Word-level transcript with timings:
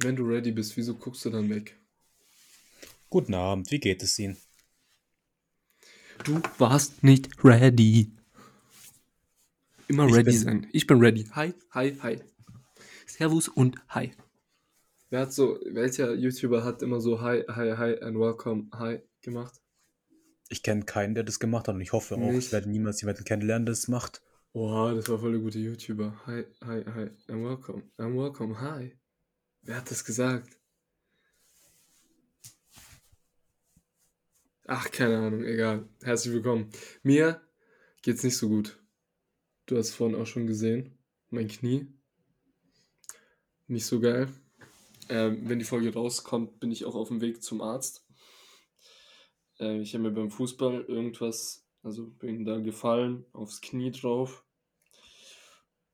Wenn 0.00 0.14
du 0.14 0.24
ready 0.24 0.52
bist, 0.52 0.76
wieso 0.76 0.94
guckst 0.94 1.24
du 1.24 1.30
dann 1.30 1.50
weg? 1.50 1.76
Guten 3.10 3.34
Abend, 3.34 3.70
wie 3.72 3.80
geht 3.80 4.00
es 4.02 4.16
Ihnen? 4.18 4.36
Du 6.22 6.40
warst 6.58 7.02
nicht 7.02 7.28
ready. 7.42 8.12
Immer 9.88 10.06
Ich 10.06 10.14
ready 10.14 10.32
sein. 10.32 10.66
Ich 10.72 10.86
bin 10.86 11.00
ready. 11.00 11.24
Hi, 11.34 11.52
hi, 11.72 11.96
hi. 12.00 12.20
Servus 13.06 13.48
und 13.48 13.76
hi. 13.88 14.12
Wer 15.10 15.20
hat 15.20 15.32
so, 15.32 15.58
welcher 15.64 16.14
YouTuber 16.14 16.62
hat 16.62 16.82
immer 16.82 17.00
so 17.00 17.20
hi, 17.20 17.42
hi, 17.48 17.74
hi 17.76 18.00
and 18.00 18.18
welcome, 18.20 18.68
hi 18.72 19.00
gemacht? 19.22 19.60
Ich 20.48 20.62
kenne 20.62 20.84
keinen, 20.84 21.16
der 21.16 21.24
das 21.24 21.40
gemacht 21.40 21.66
hat 21.66 21.74
und 21.74 21.80
ich 21.80 21.92
hoffe 21.92 22.14
auch, 22.14 22.30
Nicht? 22.30 22.46
ich 22.46 22.52
werde 22.52 22.70
niemals 22.70 23.00
jemanden 23.00 23.24
kennenlernen, 23.24 23.66
der 23.66 23.72
das 23.72 23.88
macht. 23.88 24.22
Oha, 24.52 24.94
das 24.94 25.08
war 25.08 25.18
voll 25.18 25.32
der 25.32 25.40
gute 25.40 25.58
YouTuber. 25.58 26.20
Hi, 26.26 26.44
hi, 26.64 26.84
hi, 26.84 27.10
and 27.32 27.44
welcome, 27.44 27.82
and 27.96 28.16
welcome, 28.16 28.60
hi. 28.60 28.92
Wer 29.68 29.76
hat 29.76 29.90
das 29.90 30.02
gesagt? 30.02 30.48
Ach, 34.66 34.90
keine 34.90 35.18
Ahnung, 35.18 35.44
egal. 35.44 35.86
Herzlich 36.02 36.32
willkommen. 36.32 36.70
Mir 37.02 37.46
geht's 38.00 38.24
nicht 38.24 38.38
so 38.38 38.48
gut. 38.48 38.82
Du 39.66 39.76
hast 39.76 39.90
vorhin 39.90 40.16
auch 40.16 40.24
schon 40.24 40.46
gesehen. 40.46 40.96
Mein 41.28 41.48
Knie. 41.48 41.86
Nicht 43.66 43.84
so 43.84 44.00
geil. 44.00 44.32
Ähm, 45.10 45.46
wenn 45.46 45.58
die 45.58 45.66
Folge 45.66 45.92
rauskommt, 45.92 46.60
bin 46.60 46.72
ich 46.72 46.86
auch 46.86 46.94
auf 46.94 47.08
dem 47.08 47.20
Weg 47.20 47.42
zum 47.42 47.60
Arzt. 47.60 48.06
Äh, 49.60 49.82
ich 49.82 49.92
habe 49.92 50.04
mir 50.04 50.12
beim 50.12 50.30
Fußball 50.30 50.84
irgendwas, 50.84 51.68
also 51.82 52.06
bin 52.06 52.46
da 52.46 52.56
gefallen, 52.56 53.26
aufs 53.34 53.60
Knie 53.60 53.90
drauf. 53.90 54.46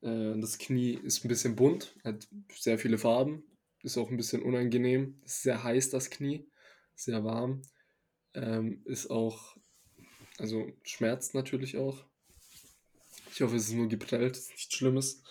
Äh, 0.00 0.38
das 0.38 0.58
Knie 0.58 0.92
ist 0.92 1.24
ein 1.24 1.28
bisschen 1.28 1.56
bunt, 1.56 1.96
hat 2.04 2.28
sehr 2.52 2.78
viele 2.78 2.98
Farben, 2.98 3.42
ist 3.84 3.98
auch 3.98 4.10
ein 4.10 4.16
bisschen 4.16 4.42
unangenehm. 4.42 5.20
Ist 5.24 5.42
sehr 5.42 5.62
heiß, 5.62 5.90
das 5.90 6.10
Knie, 6.10 6.48
sehr 6.94 7.22
warm. 7.24 7.62
Ähm, 8.32 8.82
ist 8.86 9.10
auch, 9.10 9.56
also 10.38 10.66
schmerzt 10.82 11.34
natürlich 11.34 11.76
auch. 11.76 12.04
Ich 13.32 13.42
hoffe, 13.42 13.56
es 13.56 13.68
ist 13.68 13.74
nur 13.74 13.88
geprellt, 13.88 14.36
ist 14.36 14.50
nichts 14.50 14.74
Schlimmes. 14.74 15.22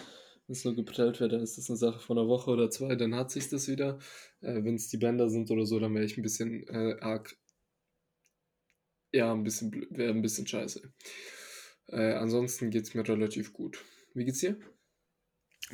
Wenn 0.45 0.53
es 0.53 0.65
nur 0.65 0.75
geprellt 0.75 1.19
wäre, 1.19 1.29
dann 1.29 1.41
ist 1.41 1.57
das 1.57 1.69
eine 1.69 1.77
Sache 1.77 1.99
von 1.99 2.17
einer 2.17 2.27
Woche 2.27 2.51
oder 2.51 2.69
zwei, 2.69 2.95
dann 2.95 3.15
hat 3.15 3.31
sich 3.31 3.49
das 3.49 3.67
wieder. 3.67 3.99
Äh, 4.41 4.63
Wenn 4.63 4.75
es 4.75 4.89
die 4.89 4.97
Bänder 4.97 5.29
sind 5.29 5.49
oder 5.49 5.65
so, 5.65 5.79
dann 5.79 5.93
wäre 5.95 6.05
ich 6.05 6.17
ein 6.17 6.23
bisschen 6.23 6.67
äh, 6.67 6.97
arg. 6.99 7.35
Ja, 9.11 9.31
ein 9.31 9.43
bisschen, 9.43 9.87
wäre 9.89 10.11
ein 10.11 10.21
bisschen 10.21 10.47
scheiße. 10.47 10.81
Äh, 11.87 12.13
ansonsten 12.13 12.69
geht 12.71 12.83
es 12.83 12.93
mir 12.93 13.07
relativ 13.07 13.53
gut. 13.53 13.83
Wie 14.13 14.25
geht's 14.25 14.39
dir? 14.39 14.57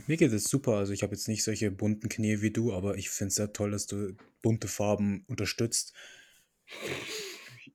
Mir 0.07 0.17
geht 0.17 0.33
es 0.33 0.45
super, 0.45 0.73
also 0.77 0.93
ich 0.93 1.03
habe 1.03 1.13
jetzt 1.13 1.27
nicht 1.27 1.43
solche 1.43 1.71
bunten 1.71 2.09
Knie 2.09 2.41
wie 2.41 2.51
du, 2.51 2.73
aber 2.73 2.97
ich 2.97 3.09
finde 3.09 3.29
es 3.29 3.35
sehr 3.35 3.53
toll, 3.53 3.71
dass 3.71 3.85
du 3.87 4.13
bunte 4.41 4.67
Farben 4.67 5.23
unterstützt. 5.27 5.93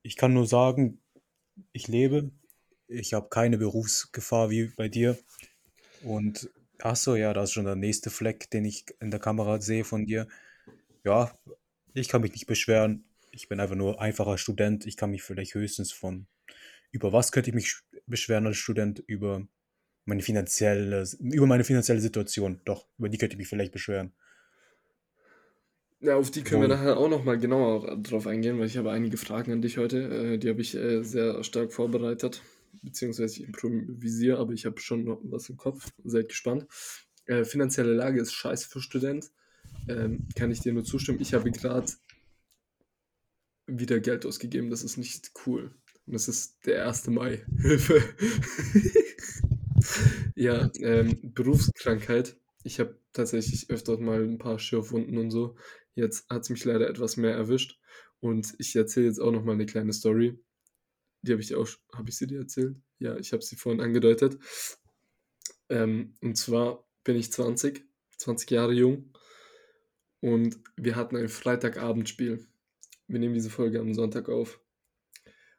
Ich 0.03 0.17
kann 0.17 0.33
nur 0.35 0.47
sagen, 0.47 1.01
ich 1.73 1.89
lebe, 1.89 2.31
ich 2.89 3.15
habe 3.15 3.29
keine 3.29 3.59
Berufsgefahr 3.59 4.51
wie 4.51 4.67
bei 4.67 4.89
dir 4.89 5.19
und 6.03 6.51
ach 6.81 6.97
so, 6.97 7.17
ja, 7.17 7.35
da 7.35 7.45
ist 7.45 7.53
schon 7.53 7.65
der 7.67 7.77
nächste 7.77 8.11
Fleck, 8.11 8.51
den 8.51 8.65
ich 8.65 8.87
in 9.01 9.11
der 9.11 9.21
Kamera 9.21 9.61
sehe 9.61 9.85
von 9.85 10.07
dir. 10.07 10.29
Ja, 11.05 11.33
ich 11.95 12.09
kann 12.09 12.23
mich 12.23 12.33
nicht 12.33 12.47
beschweren. 12.47 13.05
Ich 13.33 13.49
bin 13.49 13.61
einfach 13.61 13.77
nur 13.77 14.01
einfacher 14.01 14.39
Student. 14.39 14.87
Ich 14.87 14.97
kann 14.97 15.11
mich 15.11 15.23
vielleicht 15.23 15.55
höchstens 15.55 15.93
von 15.93 16.27
über 16.93 17.13
was 17.13 17.33
könnte 17.33 17.51
ich 17.51 17.55
mich 17.57 17.67
sch- 17.69 17.83
beschweren 18.07 18.47
als 18.47 18.57
Student? 18.59 19.01
Über 19.07 19.47
meine 20.05 20.23
finanzielle, 20.23 21.05
über 21.21 21.47
meine 21.47 21.65
finanzielle 21.65 22.01
Situation. 22.01 22.61
Doch, 22.65 22.87
über 22.99 23.09
die 23.09 23.19
könnte 23.19 23.35
ich 23.35 23.39
mich 23.39 23.49
vielleicht 23.49 23.73
beschweren. 23.73 24.13
Ja, 26.01 26.17
auf 26.17 26.31
die 26.31 26.43
können 26.43 26.61
wir 26.61 26.69
Wohl. 26.69 26.77
nachher 26.77 26.99
auch 26.99 27.09
nochmal 27.09 27.39
genauer 27.39 27.97
drauf 27.97 28.27
eingehen, 28.27 28.59
weil 28.59 28.67
ich 28.67 28.77
habe 28.77 28.91
einige 28.91 29.17
Fragen 29.17 29.53
an 29.53 29.63
dich 29.63 29.79
heute. 29.79 30.35
Äh, 30.35 30.39
die 30.39 30.51
habe 30.51 30.61
ich 30.61 30.75
äh, 30.75 31.03
sehr 31.03 31.43
stark 31.45 31.73
vorbereitet, 31.73 32.43
beziehungsweise 32.83 33.41
ich 33.41 33.47
improvisiere, 33.47 34.39
aber 34.39 34.53
ich 34.53 34.67
habe 34.67 34.79
schon 34.81 35.05
noch 35.05 35.21
was 35.25 35.49
im 35.49 35.57
Kopf. 35.57 35.91
Seid 36.05 36.29
gespannt. 36.29 36.67
Äh, 37.25 37.45
finanzielle 37.45 37.95
Lage 37.95 38.21
ist 38.21 38.35
scheiße 38.35 38.69
für 38.69 38.81
Student. 38.81 39.31
Ähm, 39.89 40.29
kann 40.37 40.51
ich 40.51 40.61
dir 40.61 40.75
nur 40.75 40.85
zustimmen. 40.85 41.21
Ich 41.23 41.33
habe 41.33 41.51
gerade 41.51 41.91
wieder 43.67 43.99
Geld 44.01 44.27
ausgegeben. 44.27 44.69
Das 44.69 44.83
ist 44.83 44.99
nicht 44.99 45.33
cool. 45.47 45.71
Und 46.07 46.15
es 46.15 46.29
ist 46.29 46.67
der 46.67 46.87
1. 46.87 47.07
Mai. 47.07 47.47
Hilfe. 47.63 48.03
ja, 50.35 50.71
ähm, 50.81 51.19
Berufskrankheit. 51.35 52.37
Ich 52.63 52.81
habe 52.81 52.99
tatsächlich 53.13 53.71
öfter 53.71 53.99
mal 53.99 54.23
ein 54.23 54.39
paar 54.39 54.59
Schürfwunden 54.59 55.19
und 55.19 55.31
so. 55.31 55.57
Jetzt 55.95 56.29
hat 56.29 56.43
es 56.43 56.51
mich 56.51 56.65
leider 56.65 56.89
etwas 56.89 57.17
mehr 57.17 57.35
erwischt. 57.35 57.79
Und 58.21 58.55
ich 58.59 58.75
erzähle 58.75 59.07
jetzt 59.07 59.21
auch 59.21 59.31
noch 59.31 59.45
mal 59.45 59.53
eine 59.53 59.67
kleine 59.67 59.93
Story. 59.93 60.39
Die 61.23 61.33
habe 61.33 61.43
ich 61.43 61.55
auch, 61.55 61.69
habe 61.95 62.09
ich 62.09 62.17
sie 62.17 62.27
dir 62.27 62.41
erzählt? 62.41 62.77
Ja, 62.99 63.17
ich 63.17 63.33
habe 63.33 63.43
sie 63.43 63.57
vorhin 63.57 63.81
angedeutet. 63.81 64.39
Ähm, 65.69 66.15
und 66.23 66.37
zwar 66.37 66.87
bin 67.05 67.17
ich 67.17 67.33
20, 67.33 67.85
20 68.17 68.51
Jahre 68.51 68.73
jung. 68.73 69.13
Und 70.21 70.59
wir 70.77 70.97
hatten 70.97 71.17
ein 71.17 71.29
Freitagabendspiel. 71.29 72.47
Wir 73.09 73.19
nehmen 73.19 73.35
diese 73.35 73.51
Folge 73.51 73.81
am 73.81 73.93
Sonntag 73.93 74.31
auf. 74.31 74.59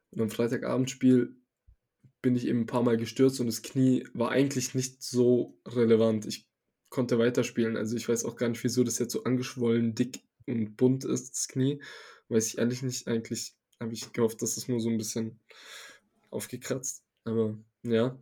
Und 0.10 0.22
am 0.22 0.30
Freitagabendspiel 0.30 1.36
bin 2.26 2.36
ich 2.36 2.48
eben 2.48 2.62
ein 2.62 2.66
paar 2.66 2.82
Mal 2.82 2.98
gestürzt 2.98 3.40
und 3.40 3.46
das 3.46 3.62
Knie 3.62 4.04
war 4.16 4.32
eigentlich 4.32 4.74
nicht 4.74 5.04
so 5.04 5.60
relevant. 5.68 6.26
Ich 6.26 6.50
konnte 6.90 7.20
weiterspielen. 7.20 7.78
Also 7.78 7.96
ich 7.96 8.10
weiß 8.10 8.26
auch 8.26 8.36
gar 8.36 8.50
nicht, 8.50 8.64
wieso 8.64 8.84
das 8.84 8.98
jetzt 8.98 9.12
so 9.14 9.26
angeschwollen, 9.26 9.94
dick 9.94 10.24
und 10.48 10.76
bunt 10.76 11.06
ist, 11.06 11.34
das 11.34 11.48
Knie. 11.48 11.84
Weiß 12.30 12.48
ich 12.48 12.58
ehrlich 12.58 12.82
nicht. 12.82 13.08
Eigentlich 13.08 13.54
habe 13.80 13.94
ich 13.94 14.12
gehofft, 14.12 14.42
dass 14.42 14.58
es 14.58 14.68
nur 14.68 14.80
so 14.80 14.90
ein 14.90 14.98
bisschen 14.98 15.40
aufgekratzt. 16.32 17.04
Aber 17.26 17.60
ja. 17.84 18.20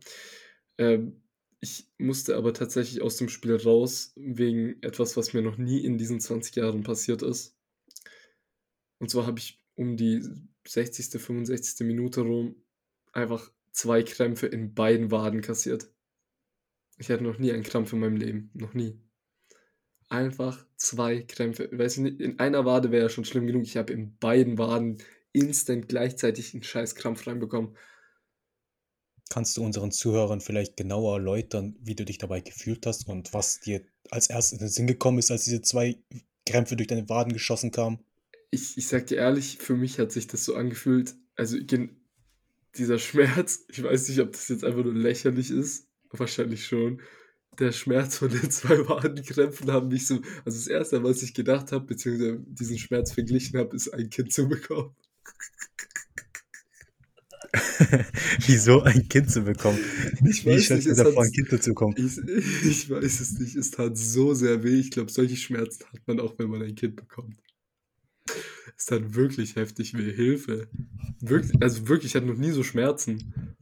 Ähm, 0.76 1.22
ich 1.62 1.88
musste 1.96 2.36
aber 2.36 2.52
tatsächlich 2.52 3.00
aus 3.00 3.16
dem 3.16 3.30
Spiel 3.30 3.56
raus, 3.56 4.12
wegen 4.16 4.82
etwas, 4.82 5.16
was 5.16 5.32
mir 5.32 5.40
noch 5.40 5.56
nie 5.56 5.82
in 5.82 5.96
diesen 5.96 6.20
20 6.20 6.56
Jahren 6.56 6.82
passiert 6.82 7.22
ist. 7.22 7.56
Und 8.98 9.08
zwar 9.08 9.26
habe 9.26 9.38
ich 9.38 9.64
um 9.76 9.96
die 9.96 10.22
60., 10.68 11.06
65. 11.22 11.86
Minute 11.86 12.20
rum 12.20 12.56
einfach 13.14 13.50
zwei 13.74 14.02
Krämpfe 14.02 14.46
in 14.46 14.72
beiden 14.72 15.10
Waden 15.10 15.42
kassiert. 15.42 15.90
Ich 16.96 17.10
hatte 17.10 17.24
noch 17.24 17.38
nie 17.38 17.52
einen 17.52 17.64
Krampf 17.64 17.92
in 17.92 18.00
meinem 18.00 18.16
Leben. 18.16 18.50
Noch 18.54 18.72
nie. 18.72 18.98
Einfach 20.08 20.64
zwei 20.76 21.22
Krämpfe. 21.22 21.68
Weiß 21.72 21.96
ich 21.96 22.02
nicht, 22.02 22.20
in 22.20 22.38
einer 22.38 22.64
Wade 22.64 22.92
wäre 22.92 23.04
ja 23.04 23.08
schon 23.08 23.24
schlimm 23.24 23.46
genug. 23.46 23.64
Ich 23.64 23.76
habe 23.76 23.92
in 23.92 24.16
beiden 24.18 24.58
Waden 24.58 25.02
instant 25.32 25.88
gleichzeitig 25.88 26.54
einen 26.54 26.62
scheiß 26.62 26.94
Krampf 26.94 27.26
reinbekommen. 27.26 27.76
Kannst 29.28 29.56
du 29.56 29.64
unseren 29.64 29.90
Zuhörern 29.90 30.40
vielleicht 30.40 30.76
genauer 30.76 31.14
erläutern, 31.14 31.76
wie 31.80 31.96
du 31.96 32.04
dich 32.04 32.18
dabei 32.18 32.40
gefühlt 32.40 32.86
hast 32.86 33.08
und 33.08 33.32
was 33.34 33.58
dir 33.58 33.82
als 34.10 34.30
erstes 34.30 34.52
in 34.52 34.58
den 34.58 34.68
Sinn 34.68 34.86
gekommen 34.86 35.18
ist, 35.18 35.32
als 35.32 35.44
diese 35.44 35.62
zwei 35.62 35.98
Krämpfe 36.46 36.76
durch 36.76 36.86
deine 36.86 37.08
Waden 37.08 37.32
geschossen 37.32 37.72
kamen? 37.72 37.98
Ich, 38.52 38.76
ich 38.76 38.86
sag 38.86 39.08
dir 39.08 39.16
ehrlich, 39.16 39.58
für 39.58 39.74
mich 39.74 39.98
hat 39.98 40.12
sich 40.12 40.28
das 40.28 40.44
so 40.44 40.54
angefühlt, 40.54 41.16
also 41.34 41.56
dieser 42.76 42.98
Schmerz, 42.98 43.64
ich 43.68 43.82
weiß 43.82 44.08
nicht, 44.08 44.20
ob 44.20 44.32
das 44.32 44.48
jetzt 44.48 44.64
einfach 44.64 44.84
nur 44.84 44.94
lächerlich 44.94 45.50
ist, 45.50 45.88
wahrscheinlich 46.10 46.66
schon. 46.66 47.00
Der 47.58 47.72
Schmerz 47.72 48.18
von 48.18 48.30
den 48.30 48.50
zwei 48.50 48.88
Wadenkrämpfen 48.88 49.70
haben 49.70 49.88
mich 49.88 50.06
so, 50.06 50.16
also 50.44 50.58
das 50.58 50.66
erste, 50.66 51.04
was 51.04 51.22
ich 51.22 51.34
gedacht 51.34 51.72
habe, 51.72 51.86
beziehungsweise 51.86 52.42
diesen 52.46 52.78
Schmerz 52.78 53.12
verglichen 53.12 53.58
habe, 53.58 53.76
ist 53.76 53.88
ein 53.94 54.10
Kind 54.10 54.32
zu 54.32 54.48
bekommen. 54.48 54.94
Wieso 58.46 58.82
ein 58.82 59.08
Kind 59.08 59.30
zu 59.30 59.42
bekommen? 59.42 59.78
Ich 60.28 60.44
Wie 60.44 60.50
weiß 60.50 60.64
stellst 60.64 60.86
nicht, 60.86 60.98
es 60.98 61.04
dir 61.04 61.12
vor, 61.12 61.22
hat, 61.22 61.28
ein 61.28 61.32
Kind 61.32 61.62
zu 61.62 61.70
bekommen? 61.70 61.94
ich, 61.96 62.18
ich 62.66 62.90
weiß 62.90 63.20
es 63.20 63.38
nicht, 63.38 63.54
es 63.54 63.70
tat 63.70 63.96
so 63.96 64.34
sehr 64.34 64.64
weh. 64.64 64.80
Ich 64.80 64.90
glaube, 64.90 65.12
solche 65.12 65.36
Schmerzen 65.36 65.84
hat 65.92 66.00
man 66.06 66.18
auch, 66.18 66.36
wenn 66.38 66.48
man 66.48 66.62
ein 66.62 66.74
Kind 66.74 66.96
bekommt. 66.96 67.36
Es 68.76 68.86
tat 68.86 69.14
wirklich 69.14 69.56
heftig 69.56 69.94
weh, 69.96 70.12
Hilfe. 70.12 70.68
Wirklich, 71.20 71.62
also 71.62 71.88
wirklich, 71.88 72.12
ich 72.12 72.16
hatte 72.16 72.26
noch 72.26 72.36
nie 72.36 72.50
so 72.50 72.62
Schmerzen. 72.62 73.56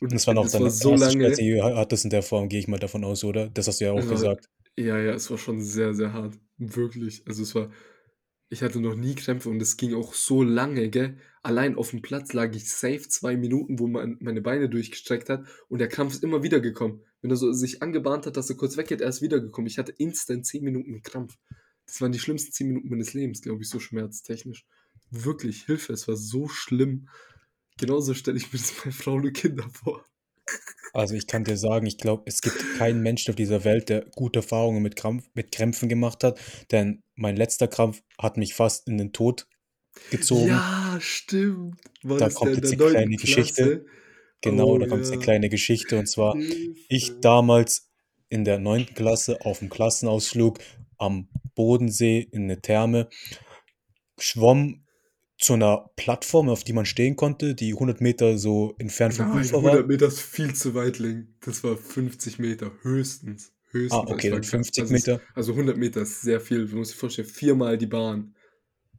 Und 0.00 0.12
das 0.12 0.26
war 0.26 0.34
noch 0.34 0.44
das 0.44 0.52
deine 0.52 0.64
war 0.64 0.70
so 0.70 0.92
erste 0.92 1.10
Schmerz, 1.10 1.38
lange. 1.38 1.50
die 1.50 1.56
du 1.56 1.62
hattest 1.62 2.04
in 2.04 2.10
der 2.10 2.22
Form, 2.22 2.48
gehe 2.48 2.60
ich 2.60 2.68
mal 2.68 2.78
davon 2.78 3.04
aus, 3.04 3.24
oder? 3.24 3.48
Das 3.50 3.66
hast 3.66 3.80
du 3.80 3.86
ja 3.86 3.92
auch 3.92 3.96
war, 3.96 4.06
gesagt. 4.06 4.48
ja, 4.76 4.98
ja, 4.98 5.14
es 5.14 5.30
war 5.30 5.38
schon 5.38 5.62
sehr, 5.62 5.94
sehr 5.94 6.12
hart. 6.12 6.38
Wirklich. 6.58 7.26
Also 7.26 7.42
es 7.42 7.54
war, 7.54 7.70
ich 8.48 8.62
hatte 8.62 8.80
noch 8.80 8.94
nie 8.94 9.14
Krämpfe 9.14 9.48
und 9.48 9.60
es 9.60 9.76
ging 9.76 9.94
auch 9.94 10.14
so 10.14 10.42
lange, 10.42 10.88
gell? 10.90 11.18
Allein 11.42 11.76
auf 11.76 11.90
dem 11.90 12.02
Platz 12.02 12.32
lag 12.32 12.54
ich 12.54 12.70
safe 12.70 13.08
zwei 13.08 13.36
Minuten, 13.36 13.78
wo 13.78 13.86
man 13.86 14.16
meine 14.20 14.42
Beine 14.42 14.68
durchgestreckt 14.68 15.28
hat 15.28 15.46
und 15.68 15.78
der 15.78 15.88
Krampf 15.88 16.14
ist 16.14 16.24
immer 16.24 16.42
wieder 16.42 16.60
gekommen. 16.60 17.02
Wenn 17.22 17.30
er 17.30 17.36
so 17.36 17.52
sich 17.52 17.82
angebahnt 17.82 18.26
hat, 18.26 18.36
dass 18.36 18.50
er 18.50 18.56
kurz 18.56 18.76
weggeht, 18.76 19.00
er 19.00 19.08
ist 19.08 19.22
wiedergekommen. 19.22 19.66
Ich 19.66 19.78
hatte 19.78 19.92
instant 19.96 20.46
zehn 20.46 20.62
Minuten 20.62 21.02
Krampf. 21.02 21.36
Das 21.86 22.00
waren 22.00 22.12
die 22.12 22.18
schlimmsten 22.18 22.52
zehn 22.52 22.68
Minuten 22.68 22.88
meines 22.88 23.14
Lebens, 23.14 23.42
glaube 23.42 23.62
ich, 23.62 23.68
so 23.68 23.80
schmerztechnisch. 23.80 24.64
Wirklich, 25.10 25.64
Hilfe, 25.64 25.92
es 25.92 26.08
war 26.08 26.16
so 26.16 26.48
schlimm. 26.48 27.08
Genauso 27.78 28.14
stelle 28.14 28.36
ich 28.38 28.52
mir 28.52 28.58
das 28.58 28.72
bei 28.72 28.90
Frauen 28.90 29.24
und 29.24 29.32
Kindern 29.32 29.70
vor. 29.70 30.04
Also, 30.92 31.14
ich 31.14 31.26
kann 31.26 31.44
dir 31.44 31.56
sagen, 31.56 31.86
ich 31.86 31.98
glaube, 31.98 32.24
es 32.26 32.40
gibt 32.40 32.56
keinen 32.78 33.02
Menschen 33.02 33.30
auf 33.30 33.36
dieser 33.36 33.64
Welt, 33.64 33.88
der 33.88 34.06
gute 34.14 34.38
Erfahrungen 34.38 34.82
mit 34.82 34.96
Krampf 34.96 35.28
mit 35.34 35.52
Krämpfen 35.52 35.88
gemacht 35.88 36.24
hat, 36.24 36.40
denn 36.70 37.02
mein 37.14 37.36
letzter 37.36 37.68
Krampf 37.68 38.02
hat 38.18 38.36
mich 38.36 38.54
fast 38.54 38.88
in 38.88 38.96
den 38.98 39.12
Tod 39.12 39.46
gezogen. 40.10 40.48
Ja, 40.48 40.98
stimmt. 41.00 41.80
War 42.02 42.18
Da 42.18 42.30
kommt 42.30 42.56
jetzt 42.56 42.72
die 42.72 42.76
9. 42.76 42.90
kleine 42.90 43.16
Geschichte. 43.16 43.62
Klasse? 43.62 43.86
Genau, 44.42 44.74
Oh 44.74 44.78
da 44.78 44.86
kommt 44.86 45.02
jetzt 45.02 45.14
ja. 45.14 45.20
kleine 45.20 45.48
Geschichte 45.48 45.98
und 45.98 46.06
zwar 46.06 46.36
ich 46.88 47.20
damals 47.20 47.90
in 48.28 48.44
der 48.44 48.58
9. 48.58 48.94
Klasse 48.94 49.40
auf'm 49.42 49.68
Klassenausflug 49.68 50.58
am 50.98 51.28
Bodensee 51.54 52.20
in 52.20 52.46
'ne 52.46 52.60
Therme, 52.60 53.08
schwamm 54.18 54.86
zu 55.38 55.56
'ner 55.56 55.90
Plattform, 55.96 56.48
auf 56.50 56.64
die 56.64 56.72
man 56.74 56.86
stehen 56.86 57.16
konnte, 57.16 57.54
die 57.56 57.74
100 57.74 58.00
Meter 58.02 58.38
so 58.38 58.74
entfernt 58.78 59.14
vom 59.14 59.28
Nein, 59.28 59.32
Ufer 59.32 59.62
100 59.62 59.86
war. 59.86 59.86
Meter 59.86 60.06
ist 60.08 60.20
viel 60.20 60.52
zu 60.54 60.74
weit, 60.74 60.98
Link. 60.98 61.28
Das 61.42 61.62
war 61.62 61.76
50 61.76 62.38
Meter 62.40 62.72
höchstens. 62.82 63.52
Ah, 63.90 64.02
Höchstens. 64.02 64.10
okay, 64.10 64.30
Ich 64.30 64.30
war 64.30 64.40
dann 64.40 64.46
grad 64.48 64.48
50 64.48 64.88
also 64.90 64.96
Meter. 64.96 65.26
also 65.34 65.54
100 65.54 65.76
Meter 65.76 66.02
ist 66.02 66.22
sehr 66.22 66.40
viel. 66.40 66.66
Du 66.66 66.76
musst 66.76 66.92
dir 66.94 66.96
vorstellen, 66.96 67.28
viermal 67.28 67.78
die 67.78 67.86
Bahn 67.86 68.34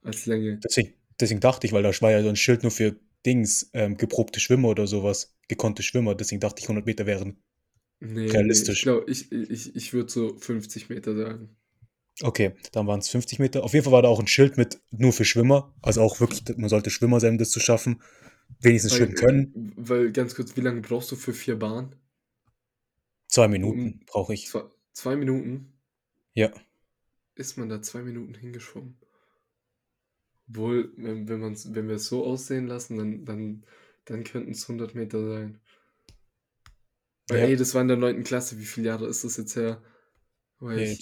als 0.03 0.25
Länge. 0.27 0.63
Deswegen 0.63 0.93
deswegen 1.19 1.39
dachte 1.39 1.67
ich, 1.67 1.73
weil 1.73 1.83
da 1.83 1.89
war 2.01 2.11
ja 2.11 2.21
so 2.23 2.29
'n 2.29 2.35
Schild 2.35 2.63
nur 2.63 2.71
für 2.71 2.95
Dings, 3.25 3.69
ähm, 3.73 3.97
geprobte 3.97 4.39
Schwimmer 4.39 4.69
oder 4.69 4.87
so 4.87 5.03
was, 5.03 5.35
gekonnte 5.47 5.83
Schwimmer, 5.83 6.15
deswegen 6.15 6.39
dachte 6.41 6.61
ich, 6.61 6.67
100 6.67 6.85
Meter 6.85 7.05
wären 7.05 7.37
Ne, 8.01 8.35
ne, 8.35 8.61
ich 8.61 8.79
realistisch. 8.79 8.83
glaube, 8.83 9.09
ich 9.11 9.31
ich 9.31 9.75
ich 9.75 9.93
würde 9.93 10.11
so 10.11 10.37
50 10.37 10.87
Meter 10.89 11.15
sagen. 11.15 11.57
Okay, 12.23 12.53
dann 12.71 12.87
waren's 12.87 13.09
50 13.09 13.37
Meter. 13.39 13.63
Auf 13.63 13.73
jeden 13.73 13.83
Fall 13.83 13.93
war 13.93 14.01
da 14.01 14.07
auch 14.09 14.19
'n 14.19 14.25
Schild 14.27 14.57
mit 14.57 14.79
nur 14.89 15.13
für 15.13 15.23
Schwimmer, 15.25 15.73
also 15.83 16.01
auch 16.01 16.19
wirklich 16.19 16.41
man 16.57 16.69
sollte 16.69 16.89
Schwimmer 16.89 17.19
sein, 17.19 17.33
um 17.33 17.37
das 17.37 17.51
zu 17.51 17.59
schaffen, 17.59 18.01
wenigstens 18.59 18.93
Weil 18.93 18.95
schwimmen 18.95 19.13
können. 19.15 19.53
weil 19.55 20.11
ganz 20.13 20.35
kurz, 20.35 20.55
wie 20.55 20.61
lange 20.61 20.81
brauchst 20.81 21.11
du 21.11 21.15
für 21.17 21.33
4 21.33 21.59
Bahnen? 21.59 21.95
2 23.29 23.47
Um 23.63 23.77
Minuten 23.77 24.01
brauche 24.05 24.33
ich. 24.33 24.51
zw 24.51 24.69
2 24.93 25.15
Minuten? 25.15 25.73
Ja. 26.35 26.51
Ist 27.37 27.55
man 27.55 27.69
da 27.69 27.83
2 27.83 28.01
Minuten 28.01 28.33
hingeschwommen? 28.33 28.97
Obwohl, 30.49 30.93
wenn 30.97 31.27
wenn 31.27 31.39
man's 31.41 31.73
wenn 31.73 31.87
wir 31.89 31.95
es 31.95 32.07
so 32.07 32.25
aussehen 32.25 32.67
lassen, 32.67 32.97
dann 32.97 33.25
dann 33.25 33.63
dann 34.05 34.23
könnten's 34.23 34.67
100 34.67 34.95
Meter 34.95 35.21
sein. 35.27 35.59
Weil, 37.29 37.39
Ja. 37.39 37.49
ey, 37.49 37.55
das 37.57 37.73
war 37.75 37.81
in 37.81 37.89
der 37.89 37.97
9. 37.97 38.23
Klasse. 38.23 38.57
Wie 38.59 38.65
viele 38.65 38.87
Jahre 38.87 39.07
ist 39.07 39.23
das 39.25 39.35
jetzt 39.37 39.55
her? 39.57 39.81
War 40.59 40.75
Ja, 40.75 40.83
ich 40.83 40.99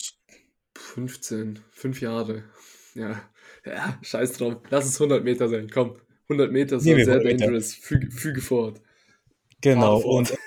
15, 0.78 1.60
5 1.72 2.02
Jahre. 2.02 2.44
Ja, 2.98 3.22
ja, 3.66 4.00
scheiß 4.02 4.38
drauf. 4.38 4.56
Lass 4.70 4.86
es 4.86 4.96
100 5.02 5.22
Meter 5.22 5.50
sein. 5.50 5.70
Komm, 5.70 5.98
100 6.30 6.50
Meter 6.50 6.78
ist 6.78 6.86
wir 6.86 6.96
sehr 7.04 7.16
100 7.16 7.26
Meter. 7.26 7.46
dangerous. 7.48 7.74
Füge 7.74 8.10
füge 8.10 8.40
fort. 8.42 8.82
Genau 9.62 10.00
fort. 10.00 10.32
und, 10.32 10.40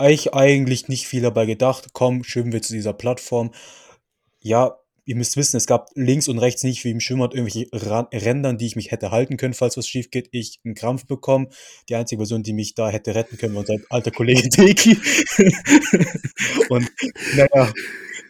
äh, 0.00 0.12
ich 0.12 0.34
eigentlich 0.34 0.88
nicht 0.88 1.06
viel 1.06 1.22
dabei 1.22 1.46
gedacht: 1.46 1.90
„Komm, 1.92 2.24
schwimmen 2.24 2.52
wir 2.52 2.62
zu 2.62 2.72
dieser 2.72 2.92
Plattform.“ 2.94 3.52
Ja, 4.40 4.78
ihr 5.04 5.16
müsst 5.16 5.36
wissen, 5.36 5.56
es 5.56 5.66
gab 5.66 5.90
links 5.94 6.28
und 6.28 6.38
rechts 6.38 6.64
nicht 6.64 6.84
wie 6.84 6.90
im 6.90 7.00
Schwimmbad 7.00 7.34
irgendwelche 7.34 7.68
Rändern, 7.72 8.58
die 8.58 8.66
ich 8.66 8.76
mich 8.76 8.90
hätte 8.90 9.10
halten 9.12 9.36
können, 9.36 9.54
falls 9.54 9.76
was 9.76 9.86
schief 9.88 10.10
geht. 10.10 10.28
Ich 10.32 10.60
'n 10.64 10.74
Krampf 10.74 11.06
bekommen. 11.06 11.48
Die 11.88 11.94
einzige 11.94 12.18
Person, 12.18 12.42
die 12.42 12.52
mich 12.54 12.74
da 12.74 12.88
hätte 12.90 13.14
retten 13.14 13.36
können, 13.38 13.54
war 13.54 13.60
unser 13.60 13.76
alter 13.90 14.10
Kollege 14.10 14.48
Deki. 14.48 14.96
Und 16.70 16.90
na 17.36 17.46
ja, 17.54 17.72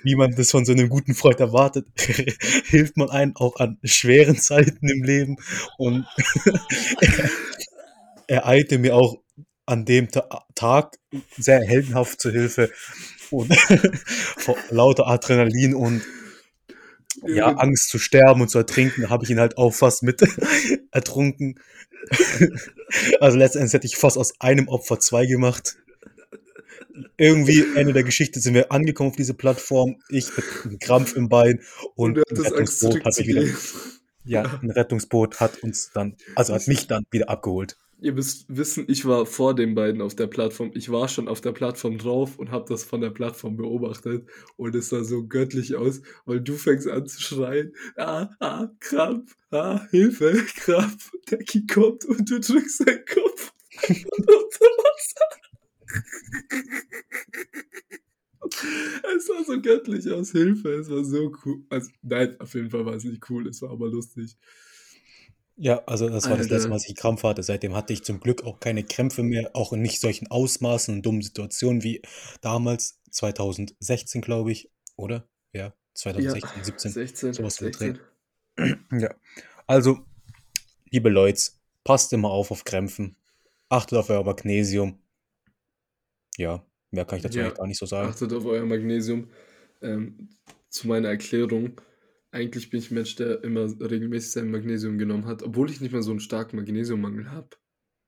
wie 0.04 0.16
man 0.16 0.34
das 0.34 0.50
von 0.50 0.64
so 0.64 0.72
'nem 0.75 0.88
guten 0.88 1.14
Freund 1.14 1.40
erwartet, 1.40 1.87
hilft 2.66 2.96
man 2.96 3.10
einem 3.10 3.37
auch 3.37 3.56
an 3.56 3.78
schweren 3.84 4.37
Zeiten 4.38 4.88
im 4.88 5.02
Leben 5.04 5.37
und 5.78 6.06
er 8.28 8.46
eilte 8.46 8.78
mir 8.78 8.94
auch 8.96 9.16
an 9.66 9.84
dem 9.84 10.08
Ta 10.10 10.28
Tag 10.54 10.96
sehr 11.38 11.60
heldenhaft 11.62 12.20
zur 12.20 12.32
Hilfe 12.32 12.70
und 13.31 13.54
vor 14.38 14.56
lauter 14.70 15.06
Adrenalin 15.08 15.75
und 15.75 16.02
ja, 17.26 17.48
Angst 17.52 17.88
zu 17.90 17.98
sterben 17.98 18.40
und 18.43 18.48
zu 18.48 18.58
ertrinken, 18.58 19.10
habe 19.10 19.25
ich 19.25 19.31
ihn 19.31 19.40
halt 19.40 19.58
auch 19.58 19.72
fast 19.75 20.02
mit 20.02 20.22
ertrunken. 20.93 21.58
Also, 23.20 23.38
letztendlich 23.38 23.72
hätte 23.75 23.87
ich 23.87 23.96
fast 23.96 24.19
aus 24.19 24.34
einem 24.40 24.69
Opfer 24.69 24.98
2 25.00 25.26
gemacht. 25.26 25.76
Irgendwie 27.19 27.64
Ende 27.76 27.93
der 27.93 28.05
Geschichte 28.05 28.40
sind 28.40 28.55
wir 28.55 28.73
angekommen 28.73 29.11
auf 29.11 29.17
diese 29.17 29.34
Plattform. 29.34 29.96
Ich 30.08 30.37
mit 30.37 30.44
'nem 30.64 30.79
Krampf 30.79 31.14
im 31.17 31.29
Bein 31.29 31.61
Und 31.94 32.19
und 32.19 32.19
du 32.19 32.20
'n 32.20 32.25
hattest 32.31 32.55
Angst, 32.56 32.82
Rettungsboot 32.84 33.05
hat 33.05 33.19
mich 33.19 33.26
wieder 33.29 33.43
ja, 34.25 34.43
Ja. 34.44 34.61
'n 34.62 34.70
Rettungsboot 34.70 35.40
hat 35.40 35.62
uns 35.62 35.90
dann 35.93 36.17
also, 36.34 36.55
hat 36.55 36.67
mich 36.69 36.87
dann 36.87 37.05
wieder 37.11 37.29
abgeholt. 37.29 37.76
Ihr 38.00 38.12
müsst 38.14 38.46
wissen, 38.49 38.84
ich 38.88 39.05
war 39.05 39.26
vor 39.26 39.55
den 39.55 39.75
beiden 39.76 40.00
auf 40.02 40.17
der 40.17 40.26
Plattform. 40.26 40.73
Ich 40.75 40.90
war 40.90 41.06
schon 41.08 41.29
auf 41.29 41.40
der 41.40 41.52
Plattform 41.52 41.99
drauf 41.99 42.37
und 42.38 42.50
habe 42.50 42.64
das 42.69 42.82
von 42.82 43.00
der 43.00 43.11
Plattform 43.11 43.56
beobachtet 43.56 44.26
und 44.56 44.75
es 44.75 44.88
sah 44.88 45.05
so 45.05 45.25
göttlich 45.26 45.76
aus, 45.76 46.02
weil 46.25 46.40
du 46.40 46.55
fängst 46.55 46.88
an 46.88 47.06
zu 47.06 47.20
schreien: 47.20 47.73
„Ah, 47.96 48.29
ah, 48.40 48.69
Krampf, 48.81 49.37
ah, 49.52 49.87
Hilfe, 49.90 50.32
Krampf, 50.56 51.12
Deki 51.31 51.67
kommt“ 51.67 52.05
und 52.06 52.29
du 52.29 52.40
drückst 52.40 52.88
deinen 52.88 53.05
Kopf 53.05 53.52
unter 53.88 54.67
Wasser. 54.67 55.51
Es 59.17 59.26
sah 59.26 59.44
so 59.44 59.61
göttlich 59.61 60.11
aus. 60.11 60.32
Hilfe, 60.32 60.70
es 60.75 60.90
war 60.90 61.05
so 61.05 61.32
cool. 61.44 61.64
Also, 61.70 61.90
nein, 62.02 62.38
auf 62.40 62.55
jeden 62.55 62.70
Fall 62.70 62.84
war 62.84 62.94
es 62.94 63.05
nicht 63.05 63.29
cool, 63.31 63.46
es 63.49 63.62
war 63.62 63.70
aber 63.70 63.88
lustig. 63.88 64.37
Ja, 65.56 65.84
also, 65.84 66.08
das 66.08 66.29
war 66.29 66.37
das 66.37 66.49
letzte 66.49 66.69
Mal, 66.69 66.75
Alter. 66.76 66.84
dass 66.84 66.88
ich 66.88 66.96
Krampf 66.96 67.23
hatte. 67.23 67.43
Seitdem 67.43 67.75
hatte 67.75 67.93
ich 67.93 68.05
zum 68.05 68.20
Glück 68.20 68.44
auch 68.44 68.58
keine 68.58 68.84
Krämpfe 68.84 69.23
mehr, 69.23 69.50
auch 69.55 69.73
in 69.73 69.82
nicht 69.82 70.00
solchen 70.00 70.29
Ausmaßen 70.29 70.94
und 70.94 71.02
dummen 71.06 71.23
Situationen 71.23 71.82
wie 71.82 72.02
damals, 72.40 73.00
2016, 73.11 74.23
glaube 74.23 74.52
ich, 74.52 74.70
oder? 74.96 75.29
Ja, 75.52 75.67
Ja, 75.67 75.75
2016, 75.94 76.64
17, 76.64 76.90
16, 76.93 77.32
so 77.34 77.43
was 77.43 77.61
um 77.61 77.67
den 77.67 77.73
Dreh. 77.73 77.94
16. 78.56 78.87
Ja. 79.00 79.14
Also, 79.67 80.00
liebe 80.90 81.08
Leute, 81.11 81.40
passt 81.84 82.12
immer 82.12 82.31
auf 82.31 82.50
auf 82.50 82.64
Krämpfen. 82.64 83.17
Achtet 83.69 83.99
auf 83.99 84.11
euer 84.11 84.25
Magnesium. 84.25 85.01
Ja, 86.38 86.67
mehr 86.90 87.05
kann 87.05 87.17
ich 87.19 87.23
dazu 87.23 87.40
eigentlich 87.40 87.55
Ja, 87.55 87.55
gar 87.55 87.67
nicht 87.67 87.79
so 87.79 87.87
sagen. 87.87 88.14
achtet 88.14 88.32
auf 88.32 88.44
euer 88.44 88.67
Magnesium. 88.67 89.29
Ähm, 89.81 90.29
zu 90.69 90.88
meiner 90.88 91.08
Erklärung: 91.08 91.81
Eigentlich 92.31 92.70
bin 92.70 92.81
ich 92.81 92.90
'n 92.90 92.94
Mensch, 92.94 93.14
der 93.17 93.43
immer 93.44 93.64
regelmäßig 93.81 94.32
sein 94.32 94.50
Magnesium 94.50 94.99
genommen 94.99 95.26
hat, 95.26 95.43
obwohl 95.43 95.70
ich 95.70 95.81
nicht 95.81 95.93
mehr 95.93 96.02
so 96.02 96.12
'n 96.12 96.20
starken 96.20 96.56
Magnesiummangel 96.56 97.31
habe. 97.31 97.50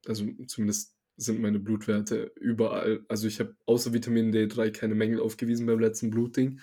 Also, 0.07 0.27
zumindest 0.49 0.97
sind 1.17 1.41
meine 1.41 1.61
Blutwerte 1.61 2.33
überall 2.41 3.05
also, 3.09 3.27
ich 3.29 3.41
habe 3.41 3.57
außer 3.67 3.93
Vitamin 3.95 4.33
D3 4.33 4.71
keine 4.73 4.95
Mängel 4.95 5.21
aufgewiesen 5.21 5.67
beim 5.67 5.81
letzten 5.81 6.11
Blutding. 6.11 6.61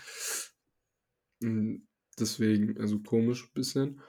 Hm, 1.42 1.88
deswegen 2.20 2.78
also, 2.80 3.00
komisch 3.02 3.52
bisschen. 3.54 4.02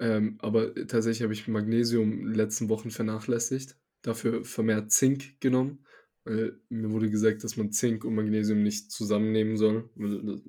Ähm, 0.00 0.38
aber 0.40 0.74
tatsächlich 0.74 1.22
habe 1.22 1.34
ich 1.34 1.46
Magnesium 1.46 2.12
in 2.12 2.24
den 2.28 2.34
letzten 2.34 2.68
Wochen 2.70 2.90
vernachlässigt, 2.90 3.76
dafür 4.02 4.44
vermehrt 4.44 4.90
Zink 4.92 5.40
genommen, 5.40 5.84
weil 6.24 6.60
mir 6.68 6.90
wurde 6.90 7.10
gesagt, 7.10 7.44
dass 7.44 7.56
man 7.56 7.72
Zink 7.72 8.04
und 8.04 8.14
Magnesium 8.14 8.62
nicht 8.62 8.90
zusammen 8.92 9.32
nehmen 9.32 9.56
soll, 9.56 9.90
weil 9.94 10.42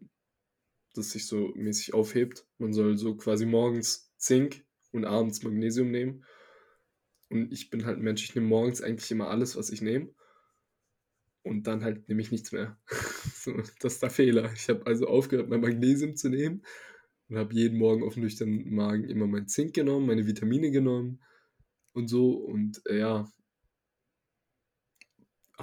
das 0.93 1.11
sich 1.11 1.27
so 1.27 1.49
mäßig 1.55 1.93
aufhebt. 1.93 2.45
Man 2.57 2.73
soll 2.73 2.97
so 2.97 3.15
quasi 3.15 3.45
morgens 3.45 4.11
Zink 4.17 4.65
und 4.91 5.05
abends 5.05 5.43
Magnesium 5.43 5.91
nehmen. 5.91 6.23
Und 7.29 7.51
ich 7.51 7.71
bin 7.71 7.85
halt 7.85 7.97
'n 7.97 8.03
Mensch, 8.03 8.23
ich 8.25 8.35
nehme 8.35 8.45
morgens 8.47 8.81
eigentlich 8.81 9.09
immer 9.09 9.29
alles, 9.29 9.55
was 9.55 9.71
ich 9.71 9.81
nehme. 9.81 10.13
Und 11.43 11.65
dann 11.67 11.83
halt 11.83 12.07
nehme 12.07 12.21
ich 12.21 12.31
nichts 12.31 12.51
mehr. 12.51 12.77
So, 13.35 13.53
das 13.79 13.93
ist 13.93 14.03
der 14.03 14.09
Fehler. 14.11 14.51
Ich 14.53 14.69
habe 14.69 14.85
also 14.85 15.07
aufgehört, 15.07 15.49
mein 15.49 15.61
Magnesium 15.61 16.15
zu 16.15 16.29
nehmen 16.29 16.63
und 17.29 17.37
habe 17.37 17.53
jeden 17.55 17.77
Morgen 17.77 18.03
auf 18.03 18.17
nüchternen 18.17 18.73
Magen 18.73 19.05
immer 19.09 19.27
mein 19.27 19.47
Zink 19.47 19.73
genommen, 19.73 20.07
meine 20.07 20.27
Vitamine 20.27 20.71
genommen 20.71 21.21
und 21.93 22.07
so 22.07 22.33
und, 22.33 22.81
äh, 22.87 22.99
ja 22.99 23.31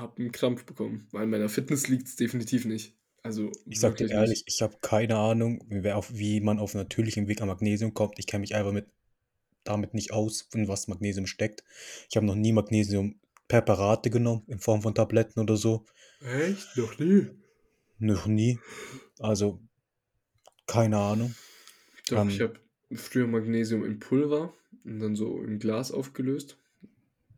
habe 0.01 0.23
'n 0.23 0.33
Krampf 0.33 0.65
bekommen, 0.67 1.09
weil 1.13 1.25
an 1.25 1.31
meiner 1.31 1.49
Fitness 1.49 1.89
liegt's 1.89 2.17
definitiv 2.17 2.65
nicht. 2.65 2.99
Also, 3.23 3.63
Ich 3.71 3.81
sage 3.81 3.97
dir 3.97 4.11
ehrlich, 4.11 4.43
nicht. 4.45 4.47
ich 4.47 4.61
habe 4.63 4.77
keine 4.83 5.17
Ahnung, 5.17 5.65
wie 5.69 6.41
man 6.41 6.59
auf 6.59 6.75
natürlichem 6.75 7.29
Weg 7.29 7.41
an 7.41 7.49
Magnesium 7.49 7.95
kommt. 7.95 8.19
Ich 8.19 8.27
kenne 8.27 8.41
mich 8.43 8.55
einfach 8.55 8.73
mit 8.73 8.89
damit 9.65 9.95
nicht 9.95 10.13
aus, 10.13 10.49
in 10.55 10.69
was 10.69 10.89
Magnesium 10.89 11.27
steckt. 11.27 11.65
Ich 12.11 12.17
habe 12.17 12.27
noch 12.27 12.37
nie 12.37 12.53
Magnesiumpräparate 12.53 14.11
genommen 14.11 14.45
in 14.49 14.61
Form 14.61 14.83
von 14.83 14.95
Tabletten 14.95 15.41
oder 15.41 15.57
so. 15.57 15.87
Echt? 16.21 16.77
Noch 16.77 16.97
nie? 17.01 17.27
Noch 18.01 18.27
nie. 18.27 18.59
Also, 19.21 19.61
keine 20.67 20.99
Ahnung. 20.99 21.35
Doch, 22.09 22.27
ich 22.29 22.41
Ähm 22.41 22.43
habe 22.43 22.61
früher 22.93 23.27
Magnesium 23.27 23.85
in 23.85 23.99
Pulver 23.99 24.53
und 24.85 24.99
dann 25.01 25.17
so 25.17 25.43
im 25.43 25.59
Glas 25.59 25.91
aufgelöst. 25.93 26.59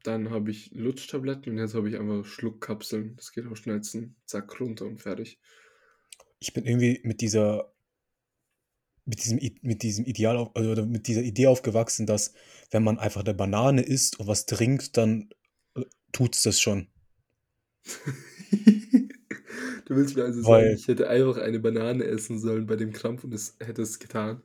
Dann 0.03 0.31
habe 0.31 0.51
ich 0.51 0.71
Lutschtabletten 0.73 1.53
und 1.53 1.59
jetzt 1.59 1.75
habe 1.75 1.89
ich 1.91 1.99
einfach 1.99 2.25
Schluckkapseln. 2.25 3.17
Das 3.17 3.33
geht 3.33 3.45
am 3.45 3.57
schnellsten. 3.57 4.17
Zack, 4.25 4.59
runter 4.61 4.87
und 4.87 5.01
fertig. 5.03 5.37
Ich 6.43 6.55
bin 6.55 6.65
irgendwie 6.65 7.01
mit 7.05 7.21
dieser 7.21 7.71
mit 9.07 9.25
diesem 9.25 9.39
mit 9.63 9.83
diesem 9.83 10.05
Ideal 10.05 10.37
auf 10.37 10.55
also, 10.55 10.71
oder 10.71 10.87
mit 10.87 11.07
dieser 11.07 11.23
Idee 11.23 11.47
aufgewachsen, 11.47 12.07
dass, 12.07 12.35
wenn 12.71 12.85
man 12.85 12.99
einfach 12.99 13.25
'ne 13.25 13.35
Banane 13.35 13.83
isst 13.83 14.21
und 14.21 14.27
was 14.27 14.47
trinkt, 14.47 14.97
dann, 14.97 15.31
äh, 15.77 15.83
tut's 16.13 16.43
das 16.43 16.61
schon. 16.61 16.89
Du 19.87 19.97
willst 19.97 20.17
mir 20.17 20.25
also 20.25 20.43
sagen, 20.43 20.71
Weil 20.71 20.75
ich 20.75 20.87
hätte 20.89 21.09
einfach 21.09 21.37
eine 21.39 21.59
Banane 21.61 22.05
essen 22.05 22.39
sollen 22.39 22.67
bei 22.67 22.77
dem 22.77 22.93
Krampf 22.93 23.25
und 23.25 23.35
es 23.35 23.57
hätte 23.61 23.83
es 23.83 23.99
getan? 23.99 24.43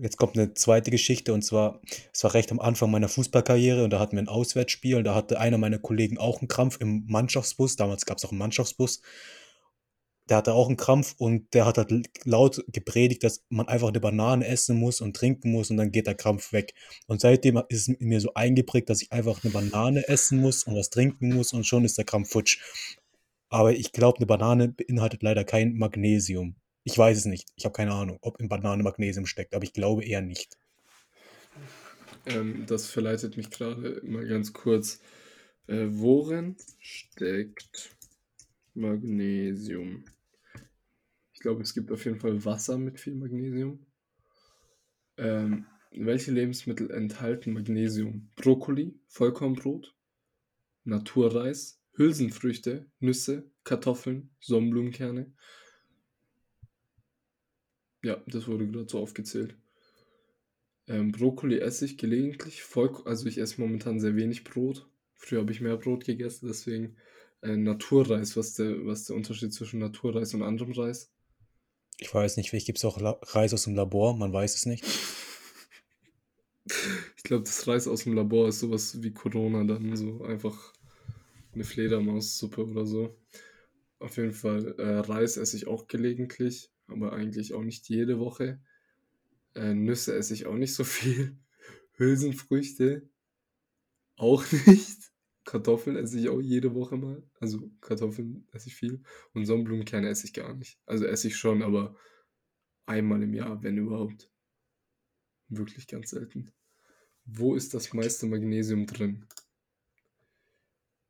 Jetzt 0.00 0.16
kommt 0.16 0.36
eine 0.36 0.54
zweite 0.54 0.90
Geschichte 0.90 1.32
und 1.32 1.42
zwar, 1.42 1.80
es 2.12 2.22
war 2.24 2.34
recht 2.34 2.52
am 2.52 2.60
Anfang 2.60 2.90
meiner 2.90 3.08
Fußballkarriere 3.08 3.84
und 3.84 3.90
da 3.90 3.98
hatten 3.98 4.16
wir 4.16 4.22
ein 4.22 4.28
Auswärtsspiel 4.28 4.96
und 4.96 5.04
da 5.04 5.14
hatte 5.14 5.40
einer 5.40 5.58
meiner 5.58 5.78
Kollegen 5.78 6.18
auch 6.18 6.40
einen 6.40 6.48
Krampf 6.48 6.78
im 6.80 7.04
Mannschaftsbus. 7.06 7.76
Damals 7.76 8.06
gab 8.06 8.18
es 8.18 8.24
auch 8.24 8.30
einen 8.30 8.38
Mannschaftsbus. 8.38 9.02
Der 10.28 10.36
hatte 10.36 10.52
auch 10.52 10.68
einen 10.68 10.76
Krampf 10.76 11.14
und 11.16 11.54
der 11.54 11.64
hat 11.64 11.78
halt 11.78 11.90
laut 12.24 12.62
gepredigt, 12.68 13.24
dass 13.24 13.44
man 13.48 13.66
einfach 13.66 13.88
eine 13.88 14.00
Banane 14.00 14.46
essen 14.46 14.78
muss 14.78 15.00
und 15.00 15.16
trinken 15.16 15.52
muss 15.52 15.70
und 15.70 15.78
dann 15.78 15.90
geht 15.90 16.06
der 16.06 16.14
Krampf 16.14 16.52
weg. 16.52 16.74
Und 17.06 17.22
seitdem 17.22 17.62
ist 17.70 17.88
es 17.88 17.96
mir 17.98 18.20
so 18.20 18.34
eingeprägt, 18.34 18.90
dass 18.90 19.00
ich 19.00 19.10
einfach 19.10 19.42
eine 19.42 19.52
Banane 19.52 20.06
essen 20.06 20.40
muss 20.40 20.64
und 20.64 20.76
was 20.76 20.90
trinken 20.90 21.34
muss 21.34 21.54
und 21.54 21.64
schon 21.66 21.84
ist 21.86 21.96
der 21.96 22.04
Krampf 22.04 22.28
futsch. 22.30 22.58
Aber 23.48 23.72
ich 23.72 23.92
glaube, 23.92 24.18
eine 24.18 24.26
Banane 24.26 24.68
beinhaltet 24.68 25.22
leider 25.22 25.44
kein 25.44 25.74
Magnesium. 25.78 26.56
Ich 26.88 26.96
weiß 26.96 27.18
es 27.18 27.26
nicht. 27.26 27.50
Ich 27.54 27.66
habe 27.66 27.74
keine 27.74 27.92
Ahnung, 27.92 28.16
ob 28.22 28.40
in 28.40 28.48
Banane 28.48 28.82
Magnesium 28.82 29.26
steckt, 29.26 29.52
aber 29.52 29.62
ich 29.62 29.74
glaube 29.74 30.06
eher 30.06 30.22
nicht. 30.22 30.56
Ähm, 32.24 32.64
das 32.66 32.86
verleitet 32.86 33.36
mich 33.36 33.50
gerade 33.50 34.00
mal 34.04 34.26
ganz 34.26 34.54
kurz. 34.54 34.98
Äh, 35.66 35.88
worin 35.90 36.56
steckt 36.78 37.94
Magnesium? 38.72 40.06
Ich 41.34 41.40
glaube, 41.40 41.60
es 41.60 41.74
gibt 41.74 41.92
auf 41.92 42.06
jeden 42.06 42.20
Fall 42.20 42.42
Wasser 42.46 42.78
mit 42.78 42.98
viel 42.98 43.16
Magnesium. 43.16 43.84
Ähm, 45.18 45.66
welche 45.90 46.30
Lebensmittel 46.30 46.90
enthalten 46.90 47.52
Magnesium? 47.52 48.30
Brokkoli, 48.34 48.98
Vollkornbrot, 49.08 49.94
Naturreis, 50.84 51.82
Hülsenfrüchte, 51.92 52.90
Nüsse, 52.98 53.50
Kartoffeln, 53.64 54.30
Sonnenblumenkerne. 54.40 55.34
Ja, 58.02 58.22
das 58.26 58.46
wurde 58.46 58.66
gerade 58.68 58.88
so 58.88 58.98
aufgezählt. 58.98 59.56
Ähm, 60.86 61.12
Brokkoli 61.12 61.58
esse 61.58 61.84
ich 61.84 61.98
gelegentlich, 61.98 62.62
Vollk 62.62 63.06
also 63.06 63.26
ich 63.26 63.38
esse 63.38 63.60
momentan 63.60 64.00
sehr 64.00 64.16
wenig 64.16 64.44
Brot. 64.44 64.88
Früher 65.16 65.40
habe 65.40 65.52
ich 65.52 65.60
mehr 65.60 65.76
Brot 65.76 66.04
gegessen, 66.04 66.46
deswegen 66.46 66.96
äh, 67.42 67.56
Naturreis. 67.56 68.36
Was 68.36 68.54
der, 68.54 68.86
was 68.86 69.04
der 69.04 69.16
Unterschied 69.16 69.52
zwischen 69.52 69.80
Naturreis 69.80 70.32
und 70.32 70.42
anderem 70.42 70.72
Reis? 70.72 71.10
Ich 71.98 72.14
weiß 72.14 72.36
nicht, 72.36 72.50
vielleicht 72.50 72.66
gibt 72.66 72.78
es 72.78 72.84
auch 72.84 73.00
La 73.00 73.18
Reis 73.22 73.52
aus 73.52 73.64
dem 73.64 73.74
Labor, 73.74 74.16
man 74.16 74.32
weiß 74.32 74.54
es 74.54 74.66
nicht. 74.66 74.84
Ich 77.16 77.22
glaube, 77.24 77.44
das 77.44 77.66
Reis 77.66 77.88
aus 77.88 78.04
dem 78.04 78.14
Labor 78.14 78.48
ist 78.48 78.60
sowas 78.60 79.02
wie 79.02 79.10
Corona 79.10 79.64
dann, 79.64 79.96
so 79.96 80.22
einfach 80.22 80.72
eine 81.52 81.64
Fledermaussuppe 81.64 82.64
oder 82.64 82.86
so. 82.86 83.16
Auf 83.98 84.16
jeden 84.16 84.32
Fall, 84.32 84.74
äh, 84.78 84.98
Reis 84.98 85.36
esse 85.36 85.56
ich 85.56 85.66
auch 85.66 85.88
gelegentlich, 85.88 86.70
aber 86.88 87.12
eigentlich 87.12 87.54
auch 87.54 87.62
nicht 87.62 87.88
jede 87.88 88.18
Woche. 88.18 88.60
Äh, 89.54 89.74
Nüsse 89.74 90.14
esse 90.14 90.34
ich 90.34 90.46
auch 90.46 90.56
nicht 90.56 90.74
so 90.74 90.84
viel. 90.84 91.36
Hülsenfrüchte 91.92 93.08
auch 94.16 94.44
nicht. 94.66 94.98
Kartoffeln 95.44 95.96
esse 95.96 96.18
ich 96.18 96.28
auch 96.28 96.40
jede 96.40 96.74
Woche 96.74 96.96
mal. 96.96 97.22
Also 97.40 97.70
Kartoffeln 97.80 98.46
esse 98.52 98.68
ich 98.68 98.76
viel. 98.76 99.02
Und 99.32 99.46
Sonnenblumenkerne 99.46 100.08
esse 100.08 100.26
ich 100.26 100.34
gar 100.34 100.54
nicht. 100.54 100.78
Also 100.84 101.06
esse 101.06 101.28
ich 101.28 101.36
schon, 101.36 101.62
aber 101.62 101.96
einmal 102.84 103.22
im 103.22 103.32
Jahr, 103.32 103.62
wenn 103.62 103.78
überhaupt. 103.78 104.30
Wirklich 105.48 105.86
ganz 105.86 106.10
selten. 106.10 106.52
Wo 107.24 107.54
ist 107.54 107.72
das 107.72 107.94
meiste 107.94 108.26
Magnesium 108.26 108.86
drin? 108.86 109.24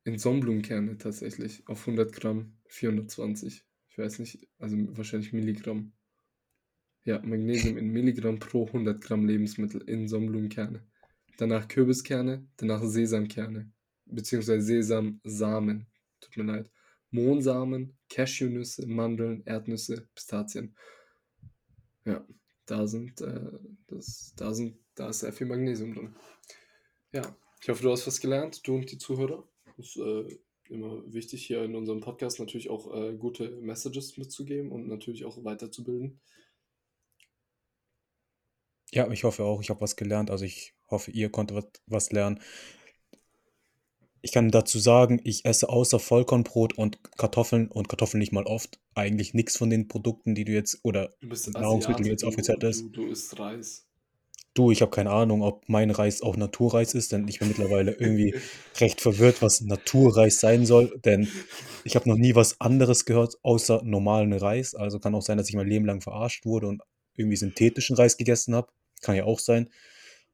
In 0.05 0.19
Sonnenblumenkerne 0.19 0.99
tatsächlich. 0.99 1.67
Auf 1.67 1.81
100 1.81 2.13
Gramm 2.13 2.57
420. 2.69 3.68
Ich 3.99 4.05
weiß 4.05 4.21
nicht, 4.21 4.49
also 4.61 4.77
wahrscheinlich 4.97 5.33
Milligramm. 5.33 5.93
Ja, 7.03 7.21
Magnesium 7.21 7.77
in 7.79 7.89
Milligramm 7.89 8.39
pro 8.39 8.65
100 8.65 9.01
Gramm 9.01 9.27
Lebensmittel 9.27 9.83
in 9.89 10.07
Sonnenblumenkerne. 10.07 10.87
Danach 11.37 11.67
Kürbiskerne, 11.67 12.47
danach 12.59 12.81
Sesamkerne. 12.85 13.73
Beziehungsweise 14.05 14.63
Sesamsamen. 14.63 15.89
Tut 16.21 16.37
mir 16.37 16.45
leid. 16.45 16.71
Mohnsamen, 17.11 17.99
Cashewnüsse, 18.09 18.87
Mandeln, 18.87 19.43
Erdnüsse, 19.45 20.09
Pistazien. 20.15 20.77
Ja, 22.05 22.25
da 22.67 22.87
sind, 22.87 23.21
äh, 23.21 23.51
das, 23.89 24.33
da 24.37 24.55
sind, 24.55 24.79
da 24.95 25.09
ist 25.09 25.21
sehr 25.21 25.33
viel 25.33 25.49
Magnesium 25.49 25.93
drin. 25.93 26.15
Ja, 27.11 27.37
ich 27.61 27.69
hoffe, 27.69 27.83
du 27.83 27.91
hast 27.91 28.07
was 28.07 28.21
gelernt, 28.21 28.65
du 28.65 28.77
und 28.77 28.93
die 28.93 28.99
Zuhörer. 28.99 29.43
Das 29.77 29.97
äh, 29.97 30.39
immer 30.71 31.03
wichtig, 31.13 31.47
hier 31.47 31.63
in 31.65 31.75
unserem 31.75 32.01
Podcast 32.01 32.41
natürlich 32.41 32.71
auch 32.71 32.95
äh, 32.95 33.15
gute 33.15 33.51
Messages 33.61 34.17
mitzugeben 34.17 34.71
und 34.73 34.89
natürlich 34.89 35.25
auch 35.25 35.45
weiterzubilden. 35.45 36.21
Ja, 38.93 39.11
ich 39.11 39.25
hoffe 39.25 39.45
auch, 39.45 39.61
ich 39.61 39.71
habe 39.71 39.81
was 39.81 39.97
gelernt. 39.97 40.31
Also 40.31 40.45
ich 40.45 40.75
hoffe, 40.91 41.11
ihr 41.11 41.31
konntet 41.31 41.81
was, 41.87 42.11
lernen. 42.11 42.41
Ich 44.21 44.33
kann 44.33 44.51
dazu 44.51 44.79
sagen, 44.79 45.21
ich 45.25 45.45
esse 45.45 45.69
außer 45.69 46.01
Vollkornbrot 46.01 46.77
und 46.77 46.99
Kartoffeln 47.17 47.69
und 47.69 47.89
Kartoffeln 47.89 48.19
nicht 48.19 48.33
mal 48.33 48.45
oft 48.45 48.81
eigentlich 48.95 49.33
nichts 49.33 49.57
von 49.57 49.71
den 49.71 49.89
Produkten, 49.89 50.35
die 50.35 50.45
du 50.45 50.53
jetzt 50.53 50.81
oder 50.83 51.15
Du 51.21 51.29
Nahrungsmittel, 51.53 52.05
die 52.05 52.11
jetzt 52.11 52.25
aufgezählt 52.25 52.65
hast. 52.65 52.81
du, 52.81 52.89
du 52.89 53.07
isst 53.07 53.39
Reis. 53.39 53.88
Du, 54.59 54.73
ich 54.73 54.83
habe 54.83 54.91
keine 54.91 55.11
Ahnung, 55.11 55.43
ob 55.43 55.69
mein 55.69 55.93
Reis 55.93 56.21
auch 56.21 56.37
Naturreis 56.37 56.93
ist, 56.93 57.13
denn 57.13 57.29
ich 57.29 57.39
bin 57.39 57.47
mittlerweile 57.47 57.93
irgendwie 57.93 58.35
recht 58.81 59.01
verwirrt, 59.01 59.41
was 59.41 59.61
Naturreis 59.61 60.41
sein 60.41 60.67
soll, 60.67 60.99
denn 61.05 61.29
ich 61.85 61.95
habe 61.95 62.09
noch 62.09 62.17
nie 62.17 62.35
was 62.35 62.61
anderes 62.61 63.05
gehört 63.05 63.39
außer 63.43 63.83
normalen 63.85 64.33
Reis. 64.33 64.75
Also 64.75 64.99
kann 64.99 65.15
auch 65.15 65.23
sein, 65.23 65.39
dass 65.39 65.49
ich 65.49 65.55
mein 65.55 65.69
Leben 65.69 65.87
lang 65.87 66.01
verarscht 66.01 66.45
wurde 66.45 66.67
und 66.67 66.83
irgendwie 67.15 67.37
synthetischen 67.37 67.95
Reis 67.95 68.17
gegessen 68.17 68.57
habe. 68.57 68.67
Kann 69.01 69.15
ja 69.15 69.27
auch 69.27 69.39
sein. 69.39 69.71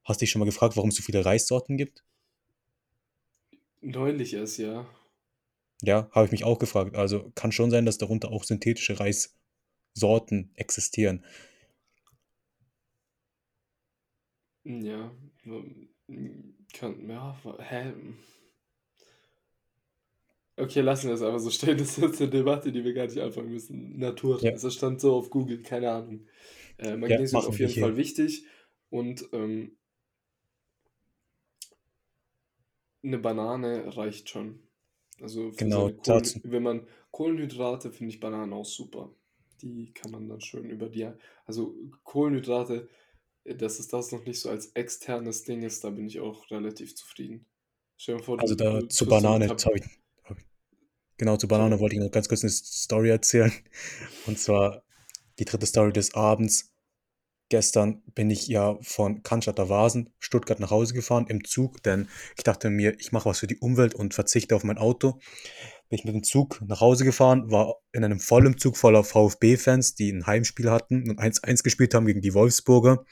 Hast 0.04 0.22
dich 0.22 0.30
schon 0.30 0.40
mal 0.40 0.46
gefragt, 0.46 0.74
warum 0.76 0.88
es 0.88 0.96
so 0.96 1.02
viele 1.02 1.22
Reissorten 1.22 1.76
gibt? 1.76 2.02
Neulich 3.82 4.32
erst, 4.32 4.56
ja. 4.56 4.86
Ja, 5.82 6.08
habe 6.12 6.24
ich 6.24 6.32
mich 6.32 6.44
auch 6.44 6.58
gefragt. 6.58 6.96
Also 6.96 7.30
kann 7.34 7.52
schon 7.52 7.70
sein, 7.70 7.84
dass 7.84 7.98
darunter 7.98 8.30
auch 8.32 8.44
synthetische 8.44 8.98
Reissorten 8.98 10.50
existieren. 10.54 11.22
Ja, 14.64 15.10
kann, 16.72 17.08
ja, 17.08 17.36
hä? 17.58 17.92
Okay, 20.56 20.80
lassen 20.82 21.08
wir 21.08 21.14
es 21.14 21.22
einfach 21.22 21.40
so 21.40 21.50
stehen. 21.50 21.78
Das 21.78 21.88
ist 21.90 21.98
jetzt 21.98 22.20
eine 22.22 22.30
Debatte, 22.30 22.70
die 22.72 22.84
wir 22.84 22.94
gar 22.94 23.06
nicht 23.06 23.18
anfangen 23.18 23.50
müssen. 23.50 23.98
Naturreis, 23.98 24.42
Ja, 24.42 24.52
das 24.62 24.74
stand 24.74 25.00
so 25.00 25.14
auf 25.16 25.30
Google, 25.30 25.62
keine 25.62 25.90
Ahnung. 25.90 26.26
Äh, 26.78 26.90
ja, 26.90 26.96
Magnesium 26.96 27.42
machen 27.42 27.48
auf 27.48 27.58
wir 27.58 27.68
jeden 27.68 27.76
Fall 27.76 27.90
hier. 27.90 27.96
wichtig 27.96 28.46
und 28.90 29.28
ähm, 29.32 29.76
eine 33.02 33.18
Banane 33.18 33.96
reicht 33.96 34.30
schon. 34.30 34.60
Also 35.20 35.52
Genau, 35.56 35.90
Kohlen, 35.92 36.40
wenn 36.42 36.62
man 36.62 36.86
Kohlenhydrate, 37.10 37.92
finde 37.92 38.12
ich 38.14 38.20
Bananen 38.20 38.52
auch 38.52 38.64
super. 38.64 39.14
Die 39.62 39.92
kann 39.94 40.10
man 40.10 40.28
dann 40.28 40.40
schön 40.40 40.68
über 40.68 40.88
die, 40.88 41.08
also 41.46 41.74
Kohlenhydrate, 42.02 42.88
dass 43.44 43.78
es 43.78 43.88
das 43.88 44.12
noch 44.12 44.24
nicht 44.24 44.40
so 44.40 44.48
als 44.50 44.68
externes 44.74 45.44
Ding 45.44 45.62
ist, 45.62 45.84
da 45.84 45.90
bin 45.90 46.06
ich 46.06 46.20
auch 46.20 46.50
relativ 46.50 46.94
zufrieden. 46.94 47.46
Vor, 48.22 48.40
Also 48.40 48.54
da 48.54 48.80
du 48.80 48.86
eine 48.86 49.08
Banane, 49.08 49.46
Tab 49.46 49.60
sorry. 49.60 49.82
Genau, 51.16 51.36
zur 51.36 51.48
Banane 51.48 51.78
wollte 51.78 51.94
ich 51.94 52.02
noch 52.02 52.10
ganz 52.10 52.28
kurz 52.28 52.42
eine 52.42 52.50
Story 52.50 53.10
erzählen. 53.10 53.52
Und 54.26 54.38
zwar 54.38 54.82
die 55.38 55.44
dritte 55.44 55.66
Story 55.66 55.92
des 55.92 56.14
Abends. 56.14 56.73
Gestern 57.50 58.02
bin 58.14 58.30
ich 58.30 58.48
ja 58.48 58.78
von 58.80 59.22
Cannstatter 59.22 59.68
Vasen, 59.68 60.12
Stuttgart 60.18 60.60
nach 60.60 60.70
Hause 60.70 60.94
gefahren 60.94 61.26
im 61.28 61.44
Zug, 61.44 61.82
denn 61.82 62.08
ich 62.36 62.42
dachte 62.42 62.70
mir, 62.70 62.98
ich 62.98 63.12
mache 63.12 63.28
was 63.28 63.40
für 63.40 63.46
die 63.46 63.58
Umwelt 63.58 63.94
und 63.94 64.14
verzichte 64.14 64.56
auf 64.56 64.64
mein 64.64 64.78
Auto. 64.78 65.18
Bin 65.90 65.98
ich 65.98 66.04
mit 66.04 66.14
dem 66.14 66.22
Zug 66.22 66.62
nach 66.66 66.80
Hause 66.80 67.04
gefahren, 67.04 67.50
war 67.50 67.76
in 67.92 68.02
einem 68.02 68.18
vollen 68.18 68.56
Zug 68.56 68.76
voller 68.78 69.04
VfB-Fans, 69.04 69.94
die 69.94 70.10
ein 70.10 70.26
Heimspiel 70.26 70.70
hatten 70.70 71.08
und 71.08 71.20
1-1 71.20 71.62
gespielt 71.62 71.94
haben 71.94 72.06
gegen 72.06 72.22
die 72.22 72.32
Wolfsburger. 72.34 73.04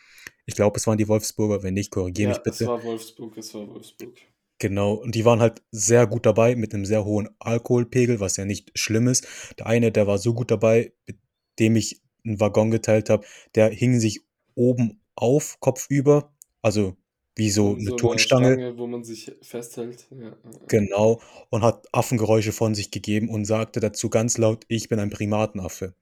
Ich 0.47 0.55
glaube, 0.55 0.79
es 0.79 0.87
waren 0.87 0.99
die 0.99 1.09
Wolfsburger, 1.09 1.63
wenn 1.63 1.75
nicht, 1.75 1.91
korrigiere 1.91 2.31
mich 2.31 2.39
Ja, 2.39 2.43
es 2.47 2.59
bitte. 2.59 2.67
war 2.71 2.83
Wolfsburg, 2.83 3.37
es 3.37 3.53
war 3.55 3.69
Wolfsburg. 3.69 4.17
Genau, 4.59 4.95
und 4.95 5.15
die 5.15 5.25
waren 5.25 5.41
halt 5.41 5.63
sehr 5.73 6.07
gut 6.07 6.25
dabei 6.25 6.55
mit 6.57 6.73
einem 6.73 6.85
sehr 6.85 7.05
hohen 7.05 7.29
Alkoholpegel, 7.39 8.21
was 8.21 8.37
ja 8.37 8.45
nicht 8.45 8.71
schlimm 8.79 9.09
ist. 9.09 9.27
Der 9.59 9.67
eine, 9.67 9.93
der 9.93 10.07
war 10.07 10.19
so 10.19 10.35
gut 10.35 10.51
dabei, 10.51 10.93
mit 11.07 11.19
dem 11.59 11.77
ich 11.77 12.01
einen 12.25 12.41
Waggon 12.41 12.71
geteilt 12.71 13.11
habe, 13.11 13.25
der 13.55 13.71
hing 13.71 13.99
sich 14.01 14.21
oben 14.55 15.01
auf, 15.15 15.59
kopfüber, 15.61 16.33
also 16.63 16.97
wie 17.35 17.51
so 17.51 17.73
eine 17.73 17.85
so 17.85 17.91
eine 17.93 17.97
Turnstange, 17.97 18.53
Stange, 18.53 18.79
wo 18.79 18.87
man 18.87 19.05
sich 19.05 19.33
festhält. 19.41 20.07
Ja, 20.11 20.37
genau, 20.69 21.21
und 21.51 21.63
hat 21.63 21.87
Affengeräusche 21.93 22.53
von 22.53 22.75
sich 22.75 22.91
gegeben 22.91 23.29
und 23.31 23.45
sagte 23.45 23.81
dazu 23.81 24.11
ganz 24.11 24.37
laut, 24.39 24.65
ich 24.69 24.89
bin 24.89 24.99
ein 24.99 25.11
Primatenaffe. 25.11 25.95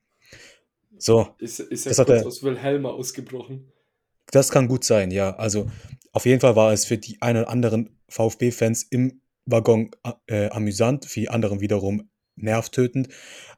So, 0.97 1.29
Ist, 1.39 1.59
ist 1.59 1.87
das 1.87 1.97
hat 1.97 2.09
er, 2.09 2.25
aus 2.25 2.43
Wilhelma 2.43 2.89
ausgebrochen. 2.89 3.71
das 4.31 4.51
kann 4.51 4.67
gut 4.67 4.83
sein, 4.83 5.09
ja. 5.09 5.35
Also 5.35 5.67
auf 6.11 6.25
jeden 6.25 6.41
Fall 6.41 6.55
war 6.55 6.73
es 6.73 6.85
für 6.85 6.97
die 6.97 7.21
ein 7.21 7.37
oder 7.37 7.49
anderen 7.49 7.97
VfB-Fans 8.09 8.83
im 8.91 9.21
Waggon 9.45 9.91
äh, 10.27 10.49
amüsant, 10.49 11.05
für 11.05 11.21
die 11.21 11.29
anderen 11.29 11.61
wiederum 11.61 12.10
nervtötend. 12.43 13.09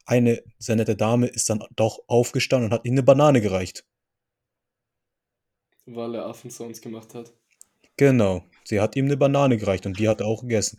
Eine 0.06 0.44
sehr 0.60 0.75
nette 0.75 0.96
Dame 0.96 1.28
ist 1.28 1.50
dann 1.50 1.63
doch 1.75 2.00
aufgestanden 2.08 2.70
und 2.70 2.74
hat 2.74 2.86
ihm 2.86 2.94
eine 2.94 3.04
Banane 3.04 3.42
gereicht. 3.42 3.86
Weil 5.86 6.16
er 6.16 6.25
Affensounds 6.25 6.82
gemacht 6.82 7.13
hat. 7.13 7.32
Genau. 7.98 8.44
Sie 8.63 8.80
hat 8.80 8.96
ihm 8.96 9.06
eine 9.06 9.18
Banane 9.18 9.58
gereicht 9.58 9.86
und 9.86 10.00
die 10.00 10.08
hat 10.10 10.22
er 10.22 10.28
auch 10.28 10.42
gegessen. 10.42 10.78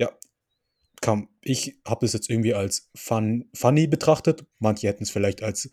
Ja, 0.00 0.12
kam, 1.02 1.28
ich 1.42 1.80
habe 1.86 2.06
das 2.06 2.14
jetzt 2.14 2.30
irgendwie 2.30 2.54
als 2.54 2.90
fun, 2.96 3.50
funny 3.54 3.86
betrachtet. 3.88 4.46
Manche 4.60 4.88
hätten 4.88 5.04
es 5.04 5.10
vielleicht 5.10 5.42
als 5.42 5.70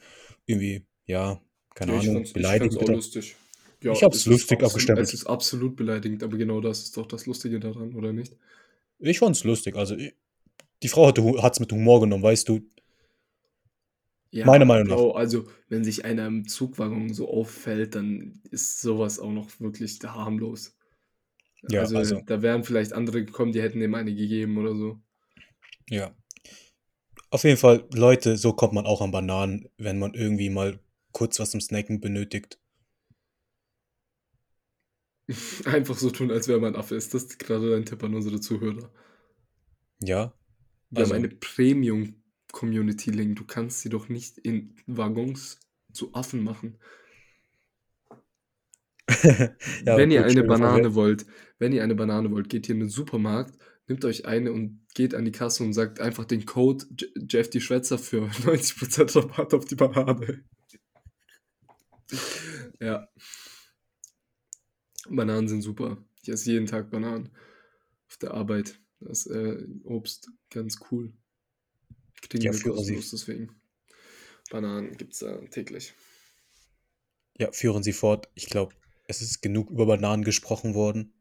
irgendwie, 0.48 0.86
ja, 1.06 1.42
keine 1.76 1.94
ich 1.96 2.10
Ahnung, 2.10 2.14
fand's, 2.14 2.34
ich 2.34 2.34
beleidigend 2.34 2.54
fand's 2.54 2.78
auch 2.78 2.90
lustig. 2.90 3.36
Ja, 3.84 3.94
Ich 3.94 4.04
habe 4.04 4.16
es 4.16 4.26
lustig 4.26 4.64
absolut, 4.64 5.00
es 5.00 5.14
abgestempelt. 5.14 5.14
ist 5.14 5.26
absolut 5.28 5.76
beleidigend, 5.76 6.24
aber 6.24 6.38
genau 6.38 6.62
das 6.62 6.84
ist 6.84 6.98
doch 6.98 7.08
das 7.08 7.26
Lustige 7.26 7.60
daran, 7.60 7.96
oder 7.96 8.14
nicht? 8.14 8.36
Ich 9.00 9.20
fand 9.20 9.36
es 9.36 9.44
lustig. 9.44 9.76
Also, 9.76 9.96
ich, 9.96 10.16
die 10.84 10.90
Frau 10.90 11.08
hat 11.08 11.54
es 11.54 11.60
mit 11.60 11.72
Humor 11.72 12.02
genommen, 12.02 12.24
weißt 12.24 12.50
du? 12.50 12.62
Meiner 14.42 14.66
Ja, 14.66 14.66
Meinung 14.66 14.88
nach. 14.88 15.06
Also 15.16 15.48
wenn 15.70 15.84
sich 15.84 16.04
einer 16.06 16.26
im 16.28 16.48
Zugwaggon 16.48 17.14
so 17.14 17.30
auffällt, 17.30 17.94
dann 17.96 18.42
ist 18.52 18.82
sowas 18.82 19.20
auch 19.20 19.32
noch 19.32 19.60
wirklich 19.60 20.00
harmlos. 20.04 20.76
Ja, 21.68 21.90
Also 21.90 21.96
also, 21.96 22.22
da 22.28 22.42
wären 22.44 22.64
vielleicht 22.64 22.94
andere 22.94 23.26
gekommen, 23.26 23.54
die 23.54 23.62
hätten 23.62 23.80
dem 23.80 23.96
eine 23.96 24.14
gegeben 24.16 24.58
oder 24.60 24.76
so. 24.76 25.02
ja. 25.90 26.14
Auf 27.32 27.44
jeden 27.44 27.58
Fall, 27.58 27.88
Leute, 27.92 28.38
so 28.38 28.54
kommt 28.54 28.74
man 28.74 28.86
auch 28.86 29.02
an 29.02 29.10
Bananen, 29.10 29.68
wenn 29.80 29.98
man 29.98 30.14
irgendwie 30.14 30.52
mal 30.52 30.80
kurz 31.12 31.40
was 31.40 31.50
zum 31.50 31.60
Snacken 31.60 32.00
benötigt. 32.00 32.60
Einfach 35.66 35.98
so 35.98 36.10
tun, 36.12 36.32
als 36.32 36.48
wäre 36.48 36.60
man 36.60 36.76
Affe. 36.76 36.96
Ist 36.96 37.14
das 37.14 37.38
gerade 37.38 37.72
dein 37.72 37.86
Tipp 37.86 38.04
an 38.04 38.14
unsere 38.16 38.40
Zuhörer? 38.40 38.90
Ja, 40.02 40.34
Wir 40.92 41.04
haben 41.04 41.12
also, 41.12 41.14
eine 41.14 41.30
Premium-Community, 41.30 43.12
Link. 43.12 43.38
Du 43.38 43.46
kannst 43.46 43.82
sie 43.82 43.90
doch 43.90 44.10
nicht 44.10 44.38
in 44.38 44.76
Waggons 44.88 45.60
zu 45.94 46.14
Affen 46.14 46.44
machen. 46.44 46.78
ja, 49.86 49.98
Wenn 49.98 50.12
ihr 50.12 50.24
eine 50.26 50.44
Banane 50.44 50.94
wollt, 50.96 51.26
wenn 51.58 51.74
ihr 51.74 51.84
eine 51.84 51.96
Banane 51.96 52.32
wollt, 52.32 52.50
geht 52.50 52.70
ihr 52.70 52.76
in 52.76 52.82
den 52.82 52.90
Supermarkt, 52.90 53.58
nehmt 53.88 54.06
euch 54.06 54.26
eine 54.26 54.52
und 54.52 54.82
geht 54.94 55.16
an 55.16 55.26
die 55.26 55.32
Kasse 55.32 55.64
und 55.64 55.74
sagt 55.74 56.00
einfach 56.00 56.26
den 56.26 56.46
Code 56.46 56.86
J- 56.98 57.10
Jeff 57.28 57.50
die 57.50 57.62
Schwätzer 57.62 57.98
für 57.98 58.28
90% 58.46 59.16
Rabatt 59.16 59.54
auf 59.54 59.66
die 59.66 59.76
Banane. 59.76 60.44
Ja, 62.80 63.08
Bananen 65.10 65.48
sind 65.50 65.62
super. 65.62 65.98
Ich 66.22 66.30
esse 66.30 66.52
jeden 66.52 66.66
Tag 66.66 66.90
Bananen 66.90 67.30
auf 68.08 68.18
der 68.18 68.34
Arbeit. 68.34 68.80
Das 69.00 69.28
äh, 69.28 69.66
Obst 69.84 70.30
ganz 70.50 70.80
cool. 70.92 71.14
Kriegen 72.22 72.44
ja, 72.44 72.54
führen 72.54 72.84
Sie, 72.84 72.96
deswegen. 72.96 73.62
Bananen 74.50 74.98
gibt 74.98 75.14
es 75.14 75.20
da 75.20 75.38
täglich. 75.48 75.94
ja, 77.38 77.52
führen 77.52 77.84
Sie 77.84 77.94
fort. 77.94 78.30
Ich 78.36 78.48
glaube, 78.48 78.76
es 79.08 79.22
ist 79.22 79.42
genug 79.42 79.70
über 79.70 79.86
Bananen 79.86 80.24
gesprochen 80.24 80.74
worden. 80.74 81.14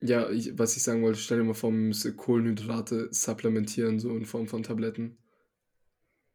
Ja, 0.00 0.28
ich, 0.30 0.58
was 0.58 0.76
ich 0.76 0.82
sagen 0.82 1.02
wollte, 1.02 1.18
stell 1.18 1.38
dir 1.38 1.44
mal 1.44 1.54
vor, 1.54 1.70
man 1.70 1.88
müsste 1.88 2.14
Kohlenhydrate 2.14 3.08
supplementieren, 3.10 3.98
so 3.98 4.14
in 4.16 4.26
Form 4.26 4.48
von 4.48 4.62
Tabletten. 4.62 5.16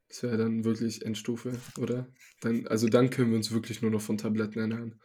Das 0.07 0.23
wäre 0.23 0.37
dann 0.37 0.63
wirklich 0.63 1.05
Endstufe, 1.05 1.59
oder? 1.77 2.11
Dann, 2.41 2.65
also 2.67 2.87
dann 2.87 3.11
können 3.11 3.29
wir 3.29 3.37
uns 3.37 3.51
wirklich 3.51 3.83
nur 3.83 3.91
noch 3.91 4.01
von 4.01 4.17
Tabletten 4.17 4.59
ernähren. 4.59 4.99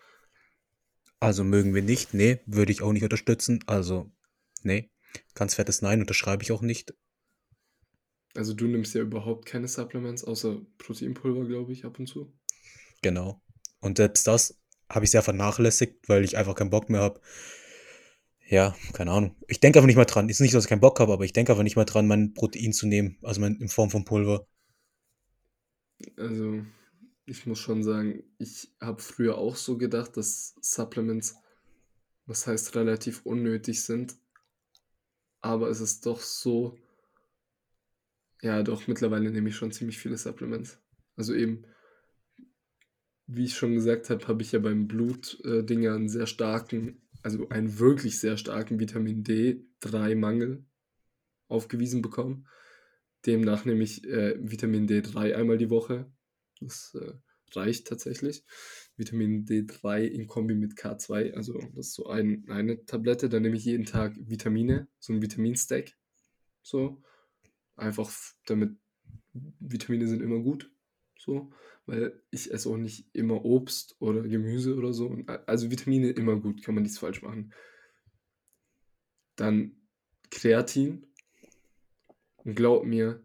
Also 1.25 1.43
mögen 1.43 1.75
wir 1.75 1.83
nicht. 1.83 2.13
Nee, 2.13 2.41
würde 2.45 2.71
ich 2.71 2.83
auch 2.83 2.93
nicht 2.93 3.03
unterstützen. 3.03 3.61
Also, 3.67 4.13
nee. 4.63 4.91
Ganz 5.35 5.55
fettes 5.55 5.81
Nein 5.81 6.01
unterschreibe 6.01 6.43
ich 6.43 6.53
auch 6.53 6.61
nicht. 6.61 6.95
Also 8.35 8.53
du 8.53 8.67
nimmst 8.67 8.95
ja 8.95 9.01
überhaupt 9.01 9.47
keine 9.47 9.67
Supplements, 9.67 10.25
außer 10.25 10.61
Proteinpulver, 10.77 11.47
glaube 11.47 11.73
ich, 11.73 11.87
ab 11.87 11.99
und 11.99 12.09
zu. 12.09 12.31
Genau. 13.01 13.41
Und 13.81 13.97
selbst 13.97 14.27
das 14.27 14.61
habe 14.91 15.07
ich 15.07 15.13
sehr 15.13 15.23
vernachlässigt, 15.23 16.11
weil 16.11 16.25
ich 16.25 16.37
einfach 16.37 16.57
keinen 16.57 16.71
Bock 16.71 16.91
mehr 16.91 17.01
habe. 17.01 17.21
Ja, 18.47 18.77
keine 18.93 19.13
Ahnung. 19.13 19.35
Ich 19.49 19.61
denke 19.61 19.79
einfach 19.79 19.87
nicht 19.87 19.97
mehr 19.97 20.05
dran. 20.05 20.29
Ist 20.29 20.41
nicht, 20.41 20.53
dass 20.53 20.65
ich 20.65 20.69
keinen 20.69 20.81
Bock 20.81 21.01
habe, 21.01 21.15
aber 21.15 21.25
ich 21.25 21.33
denke 21.33 21.53
einfach 21.53 21.63
nicht 21.63 21.77
mehr 21.77 21.87
dran, 21.87 22.07
mein 22.07 22.35
Protein 22.35 22.75
zu 22.75 22.87
nehmen. 22.87 23.17
Also 23.23 23.41
mein, 23.41 23.57
in 23.57 23.69
Form 23.69 23.89
von 23.89 24.05
Pulver. 24.05 24.47
Also 26.19 26.65
ich 27.27 27.47
muss 27.47 27.59
schon 27.59 27.83
sagen, 27.83 28.23
ich 28.39 28.75
habe 28.81 29.01
früher 29.01 29.39
auch 29.39 29.57
so 29.57 29.79
gedacht, 29.79 30.17
dass 30.17 30.55
Supplements, 30.61 31.37
was 32.27 32.47
heißt 32.47 32.75
relativ 32.77 33.25
unnötig 33.25 33.83
sind, 33.83 34.17
aber 35.41 35.69
es 35.69 35.81
ist 35.81 36.07
doch 36.07 36.21
so, 36.21 36.79
ja 38.43 38.63
doch, 38.63 38.87
mittlerweile 38.87 39.31
nehme 39.31 39.49
ich 39.49 39.57
schon 39.57 39.73
ziemlich 39.73 39.99
viele 39.99 40.17
Supplements. 40.17 40.79
Also 41.17 41.35
eben, 41.35 41.65
wie 43.27 43.45
ich 43.45 43.57
schon 43.57 43.75
gesagt 43.75 44.11
habe, 44.11 44.27
habe 44.29 44.43
ich 44.43 44.53
ja 44.53 44.59
beim 44.59 44.87
Blutdinger 44.87 45.95
einen 45.95 46.09
sehr 46.09 46.27
starken, 46.27 47.03
also 47.23 47.49
einen 47.49 47.79
wirklich 47.79 48.21
sehr 48.21 48.37
starken 48.37 48.81
Vitamin 48.81 49.25
D3-Mangel 49.25 50.65
aufgewiesen 51.49 52.03
bekommen. 52.03 52.47
Demnach 53.25 53.65
nehme 53.65 53.83
ich 53.83 54.05
äh, 54.05 54.37
Vitamin 54.39 54.87
D3 54.87 55.35
einmal 55.35 55.57
die 55.57 55.71
Woche. 55.71 56.11
Das 56.65 56.95
äh, 57.01 57.13
reicht 57.55 57.87
tatsächlich. 57.87 58.45
Vitamin 58.97 59.45
D3 59.45 60.05
in 60.05 60.27
Kombi 60.27 60.55
mit 60.55 60.77
K2, 60.77 61.35
also 61.35 61.59
das 61.75 61.89
ist 61.89 61.95
so 61.95 62.07
ein, 62.07 62.45
eine 62.49 62.85
Tablette. 62.87 63.29
Dann 63.29 63.43
nehme 63.43 63.57
ich 63.57 63.65
jeden 63.65 63.85
Tag 63.85 64.15
Vitamine, 64.17 64.89
so 64.99 65.13
ein 65.13 65.23
Vitaminstack. 65.23 65.93
So. 66.63 67.03
Einfach 67.77 68.11
damit 68.47 68.77
Vitamine 69.33 70.07
sind 70.07 70.23
immer 70.23 70.41
gut. 70.41 70.71
So. 71.19 71.53
Weil 71.87 72.23
ich 72.31 72.53
esse 72.53 72.69
auch 72.71 72.77
nicht 72.77 73.09
immer 73.15 73.45
Obst 73.45 73.97
oder 74.01 74.23
Gemüse 74.23 74.77
oder 74.77 74.93
so. 74.93 75.17
A- 75.27 75.43
Also 75.47 75.71
Vitamine 75.71 76.11
immer 76.11 76.41
gut, 76.41 76.63
kann 76.63 76.75
man 76.75 76.83
nichts 76.83 76.99
falsch 76.99 77.23
machen. 77.23 77.53
Dann 79.37 79.77
Kreatin. 80.31 81.07
Und 82.37 82.55
glaub 82.57 82.85
mir, 82.85 83.23
äh, 83.23 83.24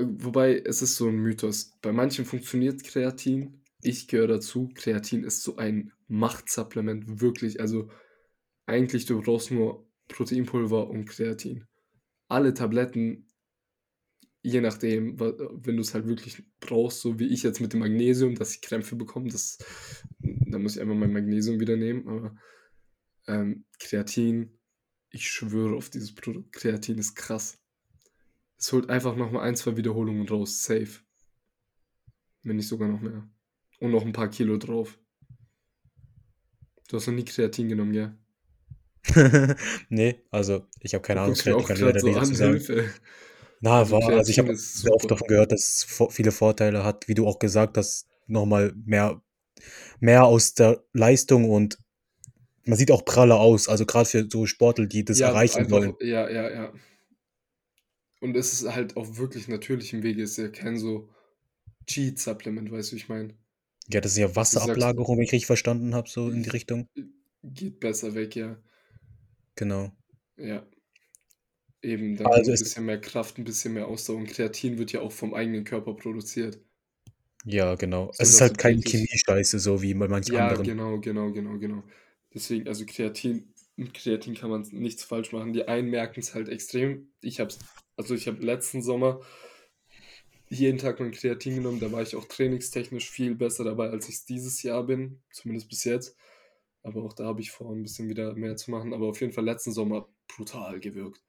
wobei 0.00 0.58
es 0.58 0.82
ist 0.82 0.96
so 0.96 1.08
ein 1.08 1.16
Mythos. 1.16 1.76
Bei 1.82 1.92
manchen 1.92 2.24
funktioniert 2.24 2.84
Kreatin. 2.84 3.62
Ich 3.82 4.08
gehöre 4.08 4.28
dazu. 4.28 4.70
Kreatin 4.74 5.24
ist 5.24 5.42
so 5.42 5.56
ein 5.56 5.92
Machtsupplement, 6.08 7.20
wirklich. 7.20 7.60
Also 7.60 7.90
eigentlich 8.66 9.06
du 9.06 9.20
brauchst 9.20 9.50
nur 9.50 9.86
Proteinpulver 10.08 10.88
und 10.88 11.06
Kreatin. 11.06 11.64
Alle 12.28 12.54
Tabletten, 12.54 13.26
je 14.42 14.60
nachdem, 14.60 15.18
wenn 15.18 15.76
du 15.76 15.82
es 15.82 15.94
halt 15.94 16.06
wirklich 16.06 16.42
brauchst, 16.60 17.00
so 17.00 17.18
wie 17.18 17.28
ich 17.28 17.42
jetzt 17.42 17.60
mit 17.60 17.72
dem 17.72 17.80
Magnesium, 17.80 18.34
dass 18.34 18.54
ich 18.54 18.62
Krämpfe 18.62 18.96
bekomme, 18.96 19.30
das, 19.30 19.58
da 20.20 20.58
muss 20.58 20.76
ich 20.76 20.82
einfach 20.82 20.94
mein 20.94 21.12
Magnesium 21.12 21.60
wieder 21.60 21.76
nehmen. 21.76 22.06
Aber 22.08 22.36
ähm, 23.26 23.64
Kreatin, 23.78 24.58
ich 25.10 25.28
schwöre 25.30 25.76
auf 25.76 25.90
dieses 25.90 26.14
Produkt. 26.14 26.52
Kreatin 26.52 26.98
ist 26.98 27.14
krass. 27.14 27.58
Es 28.58 28.72
holt 28.72 28.90
einfach 28.90 29.16
nochmal 29.16 29.44
ein, 29.48 29.56
zwei 29.56 29.76
Wiederholungen 29.76 30.28
raus. 30.28 30.62
Safe. 30.62 31.00
Wenn 32.42 32.56
nicht 32.56 32.66
sogar 32.68 32.88
noch 32.88 33.00
mehr. 33.00 33.28
Und 33.80 33.92
noch 33.92 34.04
ein 34.04 34.12
paar 34.12 34.28
Kilo 34.28 34.56
drauf. 34.58 34.98
Du 36.88 36.96
hast 36.96 37.06
noch 37.06 37.14
nie 37.14 37.24
Kreatin 37.24 37.68
genommen, 37.68 37.92
gell? 37.92 38.18
nee, 39.88 40.20
also 40.30 40.66
ich 40.80 40.94
habe 40.94 41.02
keine 41.02 41.20
Ahnung, 41.20 41.34
mir 41.36 41.42
kann, 41.42 41.54
auch 41.56 41.68
gerade 41.68 42.00
so 42.00 42.12
an. 42.12 42.34
Hilfe. 42.34 42.90
Na, 43.60 43.80
Also 43.80 43.92
war, 43.92 44.12
also 44.16 44.30
ich 44.30 44.38
habe 44.38 44.54
sehr 44.56 44.92
oft 44.92 45.10
davon 45.10 45.26
gehört, 45.28 45.52
dass 45.52 45.86
es 45.88 46.14
viele 46.14 46.32
Vorteile 46.32 46.84
hat, 46.84 47.08
wie 47.08 47.14
du 47.14 47.26
auch 47.26 47.38
gesagt 47.38 47.76
hast, 47.76 48.06
nochmal 48.26 48.72
mehr, 48.84 49.20
mehr 50.00 50.24
aus 50.24 50.54
der 50.54 50.82
Leistung 50.92 51.50
und 51.50 51.78
man 52.64 52.78
sieht 52.78 52.90
auch 52.90 53.04
praller 53.04 53.40
aus, 53.40 53.68
also 53.68 53.86
gerade 53.86 54.08
für 54.08 54.28
so 54.30 54.46
Sportler, 54.46 54.86
die 54.86 55.04
das 55.04 55.20
Ja, 55.20 55.28
erreichen 55.28 55.58
einfach, 55.60 55.80
wollen. 55.80 55.94
ja, 56.00 56.28
ja, 56.30 56.50
ja. 56.50 56.72
Und 58.20 58.36
es 58.36 58.52
ist 58.52 58.72
halt 58.72 58.96
auf 58.96 59.18
wirklich 59.18 59.48
natürlichem 59.48 60.02
Wege. 60.04 60.22
Es 60.22 60.32
ist 60.32 60.36
ja 60.38 60.48
kein 60.50 60.78
so 60.78 61.10
Cheat-Supplement, 61.88 62.70
weißt 62.72 62.92
du, 62.92 62.96
wie 62.96 63.00
ich 63.00 63.08
meine? 63.10 63.36
Ja, 63.90 64.00
das 64.00 64.12
ist 64.12 64.18
ja 64.18 64.34
Wasserablagerung, 64.34 65.18
wenn 65.18 65.24
ich 65.24 65.32
richtig 65.32 65.46
verstanden 65.46 65.94
habe, 65.94 66.08
so 66.08 66.30
in 66.30 66.42
die 66.42 66.48
Richtung. 66.50 66.88
geht 67.42 67.80
besser 67.80 68.14
weg, 68.14 68.36
ja. 68.36 68.56
Genau. 69.56 69.92
Ja. 70.36 70.66
Eben, 71.82 72.14
dann 72.16 72.26
Also 72.32 72.52
ein 72.52 72.52
es, 72.52 72.60
bisschen 72.60 72.84
mehr 72.86 73.00
Kraft, 73.00 73.36
ein 73.38 73.42
bisschen 73.44 73.74
mehr 73.74 73.88
Ausdauer. 73.88 74.18
Und 74.18 74.28
Kreatin 74.28 74.78
wird 74.78 74.92
ja 74.92 75.00
auch 75.00 75.10
vom 75.10 75.34
eigenen 75.34 75.64
Körper 75.64 75.94
produziert. 75.94 76.60
ja, 77.44 77.74
genau. 77.74 78.12
Es 78.18 78.28
So 78.28 78.30
ist 78.30 78.40
dass 78.40 78.44
du 78.46 78.54
halt 78.54 78.58
kein. 78.58 78.80
Chemie-Scheiße, 78.82 79.58
so 79.58 79.82
wie 79.82 79.94
bei 79.94 80.06
manch 80.08 80.30
Ja, 80.30 80.38
anderen. 80.38 80.62
genau, 80.62 81.00
genau, 81.00 81.32
genau, 81.32 81.58
genau. 81.58 81.82
Deswegen, 82.34 82.68
also 82.68 82.84
Kreatin, 82.86 83.54
mit 83.76 83.94
Kreatin 83.94 84.34
kann 84.34 84.50
man 84.50 84.62
nichts 84.72 85.04
falsch 85.04 85.32
machen. 85.32 85.52
Die 85.52 85.66
einen 85.68 85.88
merken 85.90 86.20
es 86.20 86.34
halt 86.34 86.48
extrem. 86.48 87.12
Ich 87.22 87.40
hab's, 87.40 87.58
also 87.98 88.14
ich 88.14 88.26
habe 88.26 88.44
letzten 88.44 88.80
Sommer 88.80 89.20
jeden 90.48 90.78
Tag 90.78 91.00
mein 91.00 91.10
Kreatin 91.10 91.56
genommen. 91.56 91.80
Da 91.80 91.92
war 91.92 92.00
ich 92.00 92.16
auch 92.16 92.24
trainingstechnisch 92.24 93.10
viel 93.10 93.34
besser 93.34 93.64
dabei, 93.64 93.90
als 93.90 94.08
ich 94.08 94.16
es 94.16 94.24
dieses 94.24 94.62
Jahr 94.62 94.84
bin. 94.84 95.20
Zumindest 95.30 95.68
bis 95.68 95.84
jetzt. 95.84 96.16
Aber 96.82 97.02
auch 97.02 97.12
da 97.12 97.26
habe 97.26 97.40
ich 97.40 97.50
vor, 97.50 97.70
ein 97.72 97.82
bisschen 97.82 98.08
wieder 98.08 98.34
mehr 98.34 98.56
zu 98.56 98.70
machen. 98.70 98.94
Aber 98.94 99.08
auf 99.08 99.20
jeden 99.20 99.32
Fall 99.32 99.44
letzten 99.44 99.72
Sommer 99.72 100.08
brutal 100.26 100.80
gewirkt. 100.80 101.22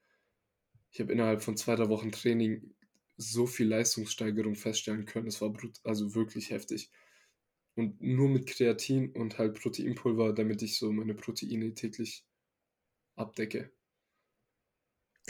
Ich 0.90 1.00
habe 1.00 1.12
innerhalb 1.12 1.42
von 1.42 1.56
2, 1.56 1.76
3 1.76 1.88
Wochen 1.88 2.12
Training 2.12 2.74
so 3.16 3.46
viel 3.46 3.68
Leistungssteigerung 3.68 4.54
feststellen 4.54 5.04
können. 5.04 5.26
Das 5.26 5.40
war 5.40 5.50
brut 5.50 5.78
also 5.84 6.14
wirklich 6.14 6.50
heftig. 6.50 6.90
Und 7.74 8.00
nur 8.00 8.28
mit 8.28 8.46
Kreatin 8.46 9.12
und 9.12 9.38
halt 9.38 9.60
Proteinpulver, 9.60 10.32
damit 10.32 10.62
ich 10.62 10.78
so 10.78 10.90
meine 10.90 11.14
Proteine 11.14 11.74
täglich 11.74 12.24
abdecke. 13.16 13.70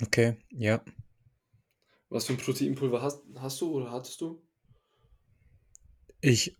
Okay, 0.00 0.36
ja. 0.50 0.82
Was 2.10 2.26
für 2.26 2.32
'n 2.32 2.38
Proteinpulver 2.38 3.00
hast 3.00 3.22
hast 3.36 3.60
du 3.60 3.70
oder 3.70 3.92
hattest 3.92 4.20
du? 4.20 4.42
Ich 6.20 6.56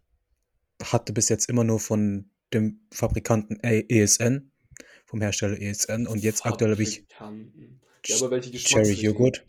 hatte 0.83 1.13
bis 1.13 1.29
jetzt 1.29 1.49
immer 1.51 1.65
nur 1.65 1.81
von 1.81 2.31
dem 2.55 2.87
Fabrikanten 2.93 3.59
ESN, 3.63 4.53
vom 5.07 5.21
Hersteller 5.21 5.61
ESN 5.61 6.07
und 6.07 6.23
jetzt 6.23 6.47
aktuell 6.47 6.71
habe 6.71 6.83
ich. 6.83 7.05
Ja, 8.07 8.17
aber 8.17 8.31
welche 8.31 8.53
Cherry? 8.53 8.93
Joghurt. 8.93 9.45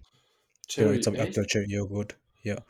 Cherry, 0.67 0.95
jetzt 0.95 1.05
habe 1.05 1.17
ich 1.17 1.21
aktuell? 1.21 1.45
Cherry 1.45 1.71
Joghurt, 1.71 2.19
ja. 2.41 2.65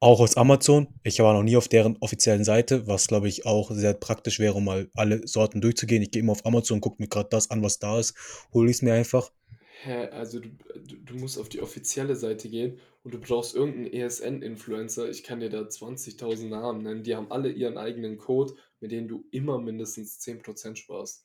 Auch 0.00 0.20
aus 0.20 0.38
Amazon. 0.38 0.88
Ich 1.04 1.18
war 1.18 1.34
noch 1.34 1.42
nie 1.42 1.58
auf 1.58 1.68
deren 1.68 1.98
offiziellen 2.00 2.42
Seite, 2.44 2.86
was, 2.86 3.06
glaube 3.06 3.28
ich, 3.28 3.44
auch 3.44 3.70
sehr 3.70 3.92
praktisch 3.92 4.38
wäre, 4.38 4.54
um 4.54 4.64
mal 4.64 4.88
alle 4.94 5.28
Sorten 5.28 5.60
durchzugehen. 5.60 6.02
Ich 6.02 6.10
gehe 6.10 6.20
immer 6.22 6.32
auf 6.32 6.46
Amazon, 6.46 6.80
gucke 6.80 7.02
mir 7.02 7.08
grad 7.08 7.34
das 7.34 7.50
an, 7.50 7.62
was 7.62 7.78
da 7.78 8.00
ist, 8.00 8.14
hole 8.54 8.70
ich's 8.70 8.80
mir 8.80 8.94
einfach. 8.94 9.30
Hä, 9.82 10.08
also 10.12 10.40
du 10.40 10.48
du 10.84 10.96
du 10.96 11.14
musst 11.14 11.38
auf 11.38 11.48
die 11.48 11.60
offizielle 11.62 12.14
Seite 12.14 12.48
gehen 12.50 12.78
und 13.02 13.14
du 13.14 13.18
brauchst 13.20 13.54
irgend 13.54 13.76
'n 13.78 13.86
ESN-Influencer. 13.86 15.08
Ich 15.08 15.22
kann 15.22 15.40
dir 15.40 15.48
da 15.48 15.68
20.000 15.70 16.50
Namen 16.50 16.82
nennen. 16.82 17.02
Die 17.02 17.16
haben 17.16 17.30
alle 17.32 17.50
ihren 17.50 17.78
eigenen 17.78 18.18
Code, 18.18 18.54
mit 18.80 18.92
denen 18.92 19.08
du 19.08 19.24
immer 19.30 19.58
mindestens 19.58 20.18
10% 20.18 20.78
sparst. 20.78 21.24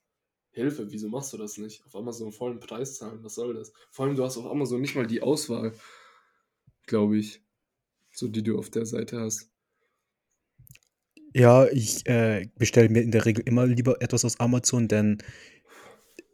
Hilfe, 0.52 0.90
wieso 0.92 1.10
machst 1.10 1.34
du 1.34 1.38
das 1.38 1.58
nicht? 1.58 1.86
Auf 1.86 1.96
Amazon 1.98 2.32
vollen 2.32 2.60
Preis 2.62 2.96
zahlen, 2.98 3.24
was 3.24 3.36
soll 3.36 3.54
das? 3.56 3.74
Vor 3.92 4.06
allem, 4.06 4.16
du 4.16 4.24
hast 4.24 4.38
auf 4.38 4.46
Amazon 4.46 4.80
nicht 4.82 4.96
mal 4.96 5.06
die 5.08 5.22
Auswahl, 5.22 5.74
glaube 6.88 7.18
ich, 7.18 7.44
so 8.14 8.28
die 8.30 8.44
du 8.44 8.58
auf 8.60 8.70
der 8.72 8.86
Seite 8.88 9.20
hast. 9.22 9.52
Ja, 11.34 11.66
ich, 11.68 12.06
äh, 12.08 12.48
bestelle 12.58 12.88
mir 12.90 13.02
in 13.02 13.12
der 13.12 13.26
Regel 13.26 13.44
immer 13.46 13.66
lieber 13.66 14.02
etwas 14.02 14.24
aus 14.24 14.40
Amazon, 14.40 14.88
denn 14.88 15.18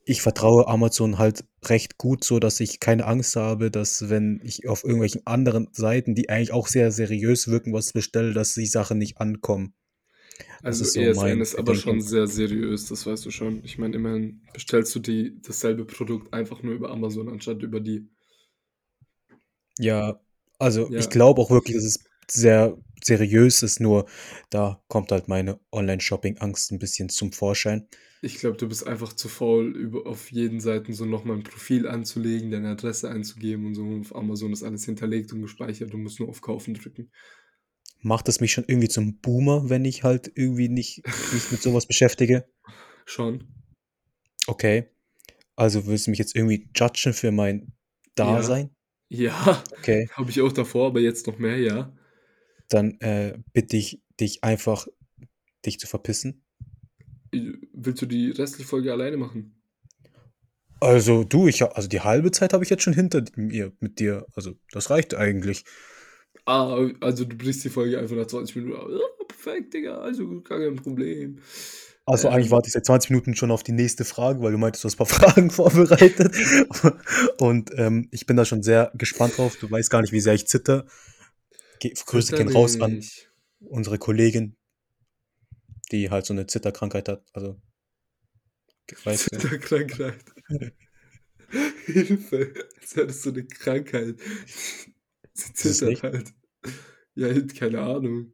ich 0.05 0.21
vertraue 0.21 0.67
Amazon 0.67 1.17
halt 1.17 1.45
recht 1.65 1.97
gut, 1.97 2.23
so 2.23 2.39
dass 2.39 2.59
ich 2.59 2.79
keine 2.79 3.05
Angst 3.05 3.35
habe, 3.35 3.71
dass 3.71 4.09
wenn 4.09 4.41
ich 4.43 4.67
auf 4.67 4.83
irgendwelchen 4.83 5.25
anderen 5.25 5.69
Seiten, 5.73 6.15
die 6.15 6.29
eigentlich 6.29 6.53
auch 6.53 6.67
sehr 6.67 6.91
seriös 6.91 7.47
wirken, 7.47 7.73
was 7.73 7.93
bestelle, 7.93 8.33
dass 8.33 8.53
die 8.53 8.65
Sachen 8.65 8.97
nicht 8.97 9.19
ankommen. 9.19 9.73
Das 10.63 10.79
Also 10.79 10.85
ist 10.85 10.93
so 10.93 11.01
ESN 11.01 11.39
mein 11.39 11.41
ist 11.41 11.55
aber 11.55 11.75
schon 11.75 12.01
sehr 12.01 12.25
seriös, 12.27 12.87
das 12.87 13.05
weißt 13.05 13.25
du 13.25 13.31
schon. 13.31 13.63
Ich 13.63 13.77
meine, 13.77 13.95
immerhin 13.95 14.41
bestellst 14.53 14.93
du 14.95 14.99
die 14.99 15.39
dasselbe 15.41 15.85
Produkt 15.85 16.33
einfach 16.33 16.63
nur 16.63 16.73
über 16.73 16.89
Amazon 16.91 17.29
anstatt 17.29 17.61
über 17.63 17.79
die. 17.79 18.07
Ja, 19.77 20.19
also 20.59 20.91
ich 20.95 21.05
Ja. 21.05 21.09
glaube 21.09 21.41
auch 21.41 21.49
wirklich, 21.51 21.75
dass 21.75 21.85
es 21.85 22.03
sehr 22.33 22.77
seriös 23.03 23.63
ist, 23.63 23.79
nur 23.79 24.05
da 24.49 24.81
kommt 24.87 25.11
halt 25.11 25.27
meine 25.27 25.59
Online-Shopping-Angst 25.71 26.71
'n 26.71 26.79
bisschen 26.79 27.09
zum 27.09 27.31
Vorschein. 27.33 27.87
Ich 28.23 28.35
glaube, 28.37 28.55
du 28.57 28.67
bist 28.69 28.85
einfach 28.85 29.13
zu 29.13 29.27
faul, 29.29 29.75
über 29.75 30.05
auf 30.05 30.31
jeden 30.31 30.59
Seiten 30.59 30.93
so 30.93 31.05
noch 31.05 31.23
mal 31.23 31.33
'n 31.37 31.43
Profil 31.43 31.87
anzulegen, 31.87 32.51
deine 32.51 32.69
Adresse 32.69 33.09
einzugeben 33.09 33.65
und 33.65 33.73
so. 33.73 33.83
Auf 33.99 34.15
Amazon 34.15 34.53
ist 34.53 34.61
alles 34.63 34.85
hinterlegt 34.85 35.33
und 35.33 35.41
gespeichert. 35.41 35.91
Du 35.91 35.97
musst 35.97 36.19
nur 36.19 36.29
auf 36.29 36.41
Kaufen 36.41 36.75
drücken. 36.75 37.09
Macht 38.03 38.27
es 38.29 38.39
mich 38.39 38.51
schon 38.51 38.65
irgendwie 38.67 38.89
zum 38.89 39.19
Boomer, 39.21 39.69
wenn 39.69 39.85
ich 39.85 40.03
halt 40.03 40.31
irgendwie 40.35 40.69
nicht 40.69 41.03
mich 41.31 41.51
mit 41.51 41.61
so 41.61 41.73
was 41.73 41.87
beschäftige? 41.87 42.45
Schon. 43.05 43.43
Okay. 44.47 44.89
Also 45.55 45.87
willst 45.87 46.07
du 46.07 46.11
mich 46.11 46.19
jetzt 46.19 46.35
irgendwie 46.35 46.69
judgen 46.75 47.13
für 47.13 47.31
mein 47.31 47.73
Ja. 48.19 48.25
Dasein? 48.25 48.71
Ja, 49.09 49.63
Okay. 49.79 50.07
habe 50.17 50.29
ich 50.31 50.41
auch 50.41 50.51
davor, 50.51 50.87
aber 50.87 50.99
jetzt 51.01 51.27
noch 51.27 51.37
mehr, 51.39 51.57
ja. 51.57 51.93
Dann, 52.71 52.99
äh, 53.01 53.37
bitte 53.53 53.75
ich 53.75 54.01
dich 54.19 54.43
einfach, 54.43 54.87
dich 55.65 55.77
zu 55.77 55.87
verpissen. 55.87 56.43
Äh, 57.33 57.53
willst 57.73 58.01
du 58.01 58.05
die 58.05 58.31
restliche 58.31 58.67
Folge 58.67 58.91
alleine 58.91 59.17
machen? 59.17 59.61
Also 60.79 61.23
du, 61.23 61.47
ich 61.47 61.61
also 61.63 61.87
die 61.87 62.01
halbe 62.01 62.31
Zeit 62.31 62.53
habe 62.53 62.63
ich 62.63 62.69
jetzt 62.69 62.81
schon 62.81 62.93
hinter 62.93 63.23
mir 63.35 63.71
mit 63.79 63.99
dir. 63.99 64.25
Also, 64.35 64.55
das 64.71 64.89
reicht 64.89 65.13
eigentlich. 65.13 65.63
Ah, 66.45 66.89
also 67.01 67.25
du 67.25 67.35
brichst 67.35 67.63
die 67.63 67.69
Folge 67.69 67.99
einfach 67.99 68.15
nach 68.15 68.25
20 68.25 68.55
Minuten 68.55 68.79
ab. 68.79 68.87
„Ja, 68.89 69.25
perfekt, 69.27 69.73
Digga, 69.73 69.99
also 69.99 70.41
gar 70.41 70.59
kein 70.59 70.75
Problem.“ 70.77 71.39
Also, 72.05 72.29
eigentlich 72.29 72.47
Ähm 72.47 72.51
warte 72.51 72.67
ich 72.67 72.73
seit 72.73 72.85
20 72.85 73.11
Minuten 73.11 73.35
schon 73.35 73.51
auf 73.51 73.61
die 73.61 73.73
nächste 73.73 74.05
Frage, 74.05 74.41
weil 74.41 74.51
du 74.51 74.57
meintest, 74.57 74.83
du 74.83 74.87
hast 74.87 74.95
paar 74.95 75.05
Fragen 75.35 75.51
vorbereitet. 75.51 76.35
Und, 77.39 77.71
ähm, 77.77 78.07
ich 78.11 78.25
bin 78.25 78.37
da 78.37 78.45
schon 78.45 78.63
sehr 78.63 78.91
gespannt 78.95 79.37
drauf. 79.37 79.55
Du 79.57 79.69
weißt 79.69 79.91
gar 79.91 80.01
nicht, 80.01 80.13
wie 80.13 80.19
sehr 80.19 80.33
ich 80.33 80.47
zittere. 80.47 80.87
Ge 81.81 81.93
Grüße 82.05 82.33
gehen 82.35 82.47
raus 82.47 82.79
an 82.79 83.09
unsere 83.59 83.97
Kollegin 83.97 84.55
die 85.91 86.09
halt 86.09 86.25
so 86.25 86.33
'ne 86.33 86.47
Zitterkrankheit 86.47 87.09
hat. 87.09 87.23
Also? 87.33 87.61
Zitterkrankheit. 89.09 90.23
Hilfe, 91.85 92.53
als 92.81 92.95
hättest 92.95 93.25
du 93.25 93.31
'ne 93.31 93.45
Krankheit. 93.47 94.17
Sie 95.33 95.53
zittert 95.53 96.03
halt. 96.03 96.33
Ja, 97.15 97.29
keine 97.41 97.81
Ahnung. 97.81 98.33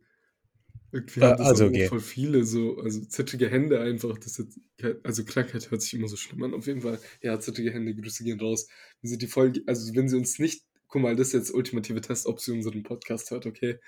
Irgendwie 0.94 1.22
Äh, 1.22 1.26
haben 1.26 1.38
das 1.38 1.54
also 1.54 1.66
auch 1.68 1.68
okay. 1.68 1.90
voll 1.90 2.00
viele 2.02 2.46
so 2.46 2.78
also 2.80 3.02
zittrige 3.06 3.50
Hände 3.50 3.82
einfach, 3.82 4.18
das 4.20 4.38
jetzt 4.40 4.60
also 5.04 5.26
Krankheit 5.26 5.72
hört 5.72 5.82
sich 5.84 5.94
immer 5.96 6.08
so 6.10 6.18
schlimm 6.18 6.44
an. 6.44 6.54
Auf 6.56 6.68
jeden 6.68 6.82
Fall, 6.82 7.00
ja, 7.24 7.40
zittrige 7.40 7.72
Hände, 7.74 7.96
Grüße 7.96 8.24
gehen 8.24 8.40
raus. 8.42 8.68
Wenn 9.02 9.10
sie 9.12 9.18
die 9.20 9.28
Folge 9.28 9.64
also 9.68 9.96
wenn 9.96 10.10
sie 10.10 10.18
uns 10.18 10.40
nicht 10.40 10.64
guck 10.88 11.02
mal, 11.02 11.15
das 11.15 11.28
ist 11.28 11.34
jetzt 11.34 11.54
ultimative 11.54 12.02
Test, 12.02 12.26
ob 12.28 12.39
sie 12.39 12.52
unseren 12.52 12.84
Podcast 12.84 13.32
hört, 13.32 13.45
okay? 13.45 13.80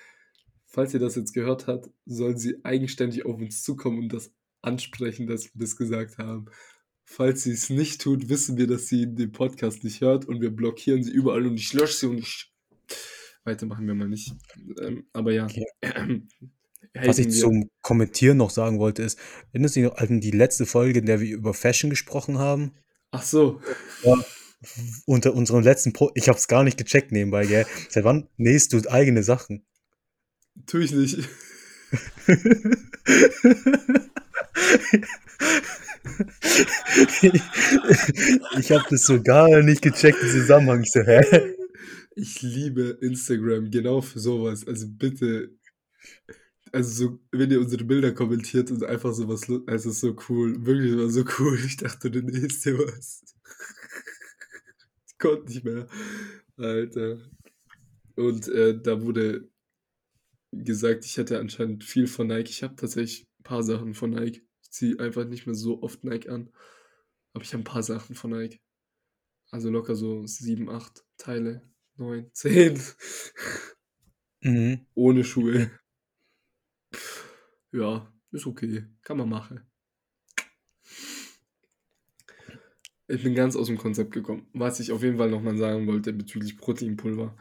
Falls 0.66 0.92
sie 0.92 0.98
das 0.98 1.16
jetzt 1.16 1.32
gehört 1.32 1.66
hat, 1.66 1.90
soll 2.06 2.36
sie 2.36 2.64
eigenständig 2.64 3.26
auf 3.26 3.40
uns 3.40 3.62
zukommen 3.62 3.98
und 3.98 4.12
das 4.12 4.32
ansprechen, 4.62 5.26
dass 5.26 5.44
wir 5.44 5.52
das 5.54 5.76
gesagt 5.76 6.18
haben. 6.18 6.46
Falls 7.04 7.42
sie's 7.42 7.70
nicht 7.70 8.00
tut, 8.00 8.28
wissen 8.28 8.56
wir, 8.56 8.68
dass 8.68 8.86
sie 8.86 9.12
den 9.12 9.32
Podcast 9.32 9.82
nicht 9.82 10.00
hört 10.00 10.26
und 10.26 10.40
wir 10.40 10.50
blockieren 10.50 11.02
sie 11.02 11.10
überall 11.10 11.46
und 11.46 11.56
ich 11.56 11.72
lösche 11.72 11.94
sie 11.94 12.06
und 12.06 12.18
ich 12.18 12.52
weitermachen 13.44 13.86
wir 13.86 13.94
mal 13.94 14.08
nicht. 14.08 14.32
Ähm, 14.80 15.06
aber 15.12 15.32
ja. 15.32 15.46
Okay. 15.46 15.64
Was 16.94 17.18
ich 17.18 17.30
zum 17.30 17.70
Kommentieren 17.82 18.36
noch 18.36 18.50
sagen 18.50 18.78
wollte, 18.78 19.02
ist, 19.02 19.18
erinnerst 19.52 19.76
du 19.76 19.80
dich 19.80 19.90
noch 19.90 19.98
an 19.98 20.20
die 20.20 20.32
letzte 20.32 20.66
Folge, 20.66 20.98
in 20.98 21.06
der 21.06 21.20
wir 21.20 21.36
über 21.36 21.54
Fashion 21.54 21.88
gesprochen 21.88 22.38
haben? 22.38 22.72
Ach 23.12 23.22
so. 23.22 23.60
Ja, 24.02 24.16
unter 25.06 25.34
unserem 25.34 25.62
letzten 25.62 25.92
Po 25.92 26.10
ich 26.14 26.28
habe 26.28 26.38
es 26.38 26.48
gar 26.48 26.64
nicht 26.64 26.78
gecheckt 26.78 27.12
nebenbei, 27.12 27.46
gell? 27.46 27.66
Seit 27.88 28.04
wann 28.04 28.28
nähst 28.36 28.72
du 28.72 28.80
eigene 28.90 29.22
Sachen? 29.22 29.64
Tue 30.66 30.84
ich 30.84 30.92
nicht. 30.92 31.18
Ich 38.58 38.72
habe 38.72 38.84
das 38.90 39.02
so 39.02 39.22
gar 39.22 39.62
nicht 39.62 39.82
gecheckt, 39.82 40.22
den 40.22 40.30
Zusammenhang. 40.30 40.82
Ich 40.82 40.92
so: 40.92 41.00
„Hä?“ 41.00 41.20
Ich 42.16 42.42
liebe 42.42 42.98
Instagram 43.00 43.70
genau 43.70 44.00
für 44.00 44.18
so 44.18 44.44
was. 44.44 44.66
Also 44.66 44.86
bitte 44.88 45.50
also 46.72 46.90
so, 46.90 47.18
wenn 47.32 47.50
ihr 47.50 47.60
unsere 47.60 47.84
Bilder 47.84 48.12
kommentiert 48.12 48.70
und 48.70 48.84
einfach 48.84 49.12
so 49.12 49.28
was 49.28 49.48
lu 49.48 49.64
es 49.66 49.86
ist 49.86 50.00
so 50.00 50.16
cool. 50.28 50.64
Wirklich, 50.64 50.96
war 50.96 51.08
so 51.08 51.24
cool. 51.38 51.58
Ich 51.64 51.76
dachte, 51.76 52.10
du 52.10 52.22
nähst 52.22 52.64
dir 52.64 52.78
was. 52.78 53.22
Konnte 55.20 55.52
nicht 55.52 55.64
mehr. 55.64 55.86
Alter. 56.56 57.18
Und, 58.16 58.48
äh, 58.48 58.80
da 58.80 59.02
wurde 59.02 59.48
gesagt, 60.52 61.04
ich 61.04 61.16
hätte 61.16 61.38
anscheinend 61.38 61.84
viel 61.84 62.06
von 62.08 62.26
Nike. 62.26 62.50
Ich 62.50 62.62
habe 62.64 62.74
tatsächlich 62.74 63.28
paar 63.44 63.62
Sachen 63.62 63.94
von 63.94 64.10
Nike. 64.10 64.42
Ich 64.62 64.70
ziehe 64.72 64.98
einfach 64.98 65.24
nicht 65.24 65.46
mehr 65.46 65.54
so 65.54 65.80
oft 65.82 66.02
Nike 66.04 66.28
an, 66.28 66.50
aber 67.34 67.44
ich 67.44 67.52
habe 67.54 67.62
'n 67.62 67.64
paar 67.64 67.82
Sachen 67.84 68.16
von 68.16 68.30
Nike. 68.32 68.60
Also 69.50 69.70
locker 69.70 69.96
so 69.96 70.26
7, 70.26 70.70
8 70.70 71.04
Teile, 71.18 71.62
9, 71.96 72.30
10. 72.34 72.80
Mhm. 74.42 74.86
Ohne. 74.94 75.24
Schuhe. 75.24 75.70
Ja, 77.72 78.12
ist 78.32 78.46
okay. 78.46 78.84
Kann 79.02 79.16
man 79.18 79.28
machen. 79.28 79.69
Ich 83.12 83.24
bin 83.24 83.34
ganz 83.34 83.56
aus'm 83.56 83.76
Konzept 83.76 84.12
gekommen. 84.12 84.46
Was 84.52 84.78
ich 84.78 84.92
auf 84.92 85.02
jeden 85.02 85.18
Fall 85.18 85.30
noch 85.30 85.42
mal 85.42 85.56
sagen 85.56 85.88
wollte 85.88 86.12
bezüglich 86.12 86.56
Proteinpulver. 86.56 87.36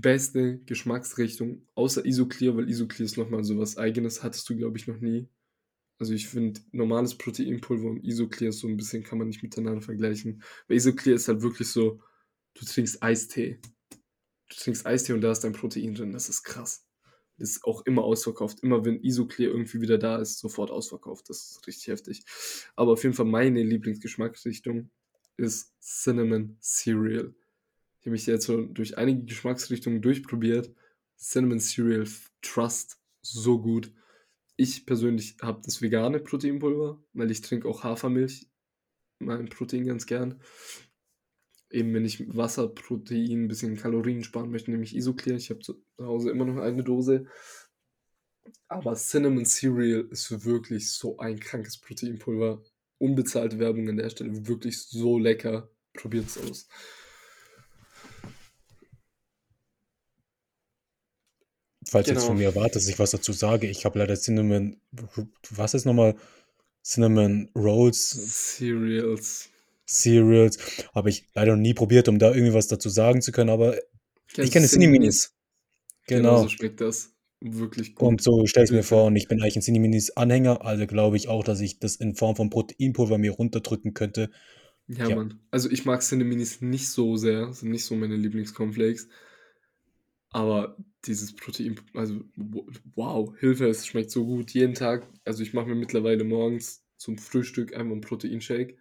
Beste 0.00 0.58
Geschmacksrichtung 0.64 1.66
außer 1.74 2.04
Isoclear, 2.06 2.56
weil 2.56 2.68
Isoclear 2.70 3.04
ist 3.06 3.16
noch 3.18 3.28
mal 3.28 3.42
so 3.42 3.58
was 3.58 3.76
Eigenes, 3.78 4.22
hattest 4.22 4.48
du, 4.48 4.56
glaube 4.56 4.78
ich, 4.78 4.86
noch 4.86 5.00
nie. 5.00 5.28
Also, 5.98 6.14
ich 6.14 6.28
finde, 6.28 6.60
normales 6.72 7.16
Proteinpulver 7.18 7.88
und 7.90 8.04
Isoclear 8.04 8.52
so 8.52 8.68
'n 8.68 8.76
bisschen 8.78 9.04
kann 9.04 9.18
man 9.18 9.28
nicht 9.28 9.42
miteinander 9.42 9.82
vergleichen. 9.82 10.42
Weil 10.68 10.78
Isoclear 10.78 11.16
ist 11.16 11.28
halt 11.28 11.42
wirklich 11.42 11.68
so, 11.70 12.00
du 12.54 12.64
trinkst 12.66 13.02
Eistee. 13.02 13.60
Du 14.50 14.56
trinkst 14.56 14.86
Eistee 14.86 15.14
und 15.14 15.22
da 15.22 15.32
ist 15.32 15.40
dein 15.44 15.52
Protein 15.54 15.94
drin. 15.94 16.12
Das 16.12 16.28
ist 16.30 16.44
krass. 16.44 16.86
Das 17.38 17.50
ist 17.50 17.64
auch 17.64 17.86
immer 17.86 18.04
ausverkauft. 18.04 18.60
Immer 18.62 18.84
wenn 18.84 19.02
Isoclear 19.04 19.50
irgendwie 19.52 19.80
wieder 19.82 19.98
da 19.98 20.18
ist, 20.18 20.38
sofort 20.40 20.70
ausverkauft. 20.72 21.30
Das 21.30 21.38
ist 21.52 21.66
richtig 21.68 21.88
heftig. 21.88 22.22
Aber 22.76 22.92
auf 22.94 23.02
jeden 23.04 23.14
Fall 23.16 23.26
meine 23.26 23.62
Lieblingsgeschmacksrichtung 23.64 24.90
ist 25.38 25.74
Cinnamon 25.80 26.58
Cereal. 26.60 27.34
Ich 28.00 28.06
habe 28.06 28.10
mich 28.10 28.26
jetzt 28.26 28.46
schon 28.46 28.74
durch 28.74 28.98
einige 28.98 29.24
Geschmacksrichtungen 29.24 30.02
durchprobiert. 30.02 30.74
Cinnamon 31.18 31.60
Cereal 31.60 32.06
Trust, 32.42 33.00
so 33.22 33.60
gut. 33.60 33.92
Ich 34.56 34.86
persönlich 34.86 35.36
habe 35.40 35.62
das 35.64 35.80
vegane 35.80 36.20
Proteinpulver, 36.20 37.02
weil 37.12 37.30
ich 37.30 37.40
trinke 37.40 37.68
auch 37.68 37.84
Hafermilch, 37.84 38.48
mein 39.18 39.48
Protein 39.48 39.86
ganz 39.86 40.06
gern. 40.06 40.40
Eben 41.70 41.94
wenn 41.94 42.04
ich 42.04 42.34
Wasser, 42.34 42.68
Protein, 42.68 43.44
ein 43.44 43.48
bisschen 43.48 43.76
Kalorien 43.76 44.24
sparen 44.24 44.50
möchte, 44.50 44.70
nehme 44.70 44.84
ich 44.84 44.96
Isoclear. 44.96 45.36
Ich 45.36 45.50
habe 45.50 45.60
zu 45.60 45.84
Hause 45.98 46.30
immer 46.30 46.44
noch 46.44 46.60
eine 46.60 46.82
Dose. 46.82 47.26
Aber 48.68 48.94
Cinnamon 48.94 49.44
Cereal 49.44 50.08
ist 50.10 50.44
wirklich 50.44 50.90
so 50.90 51.18
ein 51.18 51.38
krankes 51.38 51.78
Proteinpulver. 51.78 52.62
Unbezahlte 52.98 53.58
Werbung 53.58 53.88
an 53.88 53.96
der 53.96 54.10
Stelle, 54.10 54.46
wirklich 54.46 54.78
so 54.78 55.18
lecker. 55.18 55.70
Probiert 55.94 56.26
es 56.26 56.38
aus. 56.38 56.68
Falls 61.88 62.06
genau. 62.06 62.18
jetzt 62.18 62.26
von 62.26 62.36
mir 62.36 62.48
erwartet, 62.48 62.76
dass 62.76 62.88
ich 62.88 62.98
was 62.98 63.12
dazu 63.12 63.32
sage, 63.32 63.66
ich 63.66 63.84
habe 63.84 63.98
leider 63.98 64.14
Cinnamon, 64.14 64.80
was 65.50 65.74
ist 65.74 65.86
nochmal? 65.86 66.16
Cinnamon 66.84 67.50
Rolls. 67.54 68.56
Cereals. 68.56 69.48
Cereals. 69.86 70.58
Habe 70.94 71.10
ich 71.10 71.26
leider 71.34 71.56
noch 71.56 71.62
nie 71.62 71.74
probiert, 71.74 72.08
um 72.08 72.18
da 72.18 72.32
irgendwie 72.32 72.54
was 72.54 72.68
dazu 72.68 72.88
sagen 72.88 73.22
zu 73.22 73.32
können, 73.32 73.50
aber 73.50 73.78
Kennst 74.28 74.48
ich 74.48 74.52
kenne 74.52 74.68
Cineminis. 74.68 75.34
Genau. 76.06 76.30
genau 76.30 76.42
so 76.42 76.48
schmeckt 76.48 76.80
das. 76.80 77.14
Wirklich 77.40 77.94
gut. 77.94 78.08
Und 78.08 78.22
so 78.22 78.46
stelle 78.46 78.64
ich 78.64 78.72
mir 78.72 78.82
vor, 78.82 79.06
und 79.06 79.16
ich 79.16 79.28
bin 79.28 79.40
eigentlich 79.40 79.56
ein 79.56 79.62
Cineminis-Anhänger, 79.62 80.64
also 80.64 80.86
glaube 80.86 81.16
ich 81.16 81.28
auch, 81.28 81.44
dass 81.44 81.60
ich 81.60 81.78
das 81.78 81.96
in 81.96 82.16
Form 82.16 82.34
von 82.34 82.50
Proteinpulver 82.50 83.18
mir 83.18 83.32
runterdrücken 83.32 83.94
könnte. 83.94 84.30
Ja, 84.88 85.08
ja. 85.08 85.16
Mann. 85.16 85.40
Also 85.50 85.70
ich 85.70 85.84
mag 85.84 86.02
Cineminis 86.02 86.60
nicht 86.60 86.88
so 86.88 87.16
sehr, 87.16 87.52
sind 87.52 87.70
nicht 87.70 87.84
so 87.84 87.94
meine 87.94 88.16
Lieblingscornflakes. 88.16 89.08
Aber 90.30 90.76
dieses 91.04 91.34
Protein, 91.34 91.80
also 91.94 92.20
wow, 92.94 93.32
Hilfe, 93.38 93.68
es 93.68 93.86
schmeckt 93.86 94.10
so 94.10 94.26
gut. 94.26 94.50
Jeden 94.50 94.74
Tag, 94.74 95.06
also 95.24 95.42
ich 95.42 95.54
mache 95.54 95.68
mir 95.68 95.74
mittlerweile 95.74 96.24
morgens 96.24 96.84
zum 96.96 97.18
Frühstück 97.18 97.74
einfach 97.74 97.92
einen 97.92 98.00
Proteinshake. 98.00 98.76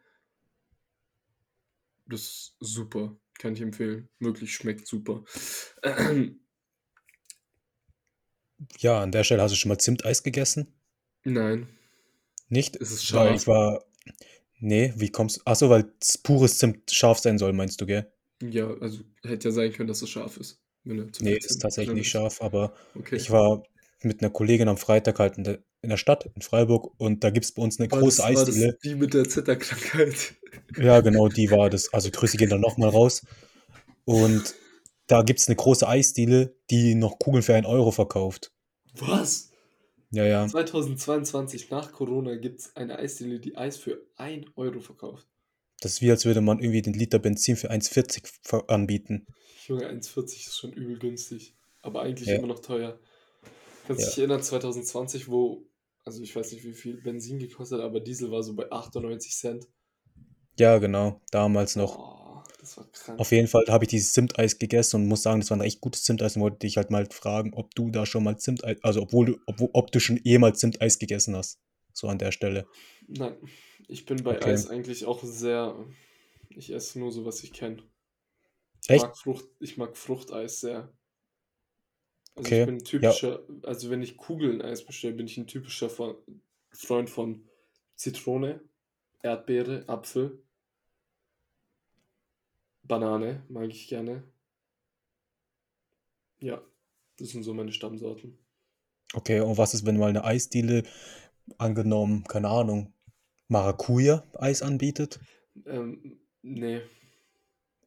Das 2.08 2.22
ist 2.22 2.56
super, 2.60 3.18
kann 3.38 3.54
ich 3.54 3.62
empfehlen. 3.62 4.10
Wirklich 4.20 4.54
schmeckt 4.54 4.88
super. 4.88 5.24
Ja, 8.80 9.02
an 9.02 9.12
der 9.12 9.24
Stelle 9.24 9.42
hast 9.42 9.52
du 9.52 9.56
schon 9.56 9.70
mal 9.70 9.78
Zimteis 9.78 10.24
gegessen? 10.24 10.74
Nein. 11.24 11.68
Nicht? 12.50 12.76
Ist 12.76 12.92
es 12.92 13.04
scharf? 13.04 13.30
Weil 13.30 13.36
ich 13.36 13.48
war. 13.48 13.84
Nee, 14.60 14.94
wie 14.96 15.10
kommst 15.10 15.38
du. 15.38 15.42
Achso, 15.46 15.70
weil 15.70 15.92
pures 16.24 16.58
Zimt 16.58 16.92
scharf 16.92 17.20
sein 17.20 17.38
soll, 17.38 17.54
meinst 17.54 17.80
du, 17.82 17.86
gell? 17.86 18.12
Ja, 18.42 18.70
also 18.80 19.02
hätte 19.24 19.50
ja 19.50 19.54
sein 19.54 19.72
können, 19.74 19.88
dass 19.88 20.02
es 20.02 20.10
scharf 20.10 20.38
ist. 20.38 20.60
Nee, 20.84 21.38
ist 21.38 21.62
tatsächlich 21.62 21.96
nicht 21.96 22.10
scharf, 22.10 22.42
aber 22.42 22.74
okay. 22.96 23.18
ich 23.18 23.30
war 23.30 23.64
mit 24.02 24.22
einer 24.22 24.30
Kollegin 24.30 24.70
am 24.70 24.78
Freitag 24.78 25.20
halt 25.20 25.38
in 25.38 25.44
der, 25.44 25.60
in 25.82 25.90
der 25.90 25.98
Stadt, 25.98 26.30
in 26.34 26.42
Freiburg, 26.42 26.94
und 26.98 27.24
da 27.24 27.30
gibt 27.30 27.46
es 27.46 27.52
bei 27.52 27.62
uns 27.62 27.80
eine 27.80 27.92
war 27.92 28.00
große 28.00 28.22
das, 28.22 28.26
Eisdiele. 28.26 28.68
War 28.68 28.72
das 28.74 28.82
die 28.82 28.96
mit 28.96 29.14
der 29.14 29.28
Zitterkrankheit? 29.28 30.36
Ja, 30.78 31.02
genau, 31.02 31.28
die 31.28 31.52
war 31.52 31.70
das. 31.70 31.94
Also 31.94 32.10
Grüße 32.10 32.38
gehen 32.38 32.50
dann 32.50 32.62
nochmal 32.62 32.90
raus. 32.90 33.26
Und 34.06 34.56
da 35.08 35.22
gibt 35.22 35.40
es 35.40 35.48
eine 35.48 35.56
große 35.56 35.88
Eisdiele, 35.88 36.56
die 36.70 36.96
noch 36.96 37.18
Kugeln 37.20 37.44
für 37.44 37.56
einen 37.56 37.66
Euro 37.66 37.92
verkauft. 37.92 38.52
Was? 39.00 39.52
Ja, 40.12 40.26
ja. 40.26 40.48
2022 40.48 41.70
nach 41.70 41.92
Corona 41.92 42.36
gibt 42.36 42.60
es 42.60 42.76
eine 42.76 43.00
Eisdiele, 43.00 43.40
die 43.40 43.58
Eis 43.58 43.78
für 43.78 44.06
1 44.16 44.48
Euro 44.56 44.80
verkauft. 44.80 45.28
Das 45.82 45.94
ist 45.94 46.02
wie, 46.02 46.12
als 46.12 46.26
würde 46.26 46.42
man 46.42 46.60
irgendwie 46.60 46.82
den 46.82 46.94
Liter 46.94 47.20
Benzin 47.20 47.56
für 47.56 47.72
1,40 47.72 48.68
anbieten. 48.68 49.28
Junge, 49.68 49.90
1,40 49.90 50.48
ist 50.48 50.58
schon 50.58 50.74
übel 50.74 50.98
günstig. 50.98 51.56
Aber 51.82 52.02
eigentlich 52.02 52.30
ja. 52.30 52.36
immer 52.36 52.48
noch 52.48 52.60
teuer. 52.60 53.00
Kannst 53.86 54.02
du 54.02 54.04
ja. 54.04 54.10
dich 54.10 54.18
erinnern, 54.18 54.42
2020, 54.42 55.30
wo, 55.30 55.66
also 56.04 56.22
ich 56.22 56.36
weiß 56.36 56.52
nicht, 56.52 56.66
wie 56.66 56.74
viel 56.74 57.02
Benzin 57.02 57.40
gekostet 57.40 57.80
hat, 57.80 57.86
aber 57.86 58.00
Diesel 58.00 58.32
war 58.32 58.44
so 58.44 58.56
bei 58.56 58.70
98 58.72 59.36
Cent. 59.36 59.68
Ja, 60.58 60.80
genau, 60.80 61.22
damals 61.32 61.76
noch. 61.76 61.98
Oh, 61.98 62.17
das 62.68 62.78
war 62.78 62.92
krank. 62.92 63.20
Auf 63.20 63.32
jeden 63.32 63.48
Fall 63.48 63.66
habe 63.70 63.86
ich 63.86 63.90
dieses 63.90 64.14
Zimteis 64.14 64.60
gegessen 64.60 64.98
und 64.98 65.08
muss 65.08 65.24
sagen, 65.24 65.40
das 65.40 65.50
war 65.50 65.58
ein 65.58 65.62
echt 65.62 65.82
gutes 65.82 66.04
Zimteis 66.04 66.36
und 66.36 66.42
wollte 66.42 66.60
dich 66.60 66.78
halt 66.78 66.92
mal 66.92 67.08
fragen, 67.10 67.54
ob 67.54 67.74
du 67.76 67.90
da 67.90 68.06
schon 68.06 68.24
mal 68.24 68.38
Zimteis, 68.38 68.78
also 68.84 69.02
obwohl 69.02 69.26
du, 69.26 69.40
ob, 69.46 69.70
ob 69.74 69.92
du 69.92 70.00
schon 70.00 70.20
jemals 70.24 70.60
Zimteis 70.60 71.00
gegessen 71.00 71.36
hast. 71.36 71.60
So 71.94 72.08
an 72.08 72.20
der 72.20 72.32
Stelle. 72.32 72.68
Nein, 73.08 73.36
ich 73.88 74.06
bin 74.06 74.24
bei 74.24 74.36
okay. 74.36 74.52
Eis 74.52 74.70
eigentlich 74.70 75.06
auch 75.06 75.24
sehr, 75.24 75.76
ich 76.50 76.72
esse 76.72 77.00
nur 77.00 77.12
so, 77.12 77.26
was 77.26 77.44
ich 77.44 77.54
kenne. 77.54 77.82
Ich 78.84 78.90
Echt? 78.90 79.04
mag, 79.04 79.18
Frucht, 79.18 79.46
ich 79.60 79.78
mag 79.78 79.98
Fruchteis 79.98 80.60
sehr. 80.60 80.94
Also 82.36 82.48
okay. 82.48 82.60
ich 82.62 82.66
bin 82.68 82.76
ein 82.76 82.84
typischer, 82.84 83.42
ja. 83.48 83.56
also 83.64 83.90
wenn 83.90 84.04
ich 84.04 84.18
Kugeln-Eis 84.18 84.86
bestelle, 84.86 85.16
bin 85.16 85.26
ich 85.26 85.38
ein 85.38 85.48
typischer 85.48 85.90
Freund 85.90 87.10
von 87.10 87.50
Zitrone, 87.96 88.62
Erdbeere, 89.24 89.84
Apfel, 89.88 90.44
Banane 92.88 93.44
mag 93.50 93.70
ich 93.70 93.88
gerne. 93.88 94.24
Ja, 96.40 96.62
das 97.18 97.30
sind 97.30 97.44
so 97.44 97.54
meine 97.54 97.72
Stammsorten. 97.72 98.38
Okay, 99.14 99.40
und 99.40 99.58
was 99.58 99.74
ist, 99.74 99.86
wenn 99.86 99.98
mal 99.98 100.10
eine 100.10 100.24
Eisdiele 100.24 100.84
angenommen, 101.58 102.24
keine 102.26 102.50
Ahnung, 102.50 102.94
Maracuja-Eis 103.48 104.62
anbietet? 104.62 105.20
Ähm, 105.66 106.20
nee. 106.42 106.82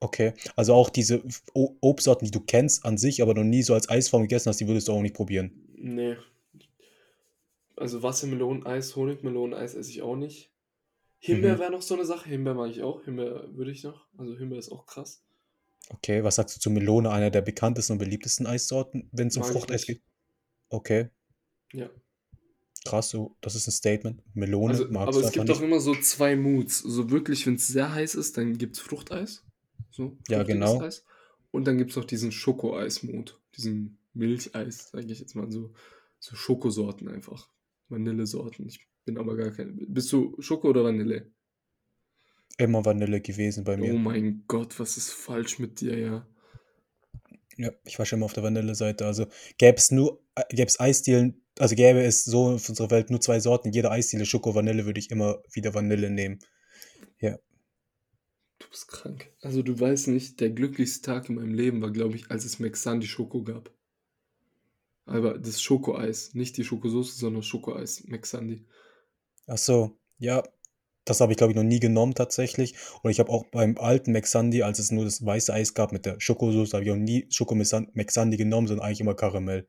Okay, 0.01 0.33
also 0.57 0.75
auch 0.75 0.89
diese 0.89 1.23
Obstsorten, 1.53 2.25
die 2.25 2.31
du 2.31 2.41
kennst 2.41 2.87
an 2.87 2.97
sich, 2.97 3.21
aber 3.21 3.35
noch 3.35 3.45
nie 3.45 3.63
so 3.63 3.75
als 3.75 3.91
Eisform 3.91 4.23
gegessen 4.23 4.49
hast, 4.49 4.59
die 4.59 4.67
würdest 4.67 4.89
du 4.89 4.93
auch 4.93 5.03
nicht 5.03 5.15
probieren. 5.15 5.53
Nee. 5.75 6.17
Also 7.77 8.03
Wassermeloneneis, 8.03 8.97
Honigmeloneneis 8.97 9.75
esse 9.75 9.91
ich 9.91 10.01
auch 10.01 10.17
nicht. 10.17 10.50
Himbeer 11.23 11.57
mhm. 11.57 11.61
wäre 11.61 11.71
noch 11.71 11.83
so 11.83 11.95
eine 11.95 12.07
Sache. 12.07 12.29
Himbeer 12.29 12.55
mag 12.55 12.71
ich 12.71 12.83
auch. 12.83 13.05
Himbeer 13.05 13.55
würde 13.55 13.71
ich 13.71 13.85
noch. 13.85 14.07
Also 14.17 14.37
Himbeer 14.37 14.59
ist 14.59 14.73
auch 14.73 14.87
krass. 14.87 15.23
Okay, 15.91 16.25
was 16.25 16.37
sagst 16.37 16.57
du 16.57 16.61
zu 16.61 16.71
Melone, 16.71 17.11
einer 17.11 17.31
der 17.31 17.43
bekanntesten 17.43 17.95
und 17.95 17.99
beliebtesten 17.99 18.47
Eissorten, 18.47 19.09
wenn 19.13 19.29
es 19.29 19.37
um 19.37 19.45
Fruchteis 19.45 19.87
geht? 19.87 20.03
Okay. 20.71 21.11
Ja. 21.73 21.91
Krass, 22.87 23.11
so, 23.11 23.37
das 23.43 23.55
ist 23.55 23.69
ein 23.69 23.73
Statement. 23.73 24.23
Melone 24.35 24.73
also, 24.73 24.85
magst 24.91 25.19
Aber 25.19 25.27
es 25.27 25.33
gibt 25.33 25.49
doch 25.49 25.61
immer 25.61 25.81
so 25.81 25.95
zwei 25.95 26.37
Moods. 26.37 26.79
So 26.79 27.11
wirklich, 27.11 27.47
wenn 27.47 27.57
es 27.57 27.69
sehr 27.69 27.93
heiß 27.93 28.15
ist, 28.15 28.39
dann 28.39 28.57
gibt 28.57 28.77
es 28.77 28.81
Fruchteis. 28.81 29.45
So, 29.91 30.17
ja, 30.29 30.43
genau. 30.43 30.81
Eis. 30.81 31.05
Und 31.51 31.67
dann 31.67 31.77
gibt 31.77 31.91
es 31.91 31.97
noch 31.97 32.05
diesen 32.07 32.33
Schokoeis-Mode. 32.33 33.33
Diesen 33.57 33.99
Milcheis, 34.15 34.91
sage 34.91 35.13
ich 35.13 35.21
jetzt 35.21 35.35
mal 35.35 35.51
so. 35.51 35.73
So 36.19 36.37
Schokosorten 36.37 37.09
einfach. 37.09 37.49
Vanillesorten. 37.89 38.67
Ich 38.67 38.87
bin 39.11 39.19
aber 39.19 39.37
gar 39.37 39.51
kein. 39.51 39.77
Bist 39.89 40.13
du 40.13 40.37
Schoko 40.39 40.69
oder 40.69 40.85
Vanille? 40.85 41.31
Immer 42.59 42.85
Vanille 42.85 43.21
gewesen 43.21 43.65
bei 43.65 43.77
mir. 43.77 43.93
Oh 43.93 43.99
mein 43.99 44.45
Gott, 44.47 44.79
was 44.79 44.97
ist 44.97 45.11
falsch 45.11 45.59
mit 45.59 45.81
dir, 45.81 45.99
ja? 45.99 46.27
Ja, 47.57 47.73
ich 47.85 47.99
war 47.99 48.07
schon 48.07 48.19
immer 48.19 48.27
auf 48.27 48.33
der 48.33 48.45
Vanille-Seite. 48.45 49.05
Also 49.05 49.27
gäbe 49.59 49.79
es 49.79 49.91
nur, 49.91 50.23
äh, 50.37 50.43
gäbe 50.51 50.69
es 50.69 50.79
Eisdielen, 50.79 51.43
also 51.59 51.75
gäbe 51.75 52.01
es 52.03 52.25
so 52.25 52.51
in 52.51 52.55
unserer 52.55 52.91
Welt 52.91 53.11
nur 53.11 53.21
zwei 53.21 53.41
Sorten. 53.41 53.69
In 53.69 53.75
jeder 53.75 53.91
Eisdiele 53.91 54.25
Schoko, 54.25 54.55
Vanille 54.55 54.87
würde 54.87 55.01
ich 55.01 55.11
immer 55.11 55.43
wieder 55.53 55.75
Vanille 55.75 56.11
nehmen. 56.11 56.39
Ja. 57.19 57.37
Du 58.61 58.69
bist 58.69 58.89
krank. 58.89 59.33
Also 59.43 59.63
du 59.63 59.79
weißt 59.79 60.09
nicht, 60.09 60.41
der 60.41 60.51
glücklichste 60.51 61.03
Tag 61.03 61.29
in 61.29 61.35
meinem 61.35 61.55
Leben 61.55 61.83
war, 61.83 61.91
glaube 61.91 62.15
ich, 62.15 62.31
als 62.31 62.45
es 62.45 62.61
Mexan 62.61 63.01
die 63.01 63.09
Schoko 63.09 63.43
gab. 63.43 63.75
Aber 65.07 65.39
das 65.39 65.61
Schokoeis, 65.61 66.35
nicht 66.35 66.57
die 66.57 66.65
Schokosauce, 66.65 67.17
sondern 67.17 67.43
Schokoeis, 67.43 68.05
Mexandi. 68.05 68.65
Ach 69.51 69.59
so, 69.59 69.99
ja, 70.19 70.45
das 71.05 71.21
habe 71.21 71.33
ich, 71.33 71.39
glaube 71.39 71.53
ich, 71.53 71.57
noch 71.57 71.65
nie 71.65 71.81
genommen 71.81 72.15
tatsächlich. 72.15 72.77
Und 73.03 73.11
ich 73.11 73.19
habe 73.19 73.31
auch 73.31 73.45
beim 73.51 73.77
alten 73.79 74.13
Mexandi, 74.13 74.63
als 74.63 74.79
es 74.79 74.93
nur 74.93 75.05
das 75.05 75.27
weiße 75.27 75.53
Eis 75.53 75.75
gab 75.75 75.91
mit 75.91 76.07
der 76.07 76.21
Schokosauce, 76.21 76.73
habe 76.73 76.85
ich 76.85 76.91
auch 76.93 76.97
nie 76.97 77.27
Schokomexandi 77.31 78.37
genommen, 78.37 78.69
sondern 78.69 78.87
eigentlich 78.87 79.01
immer 79.01 79.15
Karamell. 79.15 79.67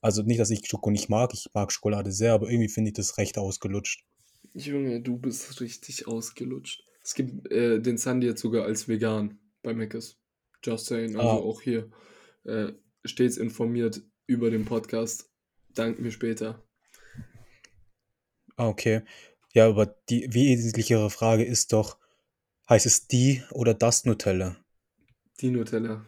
Also 0.00 0.22
nicht, 0.22 0.40
dass 0.40 0.50
ich 0.50 0.66
Schoko 0.66 0.90
nicht 0.90 1.08
mag, 1.08 1.32
ich 1.32 1.48
mag 1.54 1.70
Schokolade 1.70 2.10
sehr, 2.10 2.32
aber 2.32 2.50
irgendwie 2.50 2.68
finde 2.68 2.88
ich 2.88 2.94
das 2.94 3.18
recht 3.18 3.38
ausgelutscht. 3.38 4.04
Junge, 4.52 5.00
du 5.00 5.16
bist 5.16 5.60
richtig 5.60 6.08
ausgelutscht. 6.08 6.82
Es 7.04 7.14
gibt 7.14 7.50
äh, 7.52 7.80
den 7.80 7.96
Sandy 7.96 8.26
jetzt 8.26 8.40
sogar 8.40 8.64
als 8.64 8.88
vegan 8.88 9.38
bei 9.62 9.74
Mc's. 9.74 10.18
Just 10.64 10.86
saying, 10.86 11.16
also 11.16 11.28
ah. 11.28 11.36
auch 11.36 11.62
hier 11.62 11.88
äh, 12.44 12.72
stets 13.04 13.36
informiert 13.36 14.02
über 14.26 14.50
den 14.50 14.64
Podcast. 14.64 15.30
Dank 15.72 16.00
mir 16.00 16.10
später. 16.10 16.62
Ah, 18.60 18.68
okay. 18.68 19.00
Ja, 19.54 19.68
aber 19.68 19.86
die 20.10 20.28
wesentlichere 20.34 21.08
Frage 21.08 21.44
ist 21.44 21.72
doch, 21.72 21.96
heißt 22.68 22.84
es 22.84 23.08
die 23.08 23.42
oder 23.52 23.72
das 23.72 24.04
Nutella? 24.04 24.54
Die 25.40 25.50
Nutella. 25.50 26.04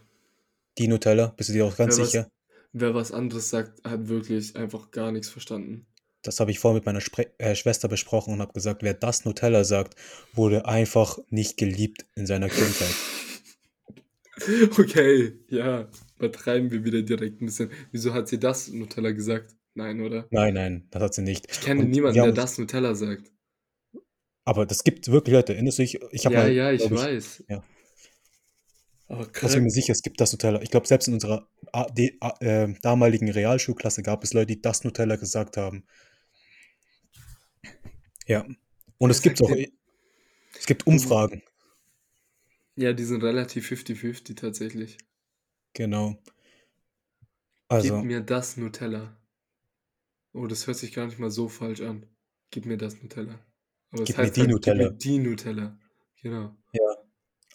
Die 0.76 0.86
Nutella, 0.86 1.28
bist 1.28 1.48
du 1.48 1.54
dir 1.54 1.64
auch 1.64 1.74
ganz 1.78 1.96
wer 1.96 2.04
sicher? 2.04 2.24
Was, 2.24 2.30
wer 2.74 2.94
was 2.94 3.12
anderes 3.12 3.48
sagt, 3.48 3.82
hat 3.88 4.08
wirklich 4.08 4.54
einfach 4.54 4.90
gar 4.90 5.12
nichts 5.12 5.30
verstanden. 5.30 5.86
Das 6.20 6.40
habe 6.40 6.50
ich 6.50 6.58
vorhin 6.58 6.76
mit 6.76 6.84
meiner 6.84 7.00
Spre 7.00 7.30
äh, 7.38 7.54
Schwester 7.54 7.88
besprochen 7.88 8.34
und 8.34 8.40
habe 8.42 8.52
gesagt, 8.52 8.82
wer 8.82 8.92
das 8.92 9.24
Nutella 9.24 9.64
sagt, 9.64 9.96
wurde 10.34 10.66
einfach 10.66 11.18
nicht 11.30 11.56
geliebt 11.56 12.04
in 12.16 12.26
seiner 12.26 12.50
Kindheit. 12.50 12.94
Okay, 14.78 15.38
ja, 15.48 15.88
übertreiben 16.18 16.70
wir 16.70 16.84
wieder 16.84 17.02
direkt 17.02 17.40
'n 17.42 17.46
bisschen. 17.46 17.70
Wieso 17.92 18.12
hat 18.14 18.28
sie 18.28 18.38
das 18.38 18.68
Nutella 18.68 19.10
gesagt? 19.12 19.54
Nein, 19.74 20.00
oder? 20.00 20.26
Nein, 20.30 20.54
nein, 20.54 20.88
das 20.90 21.02
hat 21.02 21.14
sie 21.14 21.22
nicht. 21.22 21.50
Ich 21.50 21.60
kenne 21.60 21.80
Und 21.82 21.90
niemanden, 21.90 22.22
der 22.22 22.32
das 22.32 22.58
Nutella 22.58 22.94
sagt. 22.94 23.30
Aber 24.44 24.66
das 24.66 24.84
gibt 24.84 25.08
wirklich 25.08 25.34
Leute. 25.34 25.54
Erinnerst 25.54 25.78
du 25.78 25.82
dich? 25.82 26.00
Ich 26.10 26.24
Ja, 26.24 26.30
mal, 26.30 26.52
ja, 26.52 26.72
ich 26.72 26.84
ich 26.84 26.90
weiß. 26.90 27.44
ja. 27.48 27.62
Aber 29.08 29.26
Also, 29.26 29.46
ich 29.46 29.52
bin 29.54 29.64
mir 29.64 29.70
sicher, 29.70 29.92
es 29.92 30.02
gibt 30.02 30.20
das 30.20 30.32
Nutella. 30.32 30.62
Ich 30.62 30.70
glaube, 30.70 30.86
selbst 30.86 31.06
in 31.06 31.14
unserer 31.14 31.46
a 31.72 31.84
de 31.84 32.16
a 32.20 32.34
äh, 32.40 32.74
damaligen 32.82 33.30
Realschulklasse 33.30 34.02
gab 34.02 34.24
es 34.24 34.32
Leute, 34.32 34.46
die 34.46 34.62
das 34.62 34.84
Nutella 34.84 35.16
gesagt 35.16 35.56
haben. 35.56 35.84
Ja. 38.26 38.46
Und 38.98 39.10
es 39.10 39.18
sagt 39.22 39.42
auch 39.42 39.50
es 40.58 40.66
gibt 40.66 40.86
Umfragen. 40.86 41.42
Ja, 42.76 42.92
die 42.92 43.04
sind 43.04 43.22
relativ 43.22 43.66
fifty-fifty 43.68 44.34
tatsächlich. 44.34 44.98
Genau. 45.74 46.16
Gib 46.20 46.32
Also 47.68 48.02
mir 48.02 48.20
das 48.20 48.56
Nutella. 48.56 49.16
Oh, 50.34 50.46
das 50.46 50.66
hört 50.66 50.76
sich 50.78 50.92
gar 50.92 51.06
nicht 51.06 51.18
mal 51.18 51.30
so 51.30 51.48
falsch 51.48 51.80
an. 51.82 52.06
Gib 52.50 52.64
mir 52.66 52.78
das 52.78 53.02
Nutella. 53.02 53.38
Aber 53.90 54.02
es 54.02 54.08
Gib 54.08 54.18
mir 54.18 54.22
heißt 54.22 54.36
die 54.36 54.40
halt, 54.40 54.60
gib 54.62 54.76
mir 54.76 54.88
Nutella. 54.88 54.90
die 54.90 55.18
Nutella. 55.18 55.78
Genau. 56.22 56.56
Ja. 56.72 56.80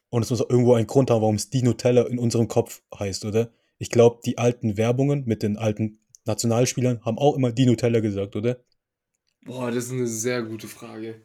Und 0.09 0.23
es 0.23 0.29
muss 0.31 0.41
auch 0.41 0.49
irgendwo 0.49 0.73
einen 0.75 0.87
Grund 0.87 1.11
haben, 1.11 1.21
warum's 1.21 1.49
die 1.49 1.63
Nutella 1.63 2.03
in 2.07 2.19
unserem 2.19 2.47
Kopf 2.47 2.83
heißt, 2.97 3.25
oder? 3.25 3.51
Ich 3.79 3.89
glaube, 3.91 4.21
die 4.25 4.37
alten 4.37 4.77
Werbungen 4.77 5.25
mit 5.25 5.43
den 5.43 5.57
alten 5.57 5.99
Nationalspielern 6.25 7.03
haben 7.05 7.17
auch 7.19 7.35
immer 7.35 7.51
die 7.51 7.65
Nutella 7.65 7.99
gesagt, 8.01 8.35
oder? 8.35 8.63
Boah, 9.45 9.71
das 9.71 9.85
ist 9.85 9.91
'ne 9.93 10.07
sehr 10.07 10.43
gute 10.43 10.67
Frage. 10.67 11.21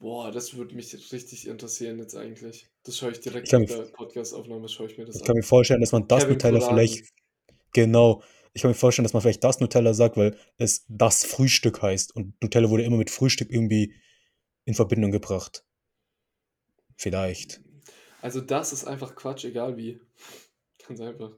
Boah, 0.00 0.32
das 0.32 0.54
würde 0.54 0.74
mich 0.74 0.94
richtig 1.12 1.46
interessieren 1.46 1.98
jetzt 1.98 2.16
eigentlich. 2.16 2.68
Das 2.84 2.96
schaue 2.98 3.12
ich 3.12 3.18
Ich 3.18 3.22
direkt 3.22 3.48
kann 3.50 3.62
mir 3.62 3.66
der 3.66 3.82
Podcastaufnahme 3.92 4.68
schaue 4.68 4.86
ich 4.88 4.98
mir 4.98 5.06
das 5.06 5.16
ich 5.16 5.22
kann 5.22 5.34
an. 5.34 5.36
mir 5.36 5.42
vorstellen, 5.42 5.80
dass 5.80 5.92
man 5.92 6.08
das 6.08 6.24
Kevin 6.24 6.32
Nutella 6.34 6.60
vielleicht 6.60 7.04
genau. 7.72 8.22
Ich 8.54 8.62
kann 8.62 8.70
mir 8.70 8.74
vorstellen, 8.74 9.04
dass 9.04 9.14
man 9.14 9.22
vielleicht 9.22 9.44
das 9.44 9.60
Nutella 9.60 9.94
sagt, 9.94 10.16
weil 10.16 10.36
es 10.58 10.84
das 10.88 11.24
Frühstück 11.24 11.80
heißt 11.80 12.14
und 12.14 12.34
Nutella 12.42 12.68
wurde 12.68 12.82
immer 12.84 12.98
mit 12.98 13.10
Frühstück 13.10 13.50
irgendwie 13.50 13.94
in 14.66 14.74
Verbindung 14.74 15.10
gebracht. 15.10 15.62
Vielleicht. 16.98 17.60
Also, 18.22 18.40
das 18.40 18.72
ist 18.72 18.84
einfach 18.84 19.14
Quatsch, 19.16 19.44
egal 19.44 19.76
wie. 19.76 20.00
Ganz 20.86 21.00
einfach. 21.00 21.32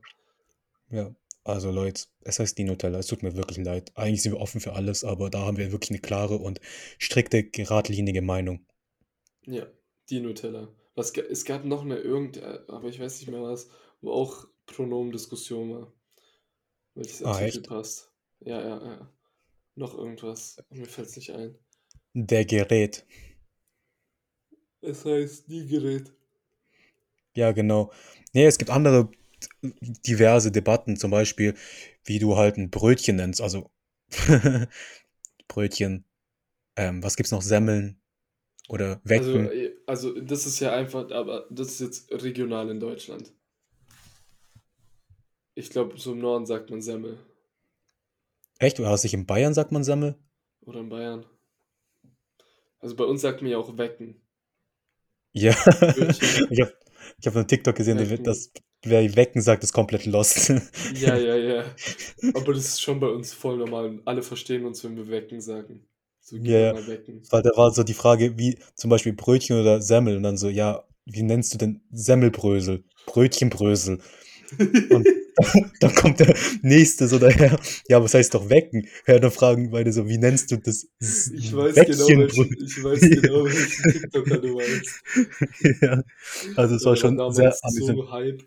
Ja, 0.91 1.15
also 1.45 1.71
Leute, 1.71 2.05
es 2.23 2.39
heißt 2.39 2.59
die 2.59 2.65
Nutella. 2.65 2.99
Es 2.99 3.07
tut 3.07 3.23
mir 3.23 3.37
wirklich 3.37 3.59
leid. 3.65 3.93
Eigentlich 3.95 4.23
sind 4.23 4.33
wir 4.33 4.41
offen 4.41 4.61
für 4.61 4.75
alles, 4.75 5.05
aber 5.05 5.31
da 5.31 5.41
haben 5.41 5.57
wir 5.57 5.73
wirklich 5.73 5.91
'ne 5.91 5.99
klare 5.99 6.37
und 6.37 6.61
strikte, 6.99 7.43
geradlinige 7.45 8.23
Meinung. 8.23 8.65
Ja, 9.47 9.67
die 10.11 10.21
Nutella. 10.21 10.69
Was 10.95 11.11
es 11.17 11.45
gab 11.45 11.65
noch 11.65 11.85
'ne 11.85 11.97
irgend 11.99 12.39
äh, 12.39 12.61
aber 12.69 12.89
ich 12.89 12.99
weiß 13.01 13.21
nicht 13.21 13.31
mehr 13.31 13.43
was, 13.43 13.69
wo 14.01 14.11
auch 14.13 14.47
Pronomendiskussion 14.67 15.71
war. 15.75 15.95
Welches 16.97 17.23
Ah, 17.23 17.41
Artikel 17.41 17.43
echt? 17.43 17.63
passt. 17.63 18.11
Ja, 18.41 18.61
ja, 18.61 18.85
ja. 18.85 19.09
Noch 19.77 19.95
irgendwas. 19.97 20.57
Mir 20.71 20.87
fällt's 20.87 21.17
nicht 21.17 21.33
ein. 21.33 21.59
Der 22.17 22.45
Gerät. 22.45 23.05
Es 24.83 25.05
heißt 25.05 25.49
die 25.51 25.67
Gerät. 25.67 26.13
Ja, 27.37 27.53
genau. 27.53 27.91
Ne, 28.33 28.47
es 28.47 28.59
gibt 28.59 28.71
andere 28.71 29.09
diverse 30.07 30.53
Debatten, 30.53 30.97
zum 30.97 31.11
Beispiel, 31.11 31.55
wie 32.05 32.19
du 32.19 32.37
halt 32.37 32.57
'n 32.59 32.71
Brötchen 32.71 33.17
nennst, 33.17 33.41
also 33.41 33.71
Brötchen. 35.49 36.05
Ähm, 36.77 37.03
was 37.03 37.17
gibt's 37.17 37.33
noch? 37.33 37.43
Semmeln 37.43 38.01
oder 38.69 39.01
Also, 39.13 39.39
Wecken. 39.39 39.51
äh 39.51 39.75
also, 39.87 40.21
das 40.21 40.47
ist 40.47 40.61
ja 40.61 40.73
einfach 40.75 41.11
aber 41.11 41.47
das 41.51 41.69
ist 41.69 41.81
jetzt 41.81 42.23
regional 42.23 42.69
in 42.71 42.81
Deutschland. 42.81 43.33
Ich 45.57 45.71
glaube, 45.71 45.97
so 45.99 46.13
im 46.13 46.19
Norden 46.19 46.47
sagt 46.47 46.71
man 46.71 46.83
Semmel. 46.83 47.19
Echt? 48.59 48.81
War 48.81 48.91
das 48.91 49.03
nicht 49.05 49.15
in 49.15 49.27
Bayern 49.27 49.55
sagt 49.55 49.73
man 49.73 49.85
Semmel? 49.85 50.17
Oder 50.63 50.81
in 50.81 50.89
Bayern. 50.89 51.27
Also, 52.81 52.95
bei 52.97 53.05
uns 53.05 53.23
sagt 53.23 53.43
man 53.43 53.51
ja 53.51 53.59
auch 53.59 53.77
Wecken. 53.79 54.21
Ja. 55.35 55.53
Ich 56.51 56.61
habe 56.61 56.73
ich 57.21 57.27
habe 57.27 57.39
'nen 57.39 57.49
TikTok 57.49 57.75
gesehen, 57.77 57.99
Wecken. 57.99 58.25
das 58.25 58.51
wer 58.83 59.17
Wecken 59.17 59.43
sagt, 59.43 59.63
ist 59.65 59.73
komplett 59.73 60.07
lost. 60.07 60.51
Ja, 60.89 61.17
ja, 61.17 61.37
ja. 61.37 61.65
Aber 62.35 62.53
das 62.53 62.65
ist 62.67 62.83
schon 62.83 63.01
bei 63.01 63.09
uns 63.09 63.33
voll 63.33 63.57
normal. 63.59 64.01
Alle 64.05 64.23
verstehen 64.23 64.65
uns, 64.67 64.85
wenn 64.85 64.97
wir 64.97 65.09
Wecken 65.09 65.41
sagen. 65.41 65.87
So: 66.21 66.37
„Geh 66.41 66.53
Ja, 66.53 66.87
wecken.“ 66.87 67.23
Weil 67.31 67.43
da 67.43 67.51
war 67.57 67.71
so 67.73 67.83
die 67.83 67.95
Frage, 67.95 68.39
wie 68.39 68.59
zum 68.75 68.91
Beispiel 68.91 69.13
Brötchen 69.15 69.61
oder 69.61 69.81
Semmel 69.81 70.17
und 70.17 70.23
dann 70.25 70.37
so: 70.37 70.49
„Ja, 70.49 70.85
wie 71.07 71.23
nennst 71.23 71.55
du 71.55 71.59
denn 71.59 71.81
Semmelbrösel?“ 71.91 72.85
„Brötchenbrösel.“ 73.07 74.01
Und 74.91 75.07
dann 75.81 75.95
kommt 75.95 76.21
der 76.21 76.35
Nächste 76.63 77.09
so 77.09 77.19
daher: 77.19 77.59
„Ja, 77.89 78.03
es 78.03 78.15
heißt 78.15 78.35
doch 78.35 78.49
Wecken.“ 78.49 78.87
Ja, 79.07 79.19
dann 79.19 79.31
fragen 79.31 79.71
beide 79.71 79.93
so: 79.93 80.09
„Wie 80.09 80.19
nennst 80.19 80.51
du 80.51 80.57
das? 80.57 80.87
S 81.01 81.33
Ich 81.35 81.55
weiß 81.55 81.75
genau, 81.75 81.87
Weckchenbrö“ 81.87 82.45
welchen 82.49 82.65
ich 82.67 82.85
weiß 82.85 83.01
genau, 83.01 83.45
welchen 83.45 83.93
TikToker 83.93 84.39
du 84.39 84.55
meinst. 84.55 85.03
Ja, 85.83 86.03
also, 86.57 86.75
es 86.77 86.83
Ja, 86.83 86.91
war 86.91 86.97
schon 86.97 87.33
sehr 87.33 87.55
amüsant. 87.63 87.99
so 87.99 88.13
hyped. 88.13 88.45